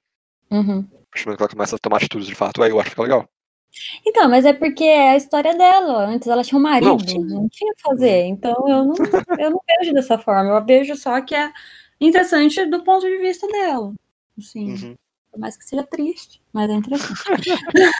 Uhum. 0.50 0.80
A 0.80 1.06
partir 1.12 1.24
do 1.24 1.26
momento 1.26 1.38
que 1.38 1.44
ela 1.44 1.50
começa 1.50 1.76
a 1.76 1.80
tomar 1.80 1.98
atitudes 1.98 2.28
de 2.28 2.36
fato, 2.36 2.64
aí 2.64 2.72
eu 2.72 2.80
acho 2.80 2.86
que 2.86 2.92
fica 2.92 3.02
legal. 3.04 3.28
Então, 4.06 4.30
mas 4.30 4.46
é 4.46 4.54
porque 4.54 4.84
é 4.84 5.12
a 5.12 5.18
história 5.18 5.56
dela. 5.56 6.06
Antes 6.08 6.28
ela 6.28 6.44
tinha 6.44 6.58
um 6.60 6.62
marido, 6.62 6.90
Não, 6.90 6.98
não, 7.24 7.42
sim. 7.44 7.48
tinha 7.50 7.72
o 7.72 7.76
que 7.76 7.82
fazer. 7.82 8.26
Então 8.26 8.54
eu 8.68 8.86
não, 8.86 8.96
eu 9.40 9.50
não 9.52 9.62
vejo 9.80 9.94
dessa 9.94 10.18
forma. 10.18 10.52
Eu 10.52 10.66
vejo 10.66 10.96
só 10.96 11.22
que 11.22 11.34
é 11.36 11.52
interessante 12.00 12.66
do 12.66 12.84
ponto 12.84 13.06
de 13.08 13.18
vista 13.20 13.48
dela. 13.48 13.94
Assim, 14.38 14.74
Uhum. 14.74 14.96
por 15.32 15.40
mais 15.40 15.58
que 15.58 15.66
seja 15.66 15.84
triste, 15.84 16.42
mas 16.54 16.70
é 16.70 16.74
interessante. 16.74 17.50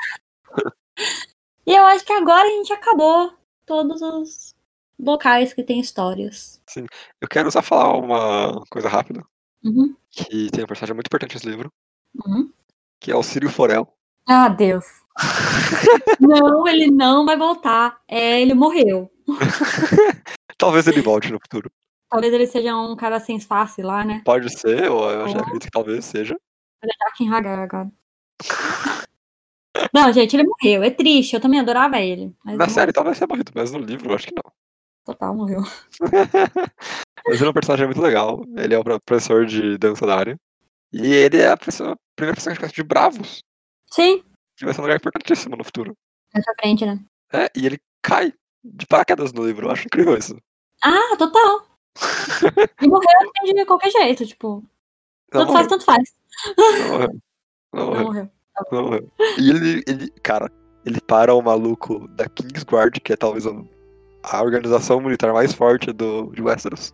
e 1.66 1.74
eu 1.76 1.84
acho 1.86 2.06
que 2.06 2.14
agora 2.14 2.48
a 2.48 2.52
gente 2.52 2.74
acabou 2.74 3.34
todos 3.66 4.02
os 4.02 4.56
locais 5.00 5.54
que 5.54 5.64
tem 5.64 5.80
histórias. 5.80 6.62
Eu 7.20 7.28
quero 7.28 7.52
só 7.52 7.62
falar 7.62 7.98
uma 7.98 8.64
coisa 8.70 8.88
rápida, 8.90 9.24
Uhum, 9.64 9.96
que 10.10 10.50
tem 10.52 10.64
um 10.64 10.68
personagem 10.68 10.96
muito 10.96 11.08
importante 11.08 11.36
nesse 11.36 11.48
livro, 11.48 11.72
uhum. 12.26 12.52
que 13.00 13.12
é 13.12 13.16
o 13.16 13.22
Círio 13.24 13.50
Forel. 13.50 13.88
Ah, 14.28 14.50
Deus. 14.50 14.86
não, 16.20 16.68
ele 16.68 16.90
não 16.90 17.26
vai 17.26 17.38
voltar. 17.38 18.00
É, 18.08 18.42
ele 18.42 18.54
morreu. 18.54 19.12
Talvez 20.58 20.88
ele 20.88 21.02
volte 21.02 21.32
no 21.32 21.40
futuro. 21.40 21.72
Talvez 22.10 22.34
ele 22.34 22.48
seja 22.48 22.76
um 22.76 22.96
cara 22.96 23.20
sem 23.20 23.40
face 23.40 23.82
lá, 23.82 24.04
né? 24.04 24.22
Pode 24.26 24.52
ser, 24.58 24.92
ou 24.92 25.10
eu 25.10 25.28
já 25.30 25.40
acredito 25.40 25.64
que 25.64 25.72
talvez 25.72 26.04
seja. 26.06 26.36
Ele 26.84 26.92
é 26.92 27.10
Jaqen 27.10 27.34
Hagar 27.34 27.60
agora. 27.60 27.90
Não, 29.94 30.12
gente, 30.12 30.36
ele 30.36 30.44
morreu. 30.44 30.84
É 30.84 30.90
triste. 30.90 31.34
Eu 31.34 31.40
também 31.40 31.60
adorava 31.60 32.00
ele. 32.00 32.36
Na 32.44 32.68
série 32.68 32.92
talvez 32.92 33.18
tenha 33.18 33.28
morrido, 33.28 33.52
mas 33.56 33.72
no 33.72 33.80
livro 33.80 34.10
eu 34.10 34.16
acho 34.16 34.28
que 34.28 34.36
não. 34.36 34.52
Total, 35.06 35.34
morreu. 35.34 35.62
mas 37.26 37.38
ele 37.38 37.46
é 37.46 37.50
um 37.50 37.54
personagem 37.54 37.86
muito 37.86 38.02
legal. 38.02 38.44
Ele 38.58 38.74
é 38.74 38.78
o 38.78 38.84
professor 38.84 39.46
de 39.46 39.78
dança 39.78 40.06
da 40.06 40.18
área. 40.18 40.38
E 40.92 41.06
ele 41.08 41.38
é 41.38 41.50
a, 41.50 41.58
pessoa, 41.58 41.94
a 41.94 41.98
primeira 42.16 42.36
pessoa 42.36 42.54
que 42.54 42.60
conhece 42.60 42.76
de 42.76 42.84
Bravos, 42.84 43.42
Sim. 43.92 44.24
Que 44.62 44.66
vai 44.66 44.74
ser 44.74 44.82
um 44.82 44.84
lugar 44.84 44.98
importantíssimo 44.98 45.56
no 45.56 45.64
futuro. 45.64 45.96
Nessa 46.34 46.54
frente, 46.60 46.86
né? 46.86 47.00
É, 47.34 47.50
e 47.56 47.66
ele 47.66 47.80
cai 48.02 48.34
de 48.64 48.86
paraquedas 48.86 49.34
no 49.34 49.46
livro. 49.46 49.68
Eu 49.68 49.72
acho 49.72 49.86
incrível 49.88 50.18
isso. 50.18 50.38
Ah, 50.84 51.16
total. 51.18 51.66
E 52.82 52.88
morreu 52.88 53.54
de 53.54 53.66
qualquer 53.66 53.92
jeito, 53.92 54.26
tipo. 54.26 54.64
Não 55.34 55.46
tanto 55.46 55.54
faz, 55.54 55.66
morreu, 55.66 55.70
tanto 55.70 55.86
faz. 55.86 56.14
não 56.58 56.90
morreu. 56.90 57.10
Não 57.74 57.80
Não 57.80 57.88
morreu. 57.88 58.06
morreu. 58.06 58.30
Não 58.72 58.84
morreu. 58.84 59.12
E 59.38 59.50
ele, 59.50 59.84
ele, 59.88 60.12
cara, 60.24 60.52
ele 60.86 61.00
para 61.02 61.34
o 61.34 61.42
maluco 61.42 62.08
da 62.10 62.28
Kingsguard, 62.30 63.00
que 63.02 63.14
é 63.14 63.16
talvez 63.18 63.46
a, 63.48 64.42
organização 64.44 65.00
militar 65.02 65.34
mais 65.34 65.54
forte 65.54 65.92
do, 65.92 66.28
de 66.34 66.42
Westeros, 66.42 66.94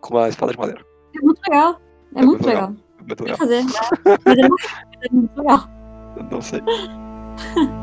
com 0.00 0.14
uma 0.16 0.28
espada 0.28 0.52
de 0.52 0.58
madeira. 0.58 0.84
É 1.14 1.20
muito 1.20 1.40
legal. 1.48 1.80
É, 2.14 2.20
É 2.20 2.24
muito 2.24 2.26
muito 2.26 2.46
legal. 2.46 2.70
legal. 2.70 2.84
É 2.98 3.02
Muito 3.04 3.22
legal. 3.24 3.38
fazer. 3.38 3.64
né? 3.64 3.70
Morreu. 4.26 4.48
Mas 4.96 5.02
é 5.02 5.08
muito 5.14 5.36
legal. 5.38 5.79
Não 6.30 6.40
sei. 6.40 6.60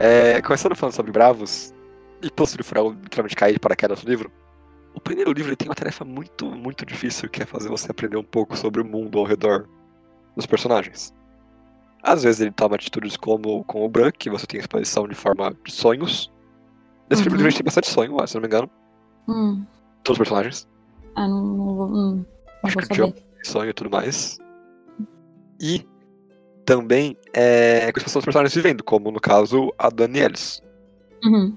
É, 0.00 0.42
começando 0.42 0.74
falando 0.74 0.94
sobre 0.94 1.12
Bravos, 1.12 1.72
e 2.20 2.28
pelo 2.30 2.46
Círio 2.46 2.64
Furel 2.64 2.90
literalmente 2.90 3.36
cair 3.36 3.52
de 3.52 3.60
paraquedas 3.60 4.02
no 4.02 4.10
livro, 4.10 4.32
o 4.94 5.00
primeiro 5.00 5.32
livro 5.32 5.50
ele 5.50 5.56
tem 5.56 5.68
uma 5.68 5.74
tarefa 5.76 6.04
muito, 6.04 6.46
muito 6.46 6.84
difícil, 6.84 7.28
que 7.28 7.42
é 7.42 7.46
fazer 7.46 7.68
você 7.68 7.90
aprender 7.90 8.16
um 8.16 8.22
pouco 8.24 8.56
sobre 8.56 8.80
o 8.80 8.84
mundo 8.84 9.18
ao 9.18 9.24
redor 9.24 9.68
dos 10.36 10.44
personagens. 10.44 11.14
Às 12.02 12.24
vezes 12.24 12.40
ele 12.40 12.50
toma 12.50 12.74
atitudes 12.74 13.16
como 13.16 13.62
com 13.64 13.84
o 13.84 13.88
Bran, 13.88 14.10
que 14.10 14.28
você 14.28 14.44
tem 14.44 14.58
exposição 14.58 15.06
de 15.06 15.14
forma 15.14 15.54
de 15.64 15.70
sonhos. 15.72 16.32
Nesse 17.08 17.22
primeiro 17.22 17.30
Uhum. 17.30 17.36
livro 17.36 17.46
a 17.46 17.50
gente 17.50 17.58
tem 17.58 17.64
bastante 17.64 17.88
sonho, 17.88 18.26
se 18.26 18.34
não 18.34 18.40
me 18.40 18.48
engano, 18.48 18.68
Hum. 19.28 19.64
todos 20.02 20.16
os 20.16 20.18
personagens. 20.18 20.68
Ah, 21.14 21.28
não, 21.28 21.44
não 21.46 21.56
vou. 21.76 21.86
Hum, 21.86 22.16
não 22.16 22.26
Acho 22.64 22.76
que 22.78 23.02
o. 23.02 23.14
sonho 23.42 23.70
e 23.70 23.74
tudo 23.74 23.90
mais. 23.90 24.38
E 25.60 25.86
também 26.64 27.16
é 27.32 27.90
com 27.92 27.98
as 27.98 28.04
pessoas 28.04 28.24
personagens 28.24 28.54
vivendo, 28.54 28.82
como 28.82 29.10
no 29.10 29.20
caso 29.20 29.72
a 29.78 29.90
Danielis. 29.90 30.62
Uhum. 31.24 31.56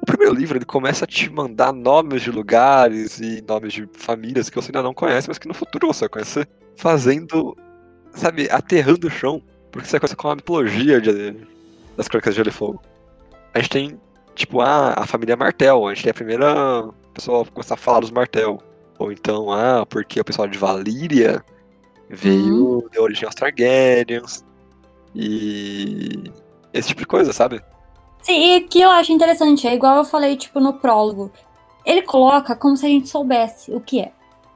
O 0.00 0.06
primeiro 0.06 0.34
livro 0.34 0.58
ele 0.58 0.64
começa 0.64 1.04
a 1.04 1.08
te 1.08 1.30
mandar 1.30 1.72
nomes 1.72 2.22
de 2.22 2.30
lugares 2.30 3.20
e 3.20 3.42
nomes 3.46 3.72
de 3.72 3.88
famílias 3.94 4.50
que 4.50 4.56
você 4.56 4.68
ainda 4.68 4.82
não 4.82 4.92
conhece, 4.92 5.28
mas 5.28 5.38
que 5.38 5.48
no 5.48 5.54
futuro 5.54 5.86
você 5.86 6.00
vai 6.00 6.08
conhecer, 6.10 6.48
fazendo, 6.76 7.56
sabe, 8.12 8.48
aterrando 8.50 9.06
o 9.06 9.10
chão, 9.10 9.42
porque 9.72 9.88
você 9.88 9.92
vai 9.92 10.00
conhecer 10.00 10.16
com 10.16 10.28
a 10.28 10.36
mitologia 10.36 11.00
de, 11.00 11.34
das 11.96 12.06
Crônicas 12.06 12.34
de 12.34 12.36
Gelo 12.36 12.48
e 12.50 12.52
Fogo. 12.52 12.82
A 13.54 13.60
gente 13.60 13.70
tem, 13.70 14.00
tipo, 14.34 14.60
a, 14.60 14.92
a 14.92 15.06
família 15.06 15.36
Martel, 15.36 15.86
a 15.86 15.94
gente 15.94 16.02
tem 16.02 16.10
a 16.10 16.14
primeira 16.14 16.88
pessoa 17.14 17.42
a 17.42 17.46
começar 17.46 17.74
a 17.74 17.78
falar 17.78 18.00
dos 18.00 18.10
Martel. 18.10 18.58
Ou 18.98 19.10
então, 19.12 19.50
ah, 19.50 19.84
porque 19.86 20.20
o 20.20 20.24
pessoal 20.24 20.46
de 20.48 20.58
Valíria 20.58 21.44
veio 22.08 22.78
Uhum. 22.78 22.88
de 22.90 22.98
origem 22.98 23.24
aos 23.26 23.34
Targaryens. 23.34 24.44
E 25.14 26.30
esse 26.72 26.88
tipo 26.88 27.00
de 27.00 27.06
coisa, 27.06 27.32
sabe? 27.32 27.62
Sim, 28.22 28.56
e 28.56 28.60
que 28.62 28.80
eu 28.80 28.90
acho 28.90 29.12
interessante, 29.12 29.66
é 29.66 29.74
igual 29.74 29.98
eu 29.98 30.04
falei, 30.04 30.36
tipo, 30.36 30.58
no 30.60 30.74
prólogo. 30.74 31.30
Ele 31.84 32.02
coloca 32.02 32.56
como 32.56 32.76
se 32.76 32.86
a 32.86 32.88
gente 32.88 33.08
soubesse 33.08 33.70
o 33.72 33.80
que 33.80 34.00
é. 34.00 34.12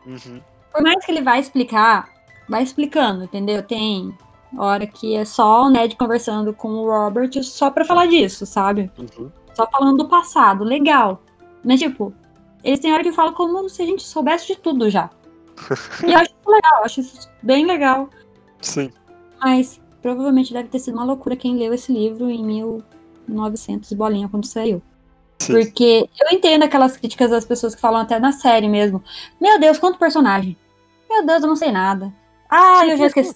Uhum. 0.07 0.41
Por 0.72 0.82
mais 0.82 1.05
que 1.05 1.12
ele 1.12 1.22
vai 1.22 1.39
explicar, 1.39 2.09
vai 2.49 2.62
explicando, 2.62 3.24
entendeu? 3.24 3.62
Tem 3.62 4.16
hora 4.57 4.86
que 4.86 5.14
é 5.14 5.24
só 5.24 5.64
o 5.64 5.70
Ned 5.70 5.97
conversando 5.97 6.55
com 6.55 6.68
o 6.68 6.86
Robert 6.86 7.30
só 7.43 7.70
pra 7.70 7.84
falar 7.84 8.07
disso, 8.07 8.47
sabe? 8.47 8.91
Uhum. 8.99 9.30
Só 9.55 9.68
falando 9.70 9.99
do 9.99 10.09
passado, 10.09 10.64
legal. 10.64 11.20
Mas, 11.62 11.80
tipo, 11.80 12.14
eles 12.68 12.80
têm 12.80 12.92
hora 12.92 13.02
que 13.02 13.12
falam 13.12 13.32
como 13.32 13.66
se 13.68 13.80
a 13.80 13.86
gente 13.86 14.02
soubesse 14.02 14.46
de 14.46 14.56
tudo 14.56 14.90
já. 14.90 15.10
e 16.06 16.12
eu 16.12 16.18
acho 16.18 16.30
isso 16.30 16.50
legal, 16.50 16.78
eu 16.78 16.84
acho 16.84 17.00
isso 17.00 17.30
bem 17.42 17.66
legal. 17.66 18.10
Sim. 18.60 18.92
Mas 19.40 19.80
provavelmente 20.02 20.52
deve 20.52 20.68
ter 20.68 20.78
sido 20.78 20.94
uma 20.94 21.04
loucura 21.04 21.34
quem 21.34 21.56
leu 21.56 21.72
esse 21.72 21.90
livro 21.90 22.28
em 22.28 22.44
1900 23.26 23.90
e 23.90 23.96
bolinha 23.96 24.28
quando 24.28 24.44
saiu. 24.44 24.82
Sim. 25.38 25.54
Porque 25.54 26.08
eu 26.20 26.36
entendo 26.36 26.64
aquelas 26.64 26.96
críticas 26.96 27.30
das 27.30 27.46
pessoas 27.46 27.74
que 27.74 27.80
falam 27.80 28.00
até 28.00 28.18
na 28.18 28.32
série 28.32 28.68
mesmo. 28.68 29.02
Meu 29.40 29.58
Deus, 29.58 29.78
quanto 29.78 29.98
personagem. 29.98 30.56
Meu 31.08 31.24
Deus, 31.24 31.42
eu 31.42 31.48
não 31.48 31.56
sei 31.56 31.72
nada. 31.72 32.12
Ah, 32.50 32.86
eu 32.86 32.98
já 32.98 33.06
esqueci. 33.06 33.34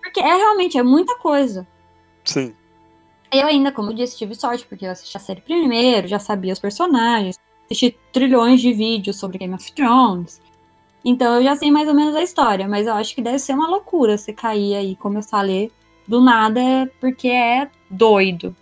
Porque 0.00 0.20
é 0.20 0.36
realmente, 0.36 0.78
é 0.78 0.82
muita 0.82 1.18
coisa. 1.18 1.66
Sim. 2.24 2.54
Eu 3.32 3.46
ainda, 3.46 3.72
como 3.72 3.90
eu 3.90 3.94
disse, 3.94 4.16
tive 4.16 4.34
sorte, 4.34 4.66
porque 4.66 4.86
eu 4.86 4.90
assisti 4.90 5.16
a 5.16 5.20
série 5.20 5.40
primeiro, 5.40 6.06
já 6.06 6.18
sabia 6.18 6.52
os 6.52 6.58
personagens, 6.58 7.38
assisti 7.70 7.96
trilhões 8.12 8.60
de 8.60 8.72
vídeos 8.72 9.16
sobre 9.16 9.38
Game 9.38 9.54
of 9.54 9.72
Thrones. 9.72 10.40
Então 11.04 11.36
eu 11.36 11.44
já 11.44 11.54
sei 11.56 11.70
mais 11.70 11.88
ou 11.88 11.94
menos 11.94 12.14
a 12.16 12.22
história, 12.22 12.68
mas 12.68 12.86
eu 12.86 12.94
acho 12.94 13.14
que 13.14 13.22
deve 13.22 13.38
ser 13.38 13.54
uma 13.54 13.68
loucura 13.68 14.18
você 14.18 14.32
cair 14.32 14.74
aí 14.74 14.92
e 14.92 14.96
começar 14.96 15.38
a 15.38 15.42
ler 15.42 15.70
do 16.06 16.20
nada, 16.20 16.90
porque 17.00 17.28
é 17.28 17.70
doido. 17.88 18.54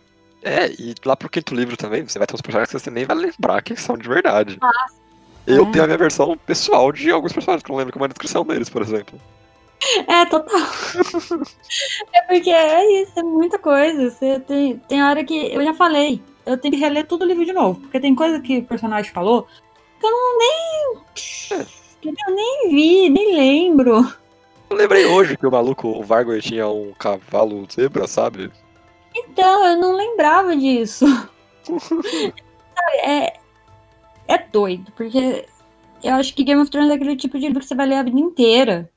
É, 0.43 0.71
e 0.71 0.95
lá 1.05 1.17
pro 1.17 1.29
quinto 1.29 1.55
livro 1.55 1.77
também, 1.77 2.07
você 2.07 2.19
vai 2.19 2.27
ter 2.27 2.35
uns 2.35 2.43
personagens 2.43 2.71
que 2.71 2.79
você 2.79 2.91
nem 2.91 3.05
vai 3.05 3.17
lembrar 3.17 3.63
que 3.63 3.75
são 3.75 3.97
de 3.97 4.09
verdade. 4.09 4.59
Eu 5.47 5.67
é. 5.67 5.71
tenho 5.71 5.85
a 5.85 5.87
minha 5.87 5.99
versão 5.99 6.37
pessoal 6.37 6.93
de 6.93 7.11
alguns 7.11 7.33
personagens, 7.33 7.63
que 7.63 7.71
eu 7.71 7.73
não 7.73 7.79
lembro 7.79 7.93
como 7.93 8.05
é 8.05 8.07
a 8.07 8.09
descrição 8.09 8.45
deles, 8.45 8.69
por 8.69 8.83
exemplo. 8.83 9.19
É, 10.07 10.27
total. 10.27 10.61
é 12.13 12.23
porque 12.23 12.51
é 12.51 13.03
isso, 13.03 13.19
é 13.19 13.23
muita 13.23 13.59
coisa. 13.59 14.11
Você 14.11 14.39
tem, 14.41 14.77
tem 14.89 15.03
hora 15.03 15.25
que. 15.25 15.35
Eu 15.53 15.65
já 15.65 15.73
falei, 15.73 16.21
eu 16.49 16.57
tenho 16.57 16.73
que 16.73 16.81
reler 16.81 17.07
todo 17.07 17.23
o 17.23 17.27
livro 17.27 17.45
de 17.45 17.53
novo. 17.53 17.81
Porque 17.81 18.01
tem 18.01 18.15
coisa 18.15 18.41
que 18.41 18.59
o 18.59 18.65
personagem 18.65 19.13
falou 19.13 19.47
que 20.01 20.07
eu 20.07 20.11
não 20.11 20.39
nem. 20.39 20.99
que 22.01 22.09
eu 22.09 22.35
nem 22.35 22.71
vi, 22.71 23.11
nem 23.11 23.37
lembro. 23.37 24.13
Eu 24.71 24.77
lembrei 24.77 25.05
hoje 25.05 25.37
que 25.37 25.47
o 25.47 25.51
maluco, 25.51 25.89
o 25.89 26.03
Vargo, 26.03 26.39
tinha 26.41 26.67
um 26.69 26.93
cavalo 26.95 27.67
zebra, 27.71 28.07
sabe? 28.07 28.51
Então, 29.15 29.67
eu 29.67 29.77
não 29.79 29.93
lembrava 29.95 30.57
disso. 30.57 31.05
É, 33.05 33.39
é 34.29 34.39
doido, 34.51 34.91
porque 34.93 35.45
eu 36.03 36.15
acho 36.15 36.35
que 36.35 36.45
Game 36.45 36.63
of 36.63 36.71
Thrones 36.71 36.91
é 36.91 36.95
aquele 36.95 37.17
tipo 37.17 37.39
de 37.39 37.47
livro 37.47 37.61
que 37.61 37.67
você 37.67 37.75
vai 37.75 37.87
ler 37.87 37.97
a 37.97 38.03
vida 38.03 38.19
inteira 38.19 38.91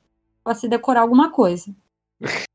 pra 0.44 0.54
se 0.54 0.68
decorar 0.68 1.02
alguma 1.02 1.30
coisa. 1.30 1.76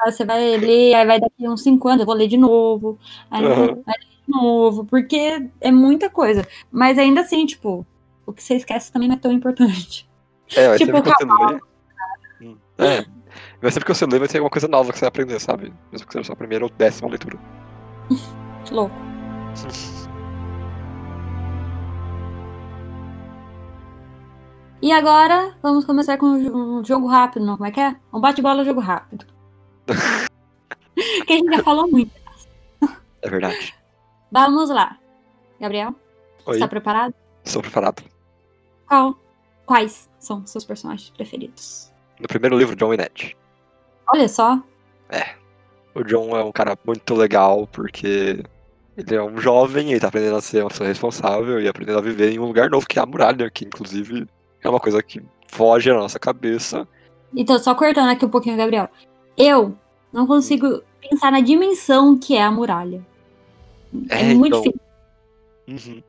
Aí 0.00 0.12
você 0.12 0.24
vai 0.24 0.56
ler, 0.56 0.94
aí 0.94 1.06
vai 1.06 1.20
daqui 1.20 1.46
uns 1.46 1.62
5 1.62 1.86
anos, 1.88 2.00
eu 2.00 2.06
vou 2.06 2.14
ler 2.14 2.26
de 2.26 2.38
novo, 2.38 2.98
aí 3.30 3.44
eu 3.44 3.52
Aham. 3.52 3.82
Novo, 4.30 4.84
porque 4.84 5.48
é 5.60 5.70
muita 5.72 6.08
coisa. 6.08 6.46
Mas 6.70 6.98
ainda 6.98 7.20
assim, 7.22 7.44
tipo, 7.46 7.86
o 8.26 8.32
que 8.32 8.42
você 8.42 8.54
esquece 8.54 8.92
também 8.92 9.08
não 9.08 9.16
é 9.16 9.18
tão 9.18 9.32
importante. 9.32 10.08
É, 10.54 10.68
vai 10.68 10.78
Tipo, 10.78 10.96
sempre 10.96 11.12
que 11.12 11.24
você 11.24 11.44
lê. 11.46 11.60
Hum, 12.46 12.56
É. 12.78 13.04
Vai 13.60 13.70
sempre 13.70 13.86
que 13.86 13.94
você 13.94 14.06
lê, 14.06 14.18
vai 14.18 14.28
ter 14.28 14.38
alguma 14.38 14.50
coisa 14.50 14.66
nova 14.68 14.92
que 14.92 14.98
você 14.98 15.04
vai 15.04 15.08
aprender, 15.08 15.38
sabe? 15.40 15.72
Mesmo 15.92 16.06
que 16.06 16.12
seja 16.12 16.24
sua 16.24 16.36
primeira 16.36 16.64
ou 16.64 16.70
décima 16.70 17.08
leitura. 17.08 17.38
Que 18.64 18.74
louco. 18.74 18.94
E 24.82 24.92
agora, 24.92 25.54
vamos 25.62 25.84
começar 25.84 26.16
com 26.16 26.24
um 26.24 26.78
um 26.80 26.84
jogo 26.84 27.06
rápido, 27.06 27.44
não? 27.44 27.56
Como 27.58 27.66
é 27.66 27.70
que 27.70 27.80
é? 27.80 27.96
Um 28.12 28.18
bate-bola 28.18 28.64
jogo 28.64 28.80
rápido. 28.80 29.26
que 31.26 31.32
a 31.32 31.36
gente 31.36 31.54
já 31.54 31.62
falou 31.62 31.86
muito. 31.90 32.12
É 33.22 33.28
verdade. 33.28 33.74
Vamos 34.30 34.70
lá. 34.70 34.98
Gabriel, 35.60 35.94
Oi, 36.46 36.54
está 36.54 36.68
preparado? 36.68 37.14
estou 37.44 37.60
preparado. 37.62 38.02
Qual? 38.86 39.18
Quais 39.66 40.08
são 40.18 40.44
seus 40.46 40.64
personagens 40.64 41.10
preferidos? 41.10 41.92
No 42.18 42.28
primeiro 42.28 42.56
livro, 42.56 42.76
John 42.76 42.92
e 42.94 42.96
Ned. 42.96 43.36
Olha 44.12 44.28
só. 44.28 44.60
O 45.94 46.02
John 46.04 46.36
é 46.36 46.44
um 46.44 46.52
cara 46.52 46.78
muito 46.84 47.14
legal, 47.14 47.66
porque 47.66 48.42
ele 48.96 49.14
é 49.14 49.22
um 49.22 49.38
jovem, 49.38 49.90
ele 49.90 50.00
tá 50.00 50.08
aprendendo 50.08 50.36
a 50.36 50.40
ser 50.40 50.62
uma 50.62 50.70
pessoa 50.70 50.88
responsável 50.88 51.60
e 51.60 51.68
aprendendo 51.68 51.98
a 51.98 52.02
viver 52.02 52.32
em 52.32 52.38
um 52.38 52.46
lugar 52.46 52.70
novo, 52.70 52.86
que 52.86 52.98
é 52.98 53.02
a 53.02 53.06
muralha, 53.06 53.50
que 53.50 53.64
inclusive 53.64 54.26
é 54.62 54.68
uma 54.68 54.80
coisa 54.80 55.02
que 55.02 55.22
foge 55.48 55.90
da 55.90 55.96
nossa 55.96 56.18
cabeça. 56.18 56.86
Então, 57.34 57.58
só 57.58 57.74
cortando 57.74 58.10
aqui 58.10 58.24
um 58.24 58.30
pouquinho, 58.30 58.56
Gabriel. 58.56 58.88
Eu 59.36 59.76
não 60.12 60.26
consigo 60.26 60.82
pensar 61.00 61.32
na 61.32 61.40
dimensão 61.40 62.18
que 62.18 62.36
é 62.36 62.42
a 62.42 62.50
muralha. 62.50 63.04
É, 64.08 64.30
É, 64.30 64.34
muito 64.34 64.56
então. 64.58 64.72
difícil. 65.66 65.92
Uhum. 65.94 66.02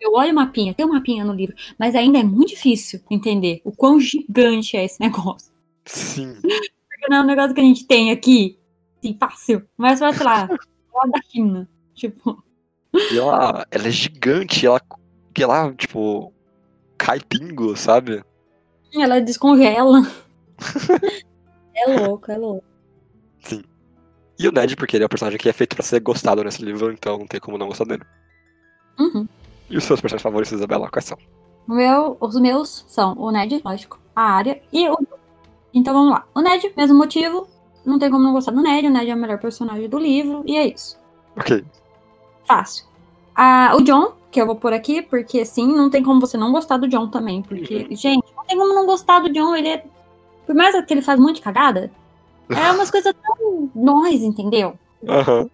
Eu 0.00 0.14
olho 0.14 0.32
o 0.32 0.34
mapinha, 0.34 0.72
tem 0.72 0.86
um 0.86 0.92
mapinha 0.92 1.24
no 1.24 1.34
livro, 1.34 1.54
mas 1.78 1.94
ainda 1.94 2.18
é 2.18 2.22
muito 2.22 2.50
difícil 2.50 3.00
entender 3.10 3.60
o 3.64 3.72
quão 3.72 4.00
gigante 4.00 4.76
é 4.76 4.84
esse 4.84 4.98
negócio. 5.00 5.52
Sim. 5.84 6.34
Porque 6.40 7.08
não 7.10 7.18
é 7.18 7.20
um 7.20 7.26
negócio 7.26 7.54
que 7.54 7.60
a 7.60 7.64
gente 7.64 7.86
tem 7.86 8.10
aqui, 8.10 8.58
assim, 8.98 9.16
fácil. 9.18 9.68
Mas 9.76 10.00
vai, 10.00 10.12
sei 10.14 10.24
lá, 10.24 10.48
lá 10.94 11.04
da 11.06 11.20
China. 11.28 11.68
Tipo, 11.94 12.42
E 13.10 13.18
ela, 13.18 13.66
ela 13.70 13.86
é 13.88 13.90
gigante, 13.90 14.66
ela, 14.66 14.80
que 15.34 15.42
ela, 15.42 15.72
tipo, 15.74 16.32
cai 16.96 17.20
pingo, 17.20 17.76
sabe? 17.76 18.24
ela 18.94 19.20
descongela. 19.20 20.00
é 21.74 22.00
louco, 22.00 22.30
é 22.30 22.36
louco. 22.38 22.64
E 24.38 24.48
o 24.48 24.52
Ned, 24.52 24.76
porque 24.76 24.96
ele 24.96 25.04
é 25.04 25.06
um 25.06 25.10
personagem 25.10 25.38
que 25.38 25.48
é 25.48 25.52
feito 25.52 25.76
pra 25.76 25.84
ser 25.84 26.00
gostado 26.00 26.42
nesse 26.42 26.64
livro, 26.64 26.92
então 26.92 27.18
não 27.18 27.26
tem 27.26 27.40
como 27.40 27.58
não 27.58 27.68
gostar 27.68 27.84
dele. 27.84 28.02
Uhum. 28.98 29.28
E 29.68 29.76
os 29.76 29.84
seus 29.84 30.00
personagens 30.00 30.22
favoritos, 30.22 30.52
Isabela, 30.52 30.90
quais 30.90 31.04
são? 31.04 31.18
Meu, 31.66 32.16
os 32.20 32.34
meus 32.36 32.84
são 32.88 33.14
o 33.18 33.30
Ned, 33.30 33.60
lógico, 33.64 33.98
a 34.14 34.22
área 34.22 34.60
e 34.72 34.88
o. 34.88 34.98
Então 35.72 35.94
vamos 35.94 36.10
lá. 36.10 36.26
O 36.34 36.40
Ned, 36.40 36.72
mesmo 36.76 36.96
motivo. 36.96 37.48
Não 37.84 37.98
tem 37.98 38.10
como 38.10 38.22
não 38.22 38.32
gostar 38.32 38.52
do 38.52 38.62
Ned. 38.62 38.86
O 38.86 38.90
Ned 38.90 39.10
é 39.10 39.14
o 39.14 39.18
melhor 39.18 39.38
personagem 39.38 39.88
do 39.88 39.98
livro. 39.98 40.42
E 40.46 40.56
é 40.56 40.66
isso. 40.66 40.98
Ok. 41.36 41.64
Fácil. 42.46 42.86
Ah, 43.34 43.74
o 43.76 43.82
John, 43.82 44.12
que 44.30 44.40
eu 44.40 44.46
vou 44.46 44.56
pôr 44.56 44.72
aqui, 44.72 45.02
porque 45.02 45.44
sim, 45.44 45.66
não 45.66 45.90
tem 45.90 46.02
como 46.02 46.20
você 46.20 46.36
não 46.36 46.52
gostar 46.52 46.76
do 46.76 46.86
John 46.86 47.08
também. 47.08 47.42
Porque, 47.42 47.88
gente, 47.96 48.24
não 48.36 48.44
tem 48.44 48.56
como 48.56 48.74
não 48.74 48.86
gostar 48.86 49.20
do 49.20 49.32
John. 49.32 49.56
Ele 49.56 49.68
é. 49.68 49.84
Por 50.46 50.54
mais 50.54 50.84
que 50.84 50.94
ele 50.94 51.02
faz 51.02 51.18
um 51.18 51.22
monte 51.22 51.36
de 51.36 51.42
cagada, 51.42 51.90
é 52.50 52.70
umas 52.72 52.90
coisas 52.90 53.14
tão 53.22 53.70
nós, 53.74 54.22
entendeu? 54.22 54.78
Aham. 55.08 55.48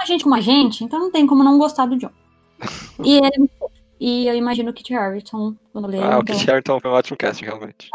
A 0.00 0.06
gente 0.06 0.24
como 0.24 0.34
a 0.34 0.40
gente, 0.40 0.82
então 0.84 0.98
não 0.98 1.10
tem 1.10 1.26
como 1.26 1.44
não 1.44 1.58
gostar 1.58 1.86
do 1.86 1.96
John. 1.96 2.10
E 3.04 3.16
ele 3.16 3.26
é. 3.26 3.66
E 4.00 4.26
eu 4.26 4.34
imagino 4.34 4.70
o 4.70 4.74
Kit 4.74 4.92
Harington 4.94 5.54
quando 5.72 5.86
ler. 5.86 6.02
Ah, 6.02 6.18
o 6.18 6.22
então, 6.22 6.36
Kit 6.36 6.50
Harington 6.50 6.80
foi 6.80 6.90
um 6.90 6.94
ótimo 6.94 7.16
casting, 7.16 7.44
realmente. 7.44 7.88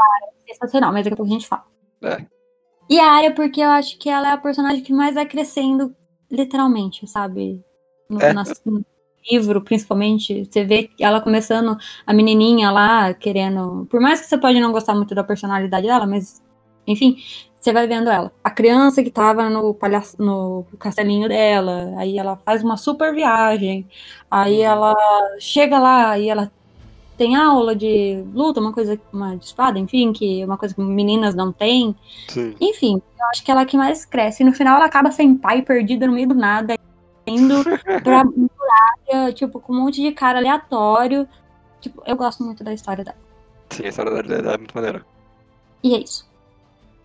sensacional, 0.47 0.93
mas 0.93 1.03
daqui 1.03 1.13
a 1.13 1.17
pouco 1.17 1.29
a 1.29 1.33
gente 1.33 1.47
fala. 1.47 1.65
É. 2.01 2.25
E 2.89 2.97
a 2.99 3.11
Arya, 3.11 3.33
porque 3.33 3.59
eu 3.59 3.69
acho 3.69 3.97
que 3.99 4.09
ela 4.09 4.29
é 4.29 4.31
a 4.31 4.37
personagem 4.37 4.81
que 4.81 4.93
mais 4.93 5.15
vai 5.15 5.25
crescendo, 5.25 5.93
literalmente, 6.31 7.05
sabe? 7.07 7.61
No, 8.09 8.21
É. 8.21 8.31
nas- 8.31 8.61
no 8.65 8.85
livro, 9.29 9.61
principalmente. 9.61 10.45
Você 10.45 10.63
vê 10.63 10.89
ela 10.97 11.19
começando, 11.19 11.77
a 12.05 12.13
menininha 12.13 12.71
lá, 12.71 13.13
querendo. 13.13 13.85
Por 13.89 13.99
mais 13.99 14.21
que 14.21 14.27
você 14.27 14.37
pode 14.37 14.57
não 14.61 14.71
gostar 14.71 14.95
muito 14.95 15.13
da 15.13 15.23
personalidade 15.25 15.85
dela, 15.87 16.05
mas. 16.07 16.41
Enfim, 16.85 17.17
você 17.67 17.73
vai 17.73 17.85
vendo 17.85 18.09
ela. 18.09 18.31
A 18.41 18.49
criança 18.49 19.03
que 19.03 19.11
tava 19.11 19.49
no, 19.49 19.73
palhaço, 19.73 20.15
no 20.21 20.65
castelinho 20.79 21.27
dela, 21.27 21.93
aí 21.97 22.17
ela 22.17 22.37
faz 22.37 22.63
uma 22.63 22.77
super 22.77 23.13
viagem, 23.13 23.85
aí 24.31 24.59
Uhum. 24.59 24.63
ela 24.63 24.95
chega 25.37 25.77
lá 25.77 26.17
e 26.17 26.29
ela 26.29 26.49
tem 27.17 27.35
aula 27.35 27.75
de 27.75 28.23
luta, 28.33 28.61
uma 28.61 28.71
coisa, 28.71 28.97
uma 29.11 29.35
de 29.35 29.45
espada, 29.45 29.77
enfim, 29.77 30.13
que 30.13 30.41
é 30.41 30.45
uma 30.45 30.57
coisa 30.57 30.73
que 30.73 30.79
meninas 30.79 31.35
não 31.35 31.51
têm. 31.51 31.93
Sim. 32.29 32.55
Enfim, 32.61 33.01
eu 33.19 33.25
acho 33.31 33.43
que 33.43 33.51
ela 33.51 33.61
é 33.61 33.65
que 33.65 33.75
mais 33.75 34.05
cresce. 34.05 34.43
E 34.43 34.45
no 34.45 34.53
final 34.53 34.77
ela 34.77 34.85
acaba 34.85 35.11
sem 35.11 35.35
pai, 35.35 35.61
perdida 35.61 36.07
no 36.07 36.13
meio 36.13 36.29
do 36.29 36.35
nada, 36.35 36.77
indo 37.25 37.55
pra 38.03 38.23
muralha, 38.23 39.33
tipo, 39.33 39.59
com 39.59 39.73
um 39.73 39.81
monte 39.83 40.01
de 40.01 40.11
cara 40.11 40.37
aleatório. 40.37 41.27
Tipo, 41.81 42.01
eu 42.05 42.15
gosto 42.15 42.43
muito 42.43 42.63
da 42.63 42.73
história 42.73 43.03
dela. 43.03 43.17
Sim, 43.71 43.85
a 43.85 43.89
história 43.89 44.23
dela 44.23 44.53
é 44.53 44.57
muito 44.57 44.75
maneira. 44.75 45.05
E 45.83 45.95
é 45.95 45.99
isso. 45.99 46.26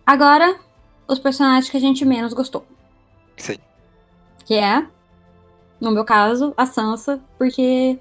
Agora, 0.05 0.59
os 1.07 1.19
personagens 1.19 1.69
que 1.69 1.77
a 1.77 1.79
gente 1.79 2.05
menos 2.05 2.33
gostou. 2.33 2.65
Sim. 3.37 3.57
Que 4.45 4.55
é, 4.55 4.85
no 5.79 5.91
meu 5.91 6.03
caso, 6.03 6.53
a 6.57 6.65
Sansa, 6.65 7.19
porque 7.37 7.99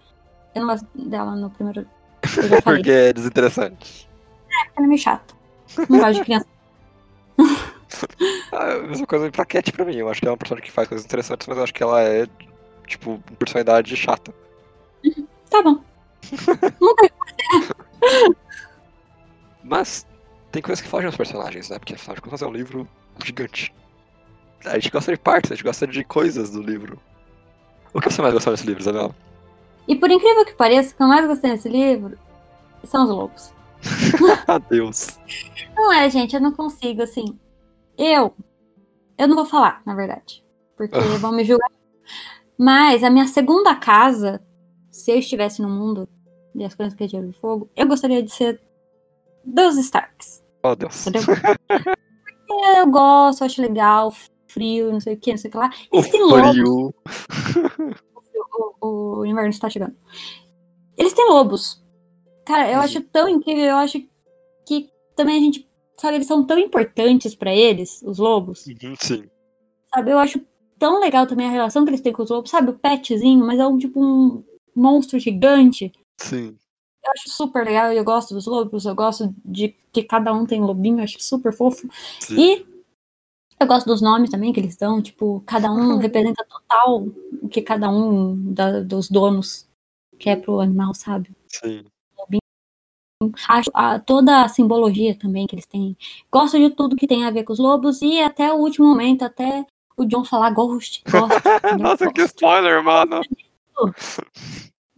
eu 0.55 0.61
não 0.61 0.69
gosto 0.69 0.87
dela 0.95 1.35
no 1.35 1.51
primeiro. 1.51 1.87
Porque 2.63 2.91
é 2.91 3.13
desinteressante. 3.13 4.09
Ela 4.77 4.87
é 4.87 4.89
meio 4.89 5.01
chata. 5.01 5.35
Não 5.89 5.99
gosto 5.99 6.15
de 6.15 6.25
criança. 6.25 6.47
Ah, 8.51 8.73
a 8.73 8.79
mesma 8.83 9.07
coisa 9.07 9.31
pra 9.31 9.45
Cat 9.45 9.71
pra 9.71 9.85
mim. 9.85 9.97
Eu 9.97 10.09
acho 10.09 10.21
que 10.21 10.27
ela 10.27 10.33
é 10.33 10.35
uma 10.35 10.39
personagem 10.39 10.65
que 10.65 10.73
faz 10.73 10.89
coisas 10.89 11.05
interessantes, 11.05 11.47
mas 11.47 11.59
eu 11.59 11.65
acho 11.65 11.75
que 11.75 11.83
ela 11.83 12.03
é, 12.03 12.27
tipo, 12.87 13.19
personalidade 13.39 13.95
chata. 13.97 14.35
Tá 15.51 15.63
bom. 15.63 15.79
Não 16.81 16.97
tem. 16.97 17.11
Mas 19.63 20.07
tem 20.53 20.61
coisas 20.61 20.83
que 20.83 20.89
fogem 20.89 21.07
aos 21.07 21.17
personagens, 21.17 21.71
né? 21.71 21.79
Porque 21.79 21.95
afinal 21.95 22.15
de 22.15 22.21
contas 22.21 22.43
é 22.43 22.47
um 22.47 22.53
livro 22.53 22.87
gigante. 23.25 23.75
A 24.65 24.75
gente 24.75 24.91
gosta 24.91 25.11
de 25.11 25.19
partes, 25.19 25.51
a 25.51 25.55
gente 25.55 25.65
gosta 25.65 25.87
de 25.87 26.05
coisas 26.05 26.51
do 26.51 26.63
livro. 26.63 27.01
O 27.93 28.01
que 28.01 28.11
você 28.11 28.21
mais 28.21 28.35
gostou 28.35 28.53
desse 28.53 28.67
livro, 28.67 28.83
Isabela? 28.83 29.15
E 29.89 29.97
por 29.97 30.11
incrível 30.11 30.45
que 30.45 30.55
pareça, 30.55 30.93
o 30.93 30.97
que 30.97 31.03
eu 31.03 31.09
mais 31.09 31.27
gostei 31.27 31.51
desse 31.51 31.69
livro 31.69 32.19
são 32.85 33.05
os 33.05 33.11
lobos. 33.11 33.53
Adeus. 34.47 35.19
Não 35.75 35.93
é, 35.93 36.09
gente, 36.09 36.37
eu 36.37 36.41
não 36.41 36.53
consigo, 36.53 37.03
assim. 37.03 37.39
Eu. 37.97 38.35
Eu 39.19 39.27
não 39.27 39.35
vou 39.35 39.47
falar, 39.47 39.83
na 39.87 39.95
verdade. 39.95 40.45
Porque 40.77 40.99
vão 41.19 41.33
me 41.33 41.45
julgar. 41.45 41.71
Mas 42.59 43.03
a 43.03 43.11
minha 43.11 43.27
segunda 43.27 43.75
casa, 43.75 44.41
se 44.91 45.11
eu 45.11 45.19
estivesse 45.19 45.63
no 45.63 45.69
mundo 45.69 46.09
e 46.55 46.63
as 46.65 46.75
coisas 46.75 46.95
que 46.95 47.07
de 47.07 47.13
Gelo 47.13 47.31
e 47.31 47.33
Fogo, 47.33 47.71
eu 47.75 47.87
gostaria 47.87 48.23
de 48.23 48.31
ser 48.31 48.61
dos 49.45 49.77
Starks. 49.79 50.43
Oh, 50.63 50.75
Deus. 50.77 51.07
Entendeu? 51.07 51.35
Porque 52.47 52.79
eu 52.79 52.87
gosto, 52.91 53.41
eu 53.43 53.47
acho 53.47 53.63
legal, 53.63 54.13
frio, 54.49 54.93
não 54.93 55.01
sei 55.01 55.15
o 55.15 55.17
que, 55.19 55.31
não 55.31 55.39
sei 55.39 55.49
o 55.49 55.53
que 55.53 55.59
lá. 55.59 55.71
O 55.91 55.97
Eles 55.99 56.11
têm 56.11 56.23
lobos. 56.23 56.53
frio. 56.53 56.95
o, 58.81 59.19
o 59.21 59.27
inverno 59.27 59.51
está 59.51 59.69
chegando. 59.71 59.95
Eles 60.97 61.13
têm 61.13 61.29
lobos. 61.29 61.83
Cara, 62.45 62.71
eu 62.71 62.81
acho 62.81 63.01
tão 63.03 63.29
incrível, 63.29 63.65
eu 63.65 63.77
acho 63.77 64.03
que 64.67 64.91
também 65.17 65.37
a 65.37 65.41
gente, 65.41 65.69
sabe, 65.97 66.17
eles 66.17 66.27
são 66.27 66.45
tão 66.45 66.59
importantes 66.59 67.35
pra 67.35 67.55
eles, 67.55 68.03
os 68.03 68.19
lobos, 68.19 68.67
Uhum, 68.67 68.95
Sim. 69.01 69.25
sabe? 69.95 70.11
Eu 70.11 70.19
acho 70.19 70.41
tão 70.79 71.01
legal 71.01 71.27
também 71.27 71.47
a 71.47 71.51
relação 71.51 71.85
que 71.85 71.91
eles 71.91 72.01
têm 72.01 72.13
com 72.13 72.23
os 72.23 72.31
lobos, 72.31 72.51
sabe? 72.51 72.71
O 72.71 72.75
petzinho, 72.79 73.45
mas 73.47 73.59
é 73.61 73.67
um 73.67 73.79
tipo 73.79 74.01
um 74.03 74.43
monstro 74.75 75.19
gigante. 75.19 75.93
Sim. 76.19 76.57
Eu 77.05 77.11
acho 77.13 77.29
super 77.31 77.65
legal, 77.65 77.93
eu 77.93 78.05
gosto 78.05 78.33
dos 78.35 78.47
lobos, 78.47 78.85
eu 78.85 78.95
gosto 78.95 79.35
de 79.45 79.75
que 79.93 80.03
cada 80.05 80.33
um 80.33 80.47
tem 80.47 80.61
um 80.61 80.67
lobinho, 80.67 80.99
eu 81.01 81.05
acho 81.05 81.21
super 81.21 81.53
fofo. 81.53 81.89
Sim. 82.21 82.37
E 82.39 82.67
eu 83.59 83.67
gosto 83.67 83.87
dos 83.87 84.01
nomes 84.01 84.31
também 84.31 84.53
que 84.53 84.61
eles 84.61 84.77
dão, 84.77 85.03
tipo, 85.03 85.43
cada 85.47 85.71
um 85.73 85.97
representa 85.99 86.45
total 86.45 87.07
o 87.43 87.49
que 87.49 87.61
cada 87.63 87.91
um 87.91 88.53
da- 88.53 88.81
dos 88.81 89.09
donos 89.11 89.69
quer 90.19 90.37
pro 90.41 90.61
animal, 90.61 90.95
sabe? 90.95 91.31
Sim. 91.49 91.85
Acho 93.49 93.71
a- 93.73 94.01
toda 94.01 94.43
a 94.43 94.49
simbologia 94.49 95.17
também 95.17 95.47
que 95.47 95.55
eles 95.55 95.67
têm. 95.67 95.97
Gosto 96.31 96.59
de 96.59 96.71
tudo 96.71 96.97
que 96.97 97.07
tem 97.07 97.25
a 97.25 97.31
ver 97.31 97.45
com 97.45 97.53
os 97.53 97.59
lobos 97.61 98.03
e 98.03 98.21
até 98.21 98.53
o 98.53 98.57
último 98.57 98.87
momento, 98.89 99.23
até 99.23 99.65
o 99.97 100.05
John 100.05 100.25
falar 100.25 100.51
Ghost. 100.51 101.05
Nossa, 101.81 102.11
que 102.13 102.21
Gosto. 102.21 102.37
spoiler, 102.37 102.83
mano. 102.83 103.21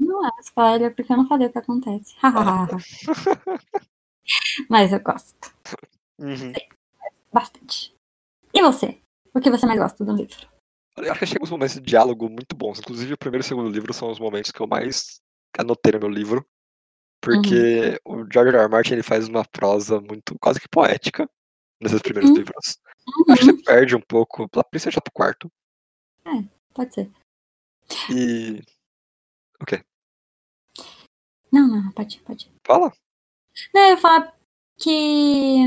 Não 0.04 0.26
é 0.26 0.30
spoiler, 0.40 0.94
porque 0.94 1.12
eu 1.12 1.16
não 1.16 1.26
falei 1.26 1.48
o 1.48 1.52
que 1.52 1.58
acontece. 1.58 2.14
Mas 4.68 4.92
eu 4.92 5.00
gosto 5.00 5.34
Uhum. 6.18 6.52
bastante. 7.32 7.94
E 8.52 8.62
você? 8.62 9.00
O 9.34 9.40
que 9.40 9.50
você 9.50 9.66
mais 9.66 9.78
gosta 9.80 10.04
do 10.04 10.14
livro? 10.14 10.46
Eu 10.96 11.10
acho 11.10 11.18
que 11.20 11.26
chega 11.26 11.42
uns 11.42 11.50
momentos 11.50 11.74
de 11.74 11.80
diálogo 11.80 12.28
muito 12.28 12.54
bons. 12.54 12.78
Inclusive, 12.78 13.14
o 13.14 13.18
primeiro 13.18 13.42
e 13.42 13.46
o 13.46 13.48
segundo 13.48 13.68
livro 13.68 13.92
são 13.92 14.10
os 14.10 14.20
momentos 14.20 14.52
que 14.52 14.60
eu 14.60 14.66
mais 14.66 15.20
anotei 15.58 15.92
no 15.92 16.00
meu 16.00 16.08
livro. 16.08 16.46
Porque 17.20 17.98
o 18.04 18.18
George 18.32 18.50
R. 18.54 18.58
R. 18.58 18.68
Martin 18.68 18.92
ele 18.92 19.02
faz 19.02 19.26
uma 19.26 19.44
prosa 19.44 20.00
muito 20.00 20.38
quase 20.38 20.60
que 20.60 20.68
poética 20.68 21.28
nesses 21.80 22.00
primeiros 22.00 22.30
Uhum. 22.30 22.36
livros. 22.36 22.78
Acho 23.30 23.38
que 23.40 23.44
você 23.46 23.62
perde 23.64 23.96
um 23.96 24.00
pouco, 24.00 24.48
principalmente 24.70 25.00
pro 25.02 25.12
quarto. 25.12 25.50
Pode 26.74 26.94
ser. 26.94 27.10
E. 28.10 28.62
O 29.60 29.64
quê? 29.66 29.82
Não, 31.54 31.68
não, 31.68 31.92
pode, 31.92 32.18
pode. 32.22 32.50
Fala. 32.66 32.92
Não, 33.72 33.80
eu 33.82 33.90
ia 33.90 33.96
falar 33.96 34.34
que 34.76 35.66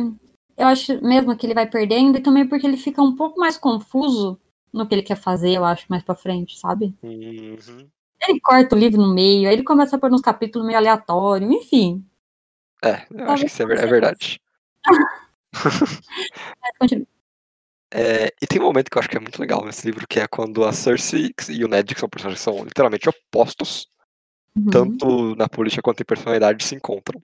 eu 0.57 0.67
acho 0.67 1.01
mesmo 1.01 1.33
que 1.37 1.45
ele 1.45 1.53
vai 1.53 1.65
perdendo 1.65 2.17
e 2.17 2.21
também 2.21 2.45
porque 2.45 2.67
ele 2.67 2.75
fica 2.75 3.01
um 3.01 3.15
pouco 3.15 3.39
mais 3.39 3.57
confuso 3.57 4.37
no 4.73 4.85
que 4.85 4.93
ele 4.93 5.01
quer 5.01 5.15
fazer, 5.15 5.53
eu 5.53 5.63
acho, 5.63 5.85
mais 5.87 6.03
pra 6.03 6.13
frente, 6.13 6.59
sabe? 6.59 6.93
Uhum. 7.01 7.87
Ele 8.27 8.39
corta 8.41 8.75
o 8.75 8.77
livro 8.77 9.01
no 9.01 9.13
meio, 9.13 9.47
aí 9.47 9.55
ele 9.55 9.63
começa 9.63 9.95
a 9.95 9.99
pôr 9.99 10.11
uns 10.11 10.19
capítulos 10.19 10.67
meio 10.67 10.77
aleatórios, 10.77 11.49
enfim. 11.49 12.05
É, 12.83 13.07
eu 13.09 13.31
acho 13.31 13.45
que 13.45 13.49
isso 13.49 13.63
é, 13.63 13.65
é 13.65 13.87
verdade. 13.87 14.41
Continua. 16.77 17.07
É, 17.93 18.33
e 18.41 18.45
tem 18.45 18.59
um 18.59 18.65
momento 18.65 18.91
que 18.91 18.97
eu 18.97 18.99
acho 18.99 19.07
que 19.07 19.15
é 19.15 19.21
muito 19.21 19.39
legal 19.39 19.63
nesse 19.63 19.87
livro, 19.87 20.05
que 20.05 20.19
é 20.19 20.27
quando 20.27 20.65
a 20.65 20.73
Cersei 20.73 21.33
e 21.49 21.63
o 21.63 21.69
Ned, 21.69 21.95
que 21.95 21.99
são 22.01 22.09
personagens 22.09 22.43
que 22.43 22.43
são 22.43 22.65
literalmente 22.65 23.07
opostos, 23.07 23.87
Uhum, 24.57 24.69
tanto 24.69 25.35
na 25.35 25.47
política 25.47 25.81
quanto 25.81 26.01
em 26.01 26.05
personalidade, 26.05 26.63
se 26.63 26.75
encontram. 26.75 27.21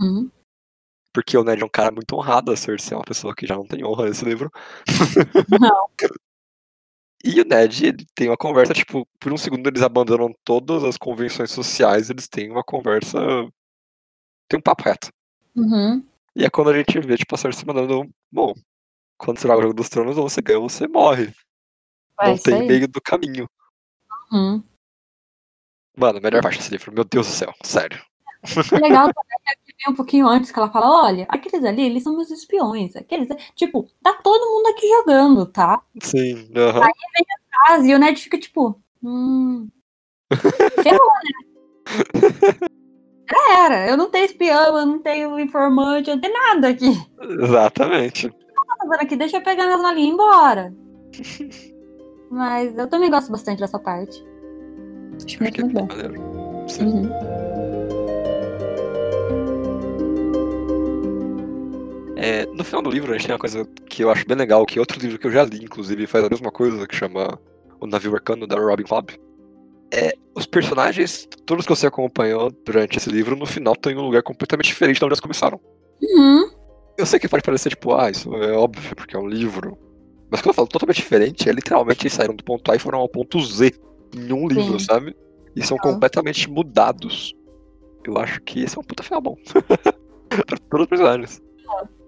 uhum. 0.00 0.30
Porque 1.14 1.36
o 1.36 1.44
Ned 1.44 1.60
é 1.60 1.64
um 1.64 1.68
cara 1.68 1.90
muito 1.90 2.14
honrado, 2.16 2.52
a 2.52 2.56
Cersei 2.56 2.94
é 2.94 2.96
uma 2.96 3.04
pessoa 3.04 3.34
que 3.34 3.46
já 3.46 3.54
não 3.54 3.66
tem 3.66 3.84
honra 3.84 4.06
nesse 4.06 4.24
livro. 4.24 4.50
Não. 5.60 5.88
E 7.24 7.40
o 7.40 7.44
Ned, 7.44 7.86
ele 7.86 8.04
tem 8.16 8.28
uma 8.28 8.36
conversa, 8.36 8.74
tipo, 8.74 9.06
por 9.20 9.32
um 9.32 9.36
segundo 9.36 9.68
eles 9.68 9.80
abandonam 9.80 10.34
todas 10.44 10.82
as 10.82 10.96
convenções 10.96 11.52
sociais, 11.52 12.10
eles 12.10 12.26
têm 12.26 12.50
uma 12.50 12.64
conversa. 12.64 13.18
Tem 14.48 14.58
um 14.58 14.62
papo 14.62 14.82
reto. 14.82 15.08
Uhum. 15.54 16.04
E 16.34 16.44
é 16.44 16.50
quando 16.50 16.70
a 16.70 16.76
gente 16.76 16.98
vê, 16.98 17.16
tipo, 17.16 17.32
a 17.34 17.38
Cersei 17.38 17.64
mandando, 17.64 18.10
bom, 18.30 18.52
quando 19.16 19.38
você 19.38 19.46
joga 19.46 19.60
o 19.60 19.62
jogo 19.62 19.74
dos 19.74 19.88
tronos, 19.88 20.18
ou 20.18 20.28
você 20.28 20.42
ganha 20.42 20.58
ou 20.58 20.68
você 20.68 20.88
morre. 20.88 21.32
É 22.20 22.28
não 22.30 22.38
tem 22.38 22.54
aí. 22.54 22.66
meio 22.66 22.88
do 22.88 23.00
caminho. 23.00 23.48
Uhum. 24.32 24.62
Mano, 25.96 26.18
a 26.18 26.20
melhor 26.20 26.42
parte 26.42 26.58
desse 26.58 26.70
livro, 26.70 26.92
meu 26.92 27.04
Deus 27.04 27.26
do 27.26 27.32
céu, 27.32 27.52
sério. 27.62 28.00
O 28.44 28.76
legal 28.76 29.12
também 29.12 29.38
é 29.46 29.54
que 29.64 29.74
vem 29.84 29.92
um 29.92 29.96
pouquinho 29.96 30.26
antes 30.26 30.50
que 30.50 30.58
ela 30.58 30.70
fala, 30.70 31.04
olha, 31.04 31.26
aqueles 31.28 31.64
ali, 31.64 31.82
eles 31.82 32.02
são 32.02 32.16
meus 32.16 32.30
espiões. 32.30 32.96
Aqueles, 32.96 33.28
tipo, 33.54 33.88
tá 34.02 34.14
todo 34.14 34.50
mundo 34.50 34.66
aqui 34.68 34.88
jogando, 34.88 35.46
tá? 35.46 35.82
Sim, 36.00 36.50
aham. 36.56 36.82
Ah, 37.68 37.78
e 37.78 37.94
o 37.94 37.98
Ned 37.98 38.20
fica 38.20 38.38
tipo, 38.38 38.80
hum. 39.02 39.68
Ferrou, 40.82 41.08
né? 41.08 42.68
Já 43.30 43.64
era. 43.64 43.88
Eu 43.88 43.96
não 43.96 44.10
tenho 44.10 44.24
espião, 44.24 44.78
eu 44.78 44.86
não 44.86 44.98
tenho 44.98 45.38
informante, 45.38 46.10
eu 46.10 46.16
não 46.16 46.20
tenho 46.20 46.34
nada 46.34 46.68
aqui. 46.68 46.90
Exatamente. 47.20 48.26
Eu 48.26 48.92
aqui? 48.94 49.16
Deixa 49.16 49.36
eu 49.36 49.42
pegar 49.42 49.66
minhas 49.66 49.80
malinhas 49.80 50.08
e 50.08 50.10
ir 50.10 50.14
embora. 50.14 50.74
Mas 52.30 52.76
eu 52.76 52.88
também 52.88 53.10
gosto 53.10 53.30
bastante 53.30 53.60
dessa 53.60 53.78
parte. 53.78 54.31
Acho 55.24 55.42
muito, 55.42 55.60
muito 55.60 55.74
bom. 55.74 55.86
Maneiro. 55.86 56.68
Sim. 56.68 56.86
Uhum. 56.86 57.42
É, 62.16 62.46
no 62.46 62.62
final 62.62 62.80
do 62.82 62.90
livro, 62.90 63.10
a 63.10 63.18
gente 63.18 63.26
tem 63.26 63.34
uma 63.34 63.40
coisa 63.40 63.64
que 63.88 64.04
eu 64.04 64.10
acho 64.10 64.24
bem 64.26 64.36
legal, 64.36 64.64
que 64.64 64.78
outro 64.78 65.00
livro 65.00 65.18
que 65.18 65.26
eu 65.26 65.30
já 65.32 65.42
li, 65.42 65.64
inclusive, 65.64 66.06
faz 66.06 66.24
a 66.24 66.28
mesma 66.28 66.52
coisa, 66.52 66.86
que 66.86 66.94
chama 66.94 67.36
O 67.80 67.86
Navio 67.86 68.14
Arcano, 68.14 68.46
da 68.46 68.56
Robin 68.56 68.84
Hobb. 68.88 69.10
É, 69.92 70.12
os 70.34 70.46
personagens, 70.46 71.28
todos 71.44 71.66
que 71.66 71.74
você 71.74 71.88
acompanhou 71.88 72.50
durante 72.64 72.96
esse 72.96 73.10
livro, 73.10 73.34
no 73.34 73.44
final 73.44 73.74
estão 73.74 73.90
em 73.90 73.96
um 73.96 74.02
lugar 74.02 74.22
completamente 74.22 74.66
diferente 74.66 74.98
de 74.98 75.04
onde 75.04 75.14
eles 75.14 75.20
começaram. 75.20 75.60
Uhum. 76.00 76.50
Eu 76.96 77.06
sei 77.06 77.18
que 77.18 77.28
pode 77.28 77.42
parecer 77.42 77.70
tipo, 77.70 77.92
ah, 77.92 78.08
isso 78.08 78.32
é 78.36 78.52
óbvio 78.52 78.94
porque 78.94 79.16
é 79.16 79.18
um 79.18 79.26
livro. 79.26 79.76
Mas 80.30 80.40
quando 80.40 80.50
eu 80.50 80.54
falo 80.54 80.68
totalmente 80.68 80.96
diferente, 80.96 81.48
é 81.48 81.52
literalmente 81.52 82.02
eles 82.04 82.12
saíram 82.12 82.36
do 82.36 82.44
ponto 82.44 82.70
A 82.70 82.76
e 82.76 82.78
foram 82.78 83.00
ao 83.00 83.08
ponto 83.08 83.40
Z 83.40 83.72
em 84.14 84.32
um 84.32 84.46
livro, 84.48 84.78
Sim. 84.78 84.86
sabe? 84.86 85.16
E 85.54 85.62
são 85.62 85.76
Legal. 85.76 85.92
completamente 85.94 86.50
mudados. 86.50 87.34
Eu 88.04 88.18
acho 88.18 88.40
que 88.42 88.60
esse 88.62 88.76
é 88.76 88.80
um 88.80 88.84
puta 88.84 89.02
final 89.02 89.20
bom. 89.20 89.36
pra 90.28 90.56
todos 90.70 90.84
os 90.84 90.86
personagens. 90.88 91.42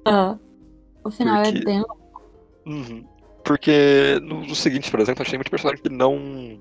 Ah, 0.04 0.36
o 1.04 1.10
final 1.10 1.42
Porque- 1.42 1.58
é 1.58 1.64
bem. 1.64 1.84
Uhum. 2.66 3.04
Porque 3.44 4.18
no, 4.22 4.40
no 4.40 4.54
seguinte, 4.54 4.90
por 4.90 5.00
exemplo, 5.00 5.20
a 5.20 5.24
gente 5.24 5.32
tem 5.32 5.38
muito 5.38 5.50
personagem 5.50 5.82
que 5.82 5.90
não. 5.90 6.58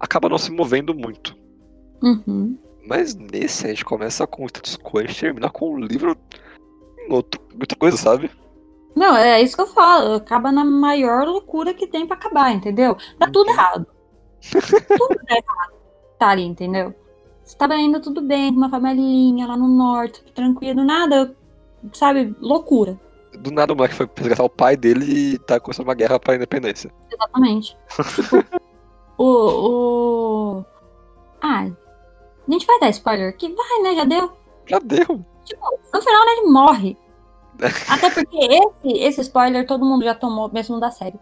acaba 0.00 0.28
não 0.28 0.38
se 0.38 0.50
movendo 0.50 0.94
muito. 0.94 1.36
Uhum. 2.02 2.58
Mas 2.86 3.14
nesse 3.14 3.66
a 3.66 3.68
gente 3.68 3.84
começa 3.84 4.26
com 4.26 4.44
o 4.44 4.46
status 4.46 4.78
quo, 4.78 5.00
gente 5.02 5.20
termina 5.20 5.50
com 5.50 5.74
o 5.74 5.78
livro 5.78 6.16
em 6.98 7.12
outro, 7.12 7.38
outra 7.60 7.76
coisa, 7.78 7.96
sabe? 7.98 8.30
Não, 8.96 9.14
é 9.14 9.42
isso 9.42 9.54
que 9.54 9.60
eu 9.62 9.66
falo. 9.66 10.14
Acaba 10.14 10.50
na 10.50 10.64
maior 10.64 11.26
loucura 11.26 11.74
que 11.74 11.86
tem 11.86 12.06
pra 12.06 12.16
acabar, 12.16 12.52
entendeu? 12.52 12.96
Dá 13.18 13.30
tudo 13.30 13.50
errado. 13.50 13.86
Tudo 14.40 15.20
dá 15.28 15.36
errado. 15.36 15.72
Tá 16.18 16.28
ali, 16.30 16.42
entendeu? 16.42 16.94
Estava 17.44 17.76
indo 17.76 18.00
tudo 18.00 18.20
bem, 18.20 18.50
com 18.50 18.58
uma 18.58 18.68
família 18.68 19.46
lá 19.46 19.56
no 19.56 19.68
norte, 19.68 20.22
tranquilo, 20.34 20.84
nada, 20.84 21.34
sabe, 21.92 22.34
loucura. 22.40 23.00
Do 23.38 23.50
nada 23.50 23.72
o 23.72 23.76
moleque 23.76 23.94
foi 23.94 24.08
resgatar 24.16 24.44
o 24.44 24.50
pai 24.50 24.76
dele 24.76 25.34
e 25.34 25.38
tá 25.38 25.60
começando 25.60 25.86
uma 25.86 25.94
guerra 25.94 26.18
pra 26.18 26.34
independência. 26.34 26.92
Exatamente. 27.10 27.76
tipo, 28.14 28.44
o, 29.16 29.24
o. 30.58 30.64
Ah, 31.40 31.68
a 32.48 32.52
gente 32.52 32.66
vai 32.66 32.80
dar 32.80 32.90
spoiler 32.90 33.28
aqui? 33.28 33.54
Vai, 33.54 33.82
né? 33.82 33.94
Já 33.94 34.04
deu? 34.04 34.32
Já 34.66 34.78
deu. 34.78 35.24
Tipo, 35.44 35.78
no 35.92 36.02
final 36.02 36.26
né, 36.26 36.32
ele 36.32 36.50
morre. 36.50 36.96
Até 37.88 38.10
porque 38.10 38.36
esse, 38.36 38.98
esse 38.98 39.20
spoiler 39.22 39.66
todo 39.66 39.84
mundo 39.84 40.04
já 40.04 40.14
tomou, 40.14 40.50
mesmo 40.52 40.78
da 40.78 40.90
série. 40.90 41.18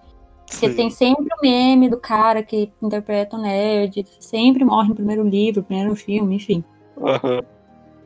Porque 0.48 0.68
Sim. 0.68 0.76
tem 0.76 0.90
sempre 0.90 1.24
o 1.24 1.42
meme 1.42 1.88
do 1.88 1.98
cara 1.98 2.42
que 2.42 2.70
interpreta 2.80 3.36
o 3.36 3.40
nerd, 3.40 4.04
sempre 4.20 4.64
morre 4.64 4.88
no 4.88 4.94
primeiro 4.94 5.22
livro, 5.22 5.64
primeiro 5.64 5.94
filme, 5.96 6.36
enfim. 6.36 6.64
Aham. 6.98 7.42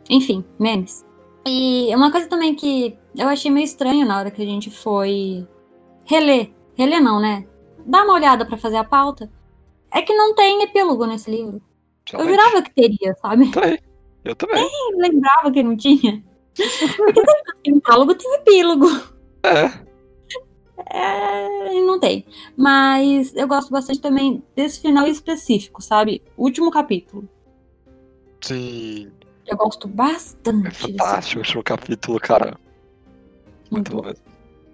Enfim, 0.09 0.45
memes. 0.59 1.05
E 1.47 1.95
uma 1.95 2.11
coisa 2.11 2.29
também 2.29 2.55
que 2.55 2.97
eu 3.17 3.29
achei 3.29 3.51
meio 3.51 3.65
estranho 3.65 4.07
na 4.07 4.19
hora 4.19 4.31
que 4.31 4.43
a 4.43 4.47
gente 4.47 4.71
foi 4.71 5.47
reler. 6.05 6.51
Reler 6.75 7.03
não, 7.03 7.21
né? 7.21 7.47
Dar 7.85 8.05
uma 8.05 8.15
olhada 8.15 8.45
pra 8.45 8.57
fazer 8.57 8.77
a 8.77 8.85
pauta. 8.85 9.31
É 9.93 10.03
que 10.03 10.15
não 10.15 10.35
tem 10.35 10.63
epílogo 10.63 11.07
nesse 11.07 11.31
livro. 11.31 11.61
Eu 12.13 12.29
jurava 12.29 12.63
que 12.63 12.75
teria, 12.75 13.15
sabe? 13.21 13.51
Também. 13.51 13.79
Eu 14.25 14.35
também. 14.35 14.63
Eu 14.63 14.99
lembrava 14.99 15.51
que 15.51 15.63
não 15.63 15.77
tinha. 15.77 16.23
Porque 16.97 17.23
tem 17.63 17.77
epílogo, 17.77 18.15
tem 18.15 18.35
epílogo. 18.35 18.87
É. 19.43 19.90
É, 20.93 21.81
não 21.81 22.01
tem. 22.01 22.27
Mas 22.57 23.35
eu 23.37 23.47
gosto 23.47 23.71
bastante 23.71 24.01
também 24.01 24.43
desse 24.57 24.81
final 24.81 25.07
específico, 25.07 25.81
sabe? 25.81 26.23
Último 26.37 26.71
capítulo. 26.71 27.29
Sim. 28.41 29.11
Eu 29.47 29.57
gosto 29.57 29.87
bastante. 29.87 30.69
É 30.69 30.71
fantástico 30.71 31.39
o 31.39 31.43
último 31.43 31.63
capítulo, 31.63 32.19
cara. 32.19 32.59
Muito 33.71 33.93
bom 33.93 34.03
mesmo. 34.03 34.25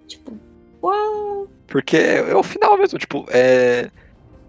Tipo, 0.07 0.37
uau. 0.81 1.47
Porque 1.67 1.97
é, 1.97 2.31
é 2.31 2.35
o 2.35 2.43
final 2.43 2.77
mesmo, 2.77 2.97
tipo, 2.97 3.25
é. 3.29 3.91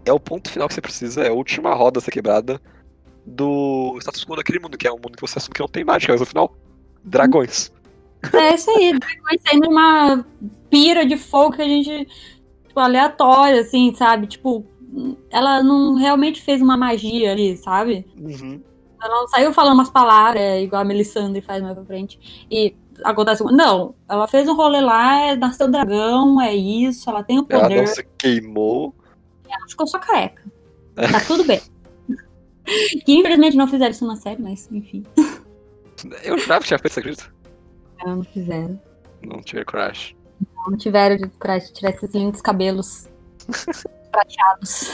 É 0.05 0.13
o 0.13 0.19
ponto 0.19 0.49
final 0.49 0.67
que 0.67 0.73
você 0.73 0.81
precisa, 0.81 1.21
é 1.21 1.29
a 1.29 1.33
última 1.33 1.75
roda 1.75 1.99
a 1.99 2.01
ser 2.01 2.09
quebrada 2.09 2.59
do 3.25 3.95
status 3.99 4.25
quo 4.25 4.35
daquele 4.35 4.57
mundo, 4.57 4.77
que 4.77 4.87
é 4.87 4.91
um 4.91 4.95
mundo 4.95 5.17
que 5.17 5.21
você 5.21 5.37
assume 5.37 5.53
que 5.53 5.59
não 5.59 5.67
tem 5.67 5.83
mágica, 5.83 6.13
mas 6.13 6.21
no 6.21 6.25
final, 6.25 6.55
dragões. 7.03 7.71
É 8.33 8.55
isso 8.55 8.71
aí. 8.71 8.97
Vai 9.23 9.37
saindo 9.45 9.69
uma 9.69 10.25
pira 10.69 11.05
de 11.05 11.17
fogo 11.17 11.55
que 11.55 11.61
a 11.61 11.65
gente. 11.65 12.07
Tipo, 12.67 12.79
aleatória, 12.79 13.61
assim, 13.61 13.93
sabe? 13.95 14.27
Tipo, 14.27 14.65
ela 15.29 15.63
não 15.63 15.95
realmente 15.95 16.41
fez 16.41 16.61
uma 16.61 16.77
magia 16.77 17.31
ali, 17.31 17.57
sabe? 17.57 18.05
Uhum. 18.19 18.61
Ela 19.01 19.21
não 19.21 19.27
saiu 19.27 19.53
falando 19.53 19.75
umas 19.75 19.89
palavras, 19.89 20.61
igual 20.61 20.81
a 20.81 20.85
Melisandre 20.85 21.41
faz 21.41 21.61
mais 21.61 21.73
pra 21.73 21.85
frente. 21.85 22.47
E 22.51 22.75
acontece. 23.03 23.43
Não, 23.43 23.95
ela 24.07 24.27
fez 24.27 24.47
um 24.47 24.55
rolê 24.55 24.81
lá, 24.81 25.21
é, 25.21 25.35
nasceu 25.35 25.69
dragão, 25.69 26.41
é 26.41 26.53
isso, 26.53 27.09
ela 27.09 27.23
tem 27.23 27.39
o 27.39 27.45
Ela 27.49 27.63
poder. 27.63 27.77
não 27.77 27.87
se 27.87 28.03
queimou. 28.17 28.93
Ela 29.49 29.67
ficou 29.67 29.87
só 29.87 29.99
careca. 29.99 30.43
Tá 30.95 31.21
tudo 31.25 31.45
bem. 31.45 31.61
que 33.05 33.13
infelizmente 33.13 33.55
não 33.57 33.67
fizeram 33.67 33.91
isso 33.91 34.05
na 34.05 34.15
série, 34.15 34.41
mas 34.41 34.69
enfim. 34.71 35.03
Eu 36.23 36.35
que 36.35 36.43
tinha 36.43 36.79
feito, 36.79 36.93
você 36.93 36.99
acredita? 36.99 37.33
Não, 38.05 38.17
não 38.17 38.23
fizeram. 38.23 38.81
Não 39.21 39.41
tive 39.41 39.65
coragem. 39.65 40.15
Não 40.67 40.77
tiveram 40.77 41.15
de 41.15 41.27
tirar 41.29 41.57
esses 41.91 42.13
lindos 42.13 42.41
cabelos 42.41 43.07
prateados. 44.11 44.91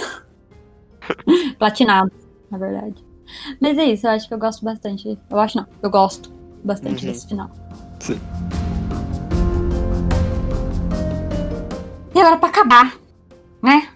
Platinados, 1.60 2.14
na 2.50 2.58
verdade. 2.58 3.04
Mas 3.60 3.78
é 3.78 3.86
isso, 3.86 4.06
eu 4.08 4.12
acho 4.12 4.28
que 4.28 4.34
eu 4.34 4.38
gosto 4.40 4.64
bastante. 4.64 5.18
Eu 5.30 5.40
acho 5.40 5.58
não, 5.58 5.66
eu 5.82 5.90
gosto 5.90 6.32
bastante 6.64 7.06
Uhum. 7.06 7.12
desse 7.12 7.28
final. 7.28 7.50
Sim. 8.00 8.20
E 12.14 12.20
agora 12.20 12.38
pra 12.38 12.50
acabar, 12.50 12.96
né? 13.62 13.90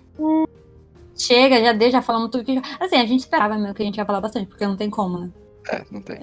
Chega, 1.18 1.62
já 1.62 1.74
deu, 1.74 1.90
já 1.92 2.02
falamos 2.02 2.30
tudo 2.30 2.44
que. 2.44 2.56
já- 2.56 2.62
Assim, 2.80 2.96
a 2.96 3.06
gente 3.06 3.22
esperava 3.22 3.58
mesmo 3.58 3.74
que 3.74 3.82
a 3.82 3.86
gente 3.86 3.98
ia 3.98 4.06
falar 4.06 4.22
bastante, 4.22 4.48
porque 4.48 4.66
não 4.66 4.76
tem 4.76 4.90
como, 4.90 5.20
né? 5.20 5.30
É, 5.72 5.86
não 5.92 6.02
tem. 6.02 6.18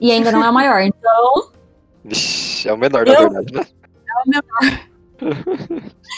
E 0.00 0.10
ainda 0.12 0.30
não 0.30 0.44
é 0.44 0.50
o 0.50 0.54
maior, 0.54 0.80
então 0.80 1.50
Vixe, 2.04 2.68
é 2.68 2.72
o 2.72 2.76
menor, 2.78 3.04
na 3.04 3.12
Eu- 3.12 3.30
verdade, 3.30 3.54
né? 3.54 3.66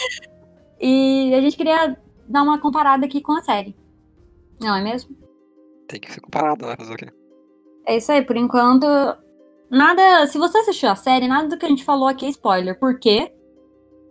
E 0.81 1.31
a 1.35 1.41
gente 1.41 1.55
queria 1.55 1.95
dar 2.27 2.41
uma 2.41 2.59
comparada 2.59 3.05
aqui 3.05 3.21
com 3.21 3.33
a 3.33 3.43
série. 3.43 3.75
Não 4.59 4.75
é 4.75 4.81
mesmo? 4.81 5.15
Tem 5.87 5.99
que 5.99 6.11
ser 6.11 6.19
comparado, 6.19 6.65
né? 6.65 6.75
Fazer 6.75 6.93
o 6.93 6.97
quê? 6.97 7.07
É 7.85 7.97
isso 7.97 8.11
aí, 8.11 8.23
por 8.23 8.35
enquanto. 8.35 8.87
Nada. 9.69 10.25
Se 10.25 10.39
você 10.39 10.57
assistiu 10.57 10.89
a 10.89 10.95
série, 10.95 11.27
nada 11.27 11.47
do 11.47 11.57
que 11.57 11.65
a 11.65 11.69
gente 11.69 11.83
falou 11.83 12.07
aqui 12.07 12.25
é 12.25 12.29
spoiler. 12.29 12.79
Por 12.79 12.99
quê? 12.99 13.31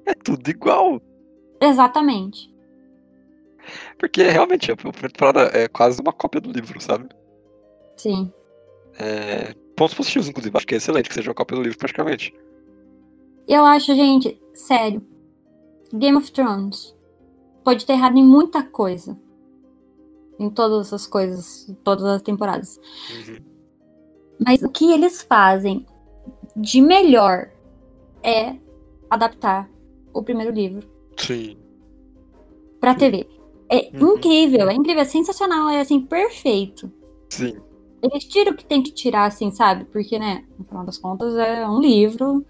É 0.07 0.15
tudo 0.15 0.49
igual. 0.49 1.03
Exatamente. 1.61 2.55
Porque 3.99 4.23
realmente 4.23 4.71
a 4.71 4.77
primeira 4.77 5.11
temporada 5.11 5.51
é 5.53 5.67
quase 5.67 6.01
uma 6.01 6.13
cópia 6.13 6.41
do 6.41 6.53
livro, 6.53 6.81
sabe? 6.81 7.09
Sim. 7.97 8.33
É... 8.99 9.55
Pontos 9.77 9.95
positivos, 9.95 10.29
inclusive. 10.29 10.57
Acho 10.57 10.67
que 10.67 10.75
é 10.75 10.79
excelente 10.79 11.09
que 11.09 11.15
seja 11.15 11.31
uma 11.31 11.35
cópia 11.35 11.57
do 11.57 11.63
livro, 11.63 11.79
praticamente. 11.79 12.33
Eu 13.51 13.65
acho, 13.65 13.93
gente, 13.97 14.41
sério. 14.55 15.03
Game 15.93 16.17
of 16.17 16.31
Thrones 16.31 16.97
pode 17.65 17.85
ter 17.85 17.95
errado 17.95 18.17
em 18.17 18.25
muita 18.25 18.63
coisa. 18.63 19.19
Em 20.39 20.49
todas 20.49 20.93
as 20.93 21.05
coisas, 21.05 21.69
em 21.69 21.75
todas 21.75 22.05
as 22.05 22.23
temporadas. 22.23 22.79
Uhum. 23.11 23.39
Mas 24.47 24.63
o 24.63 24.69
que 24.69 24.93
eles 24.93 25.21
fazem 25.21 25.85
de 26.57 26.81
melhor 26.81 27.51
é 28.23 28.55
adaptar 29.11 29.69
o 30.15 30.23
primeiro 30.23 30.53
livro 30.53 30.89
Sim. 31.17 31.59
pra 32.81 32.95
TV. 32.95 33.29
É 33.69 33.91
Uhum. 33.95 34.15
incrível, 34.15 34.71
é 34.71 34.75
incrível, 34.75 35.03
é 35.03 35.05
sensacional, 35.05 35.69
é 35.69 35.81
assim, 35.81 36.01
perfeito. 36.01 36.91
Sim. 37.29 37.57
Eles 38.01 38.25
tiram 38.25 38.53
o 38.53 38.57
que 38.57 38.65
tem 38.65 38.81
que 38.83 38.93
tirar, 38.93 39.27
assim, 39.27 39.51
sabe? 39.51 39.85
Porque, 39.87 40.19
né, 40.21 40.45
no 40.57 40.65
final 40.65 40.85
das 40.85 40.97
contas 40.99 41.35
é 41.37 41.67
um 41.69 41.81
livro 41.81 42.45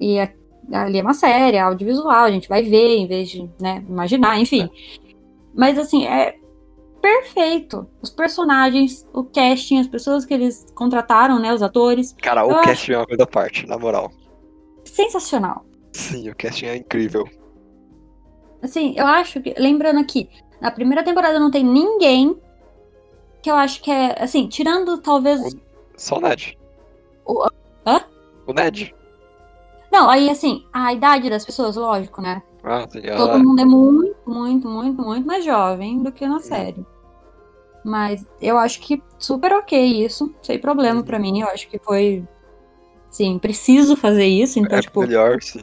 e 0.00 0.18
é- 0.18 0.34
ali 0.72 0.98
é 0.98 1.02
uma 1.02 1.14
série, 1.14 1.56
é 1.56 1.60
audiovisual, 1.60 2.24
a 2.24 2.30
gente 2.30 2.48
vai 2.48 2.62
ver 2.62 2.96
em 2.96 3.06
vez 3.06 3.28
de, 3.30 3.48
né, 3.60 3.84
imaginar, 3.88 4.38
enfim. 4.38 4.68
Mas, 5.54 5.78
assim, 5.78 6.06
é 6.06 6.36
perfeito. 7.00 7.86
Os 8.02 8.10
personagens, 8.10 9.08
o 9.12 9.24
casting, 9.24 9.78
as 9.80 9.86
pessoas 9.86 10.24
que 10.24 10.34
eles 10.34 10.66
contrataram, 10.74 11.38
né, 11.38 11.52
os 11.54 11.62
atores, 11.62 12.12
Cara, 12.20 12.44
o 12.44 12.60
casting 12.62 12.92
é 12.92 12.98
uma 12.98 13.06
coisa 13.06 13.22
à 13.22 13.26
parte, 13.26 13.66
na 13.66 13.78
moral. 13.78 14.10
sensacional. 14.84 15.64
Sim, 15.92 16.28
o 16.30 16.34
casting 16.36 16.66
é 16.66 16.76
incrível. 16.76 17.24
Assim, 18.62 18.94
eu 18.96 19.06
acho 19.06 19.40
que, 19.40 19.54
lembrando 19.58 20.00
aqui, 20.00 20.28
na 20.60 20.70
primeira 20.70 21.04
temporada 21.04 21.38
não 21.38 21.50
tem 21.50 21.64
ninguém 21.64 22.36
que 23.40 23.50
eu 23.50 23.54
acho 23.54 23.80
que 23.82 23.90
é, 23.90 24.16
assim, 24.22 24.48
tirando 24.48 24.98
talvez. 24.98 25.40
Só 25.96 26.16
o 26.16 26.20
Ned. 26.20 26.58
O- 27.24 27.46
hã? 27.86 28.00
O 28.46 28.52
Ned. 28.52 28.94
Não, 29.90 30.08
aí 30.10 30.28
assim, 30.28 30.64
a 30.72 30.92
idade 30.92 31.30
das 31.30 31.44
pessoas, 31.44 31.76
lógico, 31.76 32.20
né? 32.20 32.42
Ah, 32.62 32.86
sim. 32.88 33.00
Todo 33.16 33.38
mundo 33.38 33.60
é 33.60 33.64
muito, 33.64 34.16
muito, 34.26 34.68
muito, 34.68 35.02
muito 35.02 35.26
mais 35.26 35.44
jovem 35.44 36.02
do 36.02 36.12
que 36.12 36.26
na 36.26 36.40
série. 36.40 36.84
Mas 37.84 38.26
eu 38.40 38.58
acho 38.58 38.80
que 38.80 39.02
super 39.18 39.52
ok 39.52 40.04
isso, 40.04 40.34
sem 40.42 40.58
problema 40.58 41.02
pra 41.02 41.18
mim. 41.18 41.40
Eu 41.40 41.48
acho 41.48 41.68
que 41.68 41.78
foi. 41.78 42.24
Sim, 43.10 43.38
preciso 43.38 43.96
fazer 43.96 44.26
isso. 44.26 44.58
Então, 44.58 44.76
É 44.78 44.82
tipo, 44.82 45.00
melhor, 45.00 45.40
sim. 45.40 45.60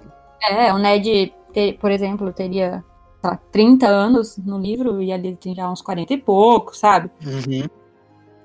é, 0.49 0.73
o 0.73 0.77
Ned, 0.79 1.31
ter- 1.53 1.77
por 1.77 1.91
exemplo, 1.91 2.31
teria 2.33 2.83
sei 3.21 3.29
lá, 3.29 3.37
30 3.51 3.87
anos 3.87 4.37
no 4.37 4.57
livro 4.57 5.01
e 5.01 5.11
ali 5.11 5.35
tem 5.35 5.53
já 5.53 5.69
uns 5.69 5.81
40 5.81 6.13
e 6.13 6.17
pouco, 6.17 6.75
sabe? 6.75 7.11
Uhum. 7.23 7.67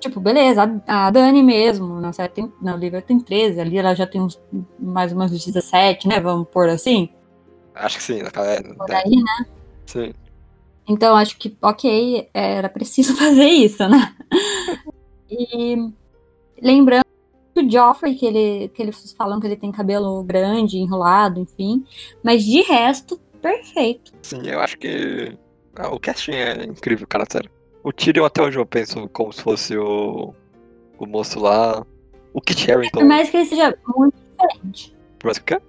Tipo, 0.00 0.18
beleza, 0.18 0.62
a, 0.86 1.06
a 1.06 1.10
Dani 1.10 1.42
mesmo, 1.42 2.00
na 2.00 2.12
série 2.12 2.32
tem, 2.32 2.50
no 2.60 2.76
livro 2.76 3.00
tem 3.02 3.20
13, 3.20 3.60
ali 3.60 3.76
ela 3.76 3.94
já 3.94 4.06
tem 4.06 4.20
uns 4.20 4.40
mais 4.78 5.12
ou 5.12 5.18
menos 5.18 5.44
17, 5.44 6.08
né? 6.08 6.18
Vamos 6.18 6.48
pôr 6.48 6.68
assim. 6.70 7.10
Acho 7.74 7.98
que 7.98 8.02
sim. 8.02 8.22
naquela- 8.22 8.46
É, 8.52 8.62
Por 8.62 8.90
aí, 8.94 9.16
né? 9.16 9.46
sim. 9.86 10.12
Então, 10.88 11.14
acho 11.14 11.36
que, 11.36 11.56
ok, 11.62 12.28
era 12.34 12.68
preciso 12.68 13.14
fazer 13.16 13.44
isso, 13.46 13.86
né? 13.88 14.14
E 15.30 15.76
lembrando 16.60 17.04
o 17.56 17.70
Joffrey, 17.70 18.14
que, 18.14 18.26
ele, 18.26 18.68
que 18.68 18.82
eles 18.82 19.12
falam 19.12 19.38
que 19.38 19.46
ele 19.46 19.56
tem 19.56 19.70
cabelo 19.70 20.22
grande, 20.24 20.78
enrolado, 20.78 21.40
enfim. 21.40 21.84
Mas 22.24 22.42
de 22.42 22.62
resto, 22.62 23.20
perfeito. 23.42 24.12
Sim, 24.22 24.42
eu 24.46 24.60
acho 24.60 24.78
que 24.78 25.36
ah, 25.76 25.88
o 25.94 26.00
casting 26.00 26.32
é 26.32 26.64
incrível, 26.64 27.06
cara, 27.06 27.24
sério. 27.30 27.50
O 27.82 27.92
Tyrion 27.92 28.24
até 28.24 28.42
hoje 28.42 28.58
eu 28.58 28.66
penso 28.66 29.08
como 29.08 29.32
se 29.32 29.42
fosse 29.42 29.76
o 29.76 30.34
o 30.98 31.06
moço 31.06 31.40
lá. 31.40 31.84
O 32.34 32.40
Kit 32.40 32.70
Harington. 32.70 33.00
Por 33.00 33.06
mais 33.06 33.30
que 33.30 33.38
ele 33.38 33.46
seja 33.46 33.76
muito 33.96 34.14
diferente. 34.38 34.94
Por 35.18 35.26
mais 35.26 35.38
que 35.38 35.54
o 35.54 35.58
quê? 35.58 35.64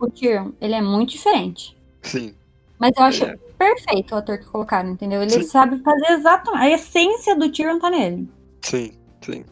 O 0.00 0.10
Tyrion, 0.10 0.50
ele 0.60 0.74
é 0.74 0.82
muito 0.82 1.10
diferente. 1.10 1.76
Sim. 2.02 2.34
Mas 2.78 2.92
eu 2.96 3.02
acho 3.04 3.24
É. 3.24 3.36
perfeito 3.56 4.14
o 4.14 4.18
ator 4.18 4.36
que 4.38 4.44
colocaram, 4.46 4.90
entendeu? 4.90 5.22
Ele 5.22 5.30
Sim. 5.30 5.42
sabe 5.44 5.78
fazer 5.82 6.10
exatamente. 6.12 6.62
A 6.62 6.70
essência 6.70 7.36
do 7.36 7.50
Tyrion 7.50 7.78
tá 7.78 7.88
nele. 7.88 8.28
Sim, 8.62 8.92
sim. 9.22 9.44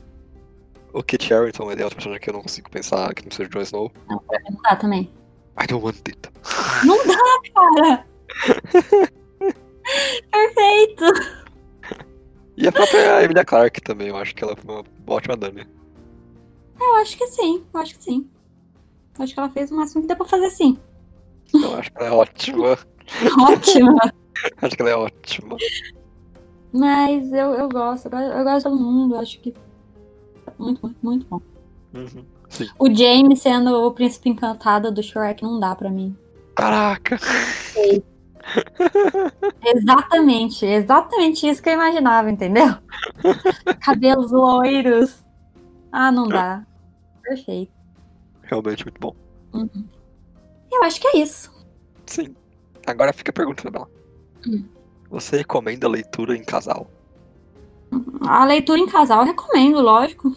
O 0.93 1.03
Kit 1.03 1.33
Harington, 1.33 1.71
ele 1.71 1.81
é 1.81 1.85
outro 1.85 1.97
personagem 1.97 2.21
que 2.23 2.29
eu 2.29 2.35
não 2.35 2.43
consigo 2.43 2.69
pensar 2.69 3.15
que 3.15 3.25
não 3.25 3.31
seja 3.31 3.49
o 3.49 3.53
Jon 3.53 3.61
Snow. 3.63 3.93
Não, 4.11 4.19
pra 4.19 4.39
mim 4.41 4.45
não 4.51 4.63
dá 4.63 4.77
também. 4.77 5.11
I 5.63 5.67
don't 5.67 5.85
want 5.85 5.97
it. 6.07 6.19
Não 6.85 6.99
dá, 7.07 7.17
cara! 7.55 8.07
Perfeito! 10.31 11.05
E 12.57 12.69
a 12.69 12.73
própria 12.73 13.25
Emilia 13.25 13.45
Clarke 13.45 13.81
também, 13.81 14.09
eu 14.09 14.17
acho 14.17 14.35
que 14.35 14.45
ela 14.45 14.57
foi 14.57 14.75
uma 14.75 14.85
ótima 15.07 15.37
Dani. 15.37 15.67
Eu 16.79 16.95
acho 16.97 17.17
que 17.17 17.27
sim, 17.29 17.65
eu 17.73 17.81
acho 17.81 17.97
que 17.97 18.05
sim. 18.05 18.29
Eu 19.19 19.25
acho 19.25 19.35
que 19.35 19.41
ela 19.41 19.51
fez 19.51 19.71
o 19.71 19.77
máximo 19.77 20.03
que 20.03 20.09
deu 20.09 20.17
pra 20.17 20.27
fazer 20.27 20.51
sim. 20.51 20.79
Eu 21.55 21.77
acho 21.77 21.93
que 21.93 21.99
ela 21.99 22.09
é 22.09 22.13
ótima. 22.13 22.79
Ótima! 23.51 23.99
Acho 24.63 24.77
que 24.77 24.83
ela 24.83 24.91
é 24.91 24.97
ótima. 24.97 25.57
Mas 26.73 27.33
eu, 27.33 27.55
eu 27.55 27.69
gosto, 27.69 28.09
eu 28.09 28.45
gosto, 28.45 28.71
todo 28.71 28.81
mundo, 28.81 29.15
eu 29.15 29.21
acho 29.21 29.39
que. 29.41 29.55
Muito, 30.59 30.81
muito, 30.83 30.99
muito 31.03 31.27
bom. 31.27 31.41
Uhum. 31.95 32.25
O 32.79 32.95
James 32.95 33.41
sendo 33.41 33.87
o 33.87 33.93
príncipe 33.93 34.31
encantado 34.31 34.91
do 34.91 35.03
Shrek 35.03 35.43
não 35.43 35.61
dá 35.61 35.75
pra 35.75 35.91
mim. 35.91 36.17
Caraca! 36.55 37.19
Exatamente, 39.65 40.67
exatamente 40.67 41.49
isso 41.49 41.63
que 41.63 41.69
eu 41.69 41.75
imaginava, 41.75 42.31
entendeu? 42.31 42.77
Cabelos 43.81 44.31
loiros. 44.33 45.25
Ah, 45.91 46.11
não 46.11 46.29
dá. 46.29 46.65
Perfeito. 47.23 47.73
Realmente 48.43 48.85
muito 48.85 49.01
bom. 49.01 49.15
Uhum. 49.53 49.87
Eu 50.73 50.83
acho 50.85 51.01
que 51.01 51.09
é 51.09 51.19
isso. 51.19 51.53
Sim. 52.07 52.35
Agora 52.87 53.13
fica 53.13 53.31
a 53.31 53.35
pergunta, 53.35 53.71
Bela. 53.71 53.89
Hum. 54.47 54.65
Você 55.11 55.37
recomenda 55.37 55.87
leitura 55.89 56.37
em 56.37 56.43
casal? 56.43 56.91
A 58.23 58.45
leitura 58.45 58.81
em 58.81 58.87
casal 58.87 59.21
eu 59.21 59.27
recomendo, 59.27 59.81
lógico. 59.81 60.35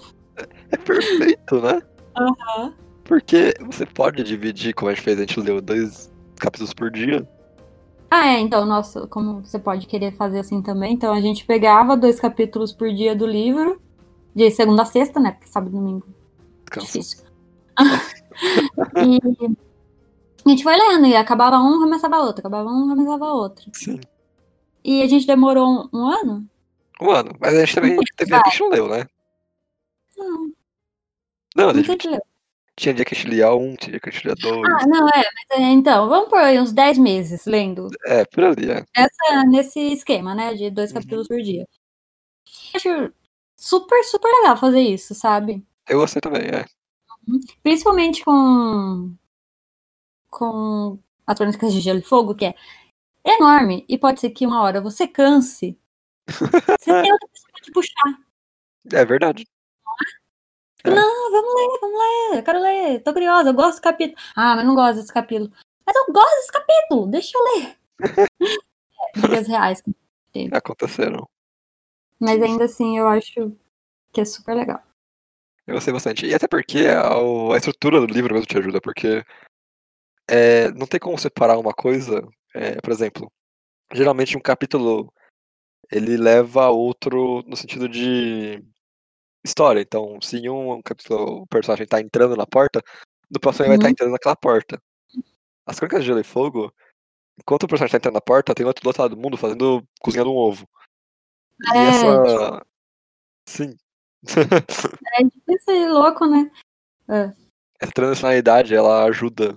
É 0.72 0.78
perfeito, 0.78 1.62
né? 1.62 1.82
Aham. 2.18 2.74
Porque 3.06 3.54
você 3.66 3.86
pode 3.86 4.24
dividir, 4.24 4.74
como 4.74 4.90
a 4.90 4.94
gente 4.94 5.04
fez, 5.04 5.18
a 5.18 5.22
gente 5.22 5.40
leu 5.40 5.62
dois 5.62 6.12
capítulos 6.38 6.74
por 6.74 6.92
dia. 6.92 7.28
Ah, 8.10 8.28
é, 8.28 8.40
então, 8.40 8.66
nossa, 8.66 9.08
como 9.08 9.42
você 9.42 9.60
pode 9.60 9.88
querer 9.88 10.16
fazer 10.16 10.40
assim 10.40 10.62
também. 10.62 10.94
Então 10.94 11.14
a 11.14 11.22
gente 11.22 11.46
pegava 11.46 11.98
dois 11.98 12.20
capítulos 12.20 12.72
por 12.72 12.92
dia 12.92 13.16
do 13.16 13.26
livro, 13.26 13.82
de 14.34 14.50
segunda 14.52 14.84
a 14.84 14.86
sexta, 14.86 15.20
né? 15.20 15.32
Porque 15.32 15.48
sábado 15.48 15.72
e 15.72 15.76
domingo 15.76 16.06
é 16.76 16.80
difícil. 16.80 17.26
e 18.98 19.20
a 20.46 20.50
gente 20.50 20.64
foi 20.64 20.76
lendo, 20.76 21.08
e 21.08 21.16
acabava 21.16 21.58
um, 21.58 21.80
começava 21.80 22.18
outro, 22.18 22.42
acabava 22.42 22.70
um, 22.70 22.90
começava 22.90 23.26
outro. 23.26 23.70
Sim. 23.74 24.00
E 24.84 25.02
a 25.02 25.08
gente 25.08 25.26
demorou 25.26 25.68
um, 25.68 25.90
um 25.92 26.08
ano? 26.08 26.48
Um 27.02 27.10
ano. 27.10 27.32
Mas 27.40 27.56
a 27.56 27.60
gente 27.66 27.76
também 27.76 27.98
teve 28.16 28.36
a 28.36 28.42
gente 28.46 28.60
não 28.60 28.70
leu, 28.70 28.88
né? 28.88 29.08
Não, 30.18 30.52
Não, 31.56 31.70
a 31.70 31.82
gente 31.82 32.08
leu. 32.08 32.22
Tinha 32.78 32.94
dia 32.94 33.06
que 33.06 33.14
a 33.14 33.18
gente 33.18 33.30
lia 33.30 33.54
um, 33.54 33.76
tinha 33.76 33.92
dia 33.92 34.00
que 34.00 34.10
a 34.10 34.12
gente 34.12 34.26
lia 34.26 34.36
dois. 34.36 34.70
Ah, 34.74 34.88
não, 34.88 35.08
é, 35.10 35.24
mas 35.50 35.60
é, 35.60 35.64
então, 35.72 36.10
vamos 36.10 36.30
por 36.30 36.40
aí 36.40 36.60
uns 36.60 36.74
10 36.74 36.98
meses 36.98 37.46
lendo. 37.46 37.88
É, 38.06 38.26
por 38.26 38.44
ali, 38.44 38.70
é. 38.72 38.84
Essa, 38.96 39.44
nesse 39.46 39.80
esquema, 39.80 40.36
né? 40.36 40.54
De 40.54 40.70
dois 40.70 40.92
Uhum. 40.92 40.96
capítulos 40.98 41.28
por 41.28 41.42
dia. 41.42 41.68
Acho 42.76 43.12
super, 43.56 44.04
super 44.04 44.28
legal 44.42 44.58
fazer 44.58 44.82
isso, 44.82 45.16
sabe? 45.16 45.66
Eu 45.88 46.00
gostei 46.00 46.22
também, 46.22 46.44
é. 46.44 46.66
Principalmente 47.64 48.24
com. 48.24 49.14
com 50.30 51.00
as 51.26 51.38
Crônicas 51.38 51.74
de 51.74 51.80
Gelo 51.82 52.00
e 52.00 52.04
Fogo, 52.04 52.36
que 52.36 52.46
é 52.46 52.56
enorme. 53.26 53.86
E 53.90 53.98
pode 53.98 54.20
ser 54.20 54.30
que 54.32 54.46
uma 54.46 54.62
hora 54.62 54.82
você 54.82 55.08
canse. 55.08 55.80
Você 56.80 57.04
tem 57.04 57.12
outra 57.12 57.28
pessoa 57.30 57.52
te 57.62 57.72
puxar. 57.72 58.20
É 58.94 59.06
verdade. 59.06 59.46
É. 60.86 60.90
Não, 60.90 61.32
vamos 61.32 61.56
ler, 61.56 61.80
vamos 61.82 62.00
ler. 62.00 62.38
Eu 62.38 62.44
quero 62.44 62.60
ler. 62.60 63.04
Tô 63.04 63.14
curiosa, 63.14 63.50
eu 63.50 63.54
gosto 63.54 63.78
do 63.78 63.82
capítulo. 63.82 64.18
Ah, 64.36 64.56
mas 64.56 64.66
não 64.66 64.76
gosto 64.76 64.98
desse 64.98 65.14
capítulo. 65.14 65.52
Mas 65.86 65.96
eu 65.96 66.14
gosto 66.14 66.36
desse 66.36 66.52
capítulo, 66.52 67.08
deixa 67.08 67.38
eu 67.38 67.44
ler. 67.44 67.78
brigas 69.18 69.48
reais. 69.48 69.84
Aconteceram. 70.52 71.28
Mas 72.20 72.42
ainda 72.42 72.66
assim, 72.66 72.98
eu 72.98 73.08
acho 73.08 73.52
que 74.12 74.22
é 74.22 74.26
super 74.26 74.56
legal. 74.56 74.82
Eu 75.66 75.76
gostei 75.76 75.94
bastante. 75.94 76.26
E 76.26 76.34
até 76.34 76.48
porque 76.48 76.86
a 76.88 77.58
estrutura 77.58 78.00
do 78.00 78.06
livro 78.06 78.34
mesmo 78.34 78.46
te 78.46 78.58
ajuda, 78.58 78.80
porque 78.80 79.24
é, 80.28 80.72
não 80.72 80.86
tem 80.86 81.00
como 81.00 81.18
separar 81.18 81.58
uma 81.58 81.74
coisa. 81.74 82.22
é, 82.54 82.80
por 82.82 82.92
exemplo, 82.92 83.32
geralmente 83.94 84.38
um 84.38 84.42
capítulo 84.42 85.12
ele 85.92 86.18
leva 86.18 86.66
a 86.66 86.70
outro 86.70 87.44
no 87.48 87.56
sentido 87.56 87.88
de 87.88 88.64
história. 89.46 89.80
Então, 89.80 90.20
se 90.22 90.38
em 90.38 90.50
um 90.50 90.82
capítulo 90.82 91.44
o 91.44 91.48
personagem 91.48 91.86
tá 91.88 92.02
entrando 92.02 92.36
na 92.36 92.46
porta, 92.46 92.82
no 93.30 93.40
próximo 93.40 93.64
ele 93.64 93.70
vai 93.70 93.76
estar 93.78 93.88
Uhum. 93.88 93.92
entrando 93.92 94.12
naquela 94.12 94.36
porta. 94.36 94.82
As 95.66 95.78
Crônicas 95.78 96.02
de 96.02 96.08
Gelo 96.08 96.20
e 96.20 96.24
Fogo, 96.24 96.74
enquanto 97.40 97.64
o 97.64 97.68
personagem 97.68 97.92
tá 97.92 97.98
entrando 97.98 98.16
na 98.16 98.22
porta, 98.22 98.54
tem 98.54 98.66
outro 98.66 98.84
do 98.84 98.88
outro 98.88 99.02
lado 99.04 99.16
do 99.16 99.22
mundo 99.22 99.38
fazendo, 99.38 99.88
cozinhando 100.02 100.32
um 100.32 100.36
ovo. 100.36 100.68
E 101.74 101.78
É, 101.78 101.88
essa. 101.88 102.66
Sim. 103.48 103.76
É 105.20 105.24
difícil 105.24 105.94
louco, 105.94 106.26
né? 106.26 106.52
essa 107.80 107.92
transicionalidade 107.94 108.74
ela 108.74 109.06
ajuda 109.06 109.56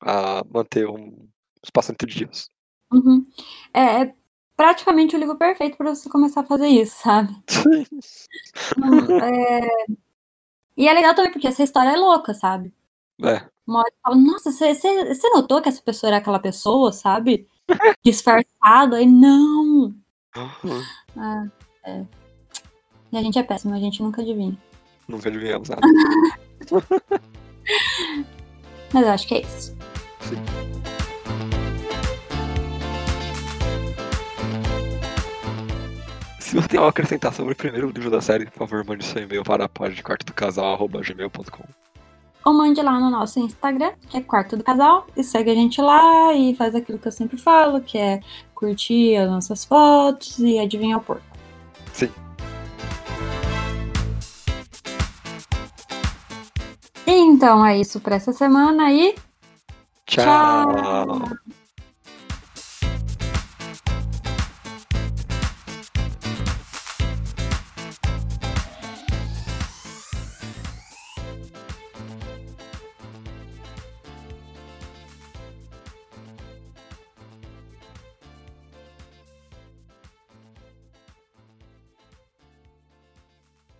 a 0.00 0.44
manter 0.44 0.86
um 0.88 1.28
espaço 1.64 1.90
entre 1.90 2.08
dias. 2.08 2.48
Uhum. 2.92 3.26
É, 3.72 4.02
é 4.02 4.14
praticamente 4.56 5.14
o 5.16 5.18
livro 5.18 5.36
perfeito 5.36 5.76
pra 5.76 5.94
você 5.94 6.08
começar 6.08 6.40
a 6.42 6.44
fazer 6.44 6.68
isso, 6.68 6.96
sabe? 7.02 7.34
É, 9.22 9.68
E 10.76 10.88
é 10.88 10.92
legal 10.92 11.14
também 11.14 11.30
porque 11.32 11.46
essa 11.46 11.62
história 11.62 11.90
é 11.90 11.96
louca, 11.96 12.34
sabe? 12.34 12.72
É, 13.22 13.42
Uma 13.66 13.80
hora 13.80 13.92
fala, 14.02 14.16
nossa, 14.16 14.50
você, 14.50 14.74
notou 15.34 15.62
que 15.62 15.68
essa 15.68 15.80
pessoa 15.82 16.10
era 16.10 16.16
aquela 16.18 16.38
pessoa, 16.38 16.92
sabe? 16.92 17.46
Disfarçada, 18.04 19.00
e 19.00 19.06
não! 19.06 19.94
Ah, 21.16 21.46
é. 21.84 22.04
E 23.12 23.16
a 23.16 23.22
gente 23.22 23.38
é 23.38 23.42
péssimo, 23.44 23.74
a 23.74 23.78
gente 23.78 24.02
nunca 24.02 24.20
adivinha. 24.22 24.58
nunca 25.08 25.28
adivinhamos 25.28 25.68
nada. 25.68 25.82
Mas 28.92 29.06
eu 29.06 29.12
acho 29.12 29.28
que 29.28 29.34
é 29.36 29.40
isso. 29.42 29.76
Se 36.54 36.60
você 36.62 36.68
tem 36.68 36.78
algo 36.78 36.86
a 36.86 36.90
acrescentar 36.90 37.34
sobre 37.34 37.52
o 37.52 37.56
primeiro 37.56 37.90
livro 37.90 38.08
da 38.08 38.20
série, 38.20 38.46
por 38.46 38.58
favor, 38.58 38.84
mande 38.84 39.04
seu 39.04 39.20
e-mail 39.20 39.42
para 39.42 39.68
podquartodocasal.gmail.com 39.68 41.64
Ou 42.44 42.54
mande 42.54 42.80
lá 42.80 43.00
no 43.00 43.10
nosso 43.10 43.40
Instagram, 43.40 43.90
que 44.08 44.18
é 44.18 44.20
Quarto 44.20 44.56
do 44.56 44.62
Casal, 44.62 45.04
e 45.16 45.24
segue 45.24 45.50
a 45.50 45.54
gente 45.56 45.82
lá 45.82 46.32
e 46.32 46.54
faz 46.54 46.76
aquilo 46.76 47.00
que 47.00 47.08
eu 47.08 47.12
sempre 47.12 47.38
falo, 47.38 47.80
que 47.80 47.98
é 47.98 48.20
curtir 48.54 49.16
as 49.16 49.28
nossas 49.28 49.64
fotos 49.64 50.38
e 50.38 50.60
adivinhar 50.60 51.00
o 51.00 51.02
porco. 51.02 51.24
Sim. 51.92 52.08
Então 57.04 57.66
é 57.66 57.80
isso 57.80 57.98
pra 57.98 58.14
essa 58.14 58.32
semana 58.32 58.92
e 58.92 59.16
Tchau! 60.06 60.24
Tchau. 60.72 61.18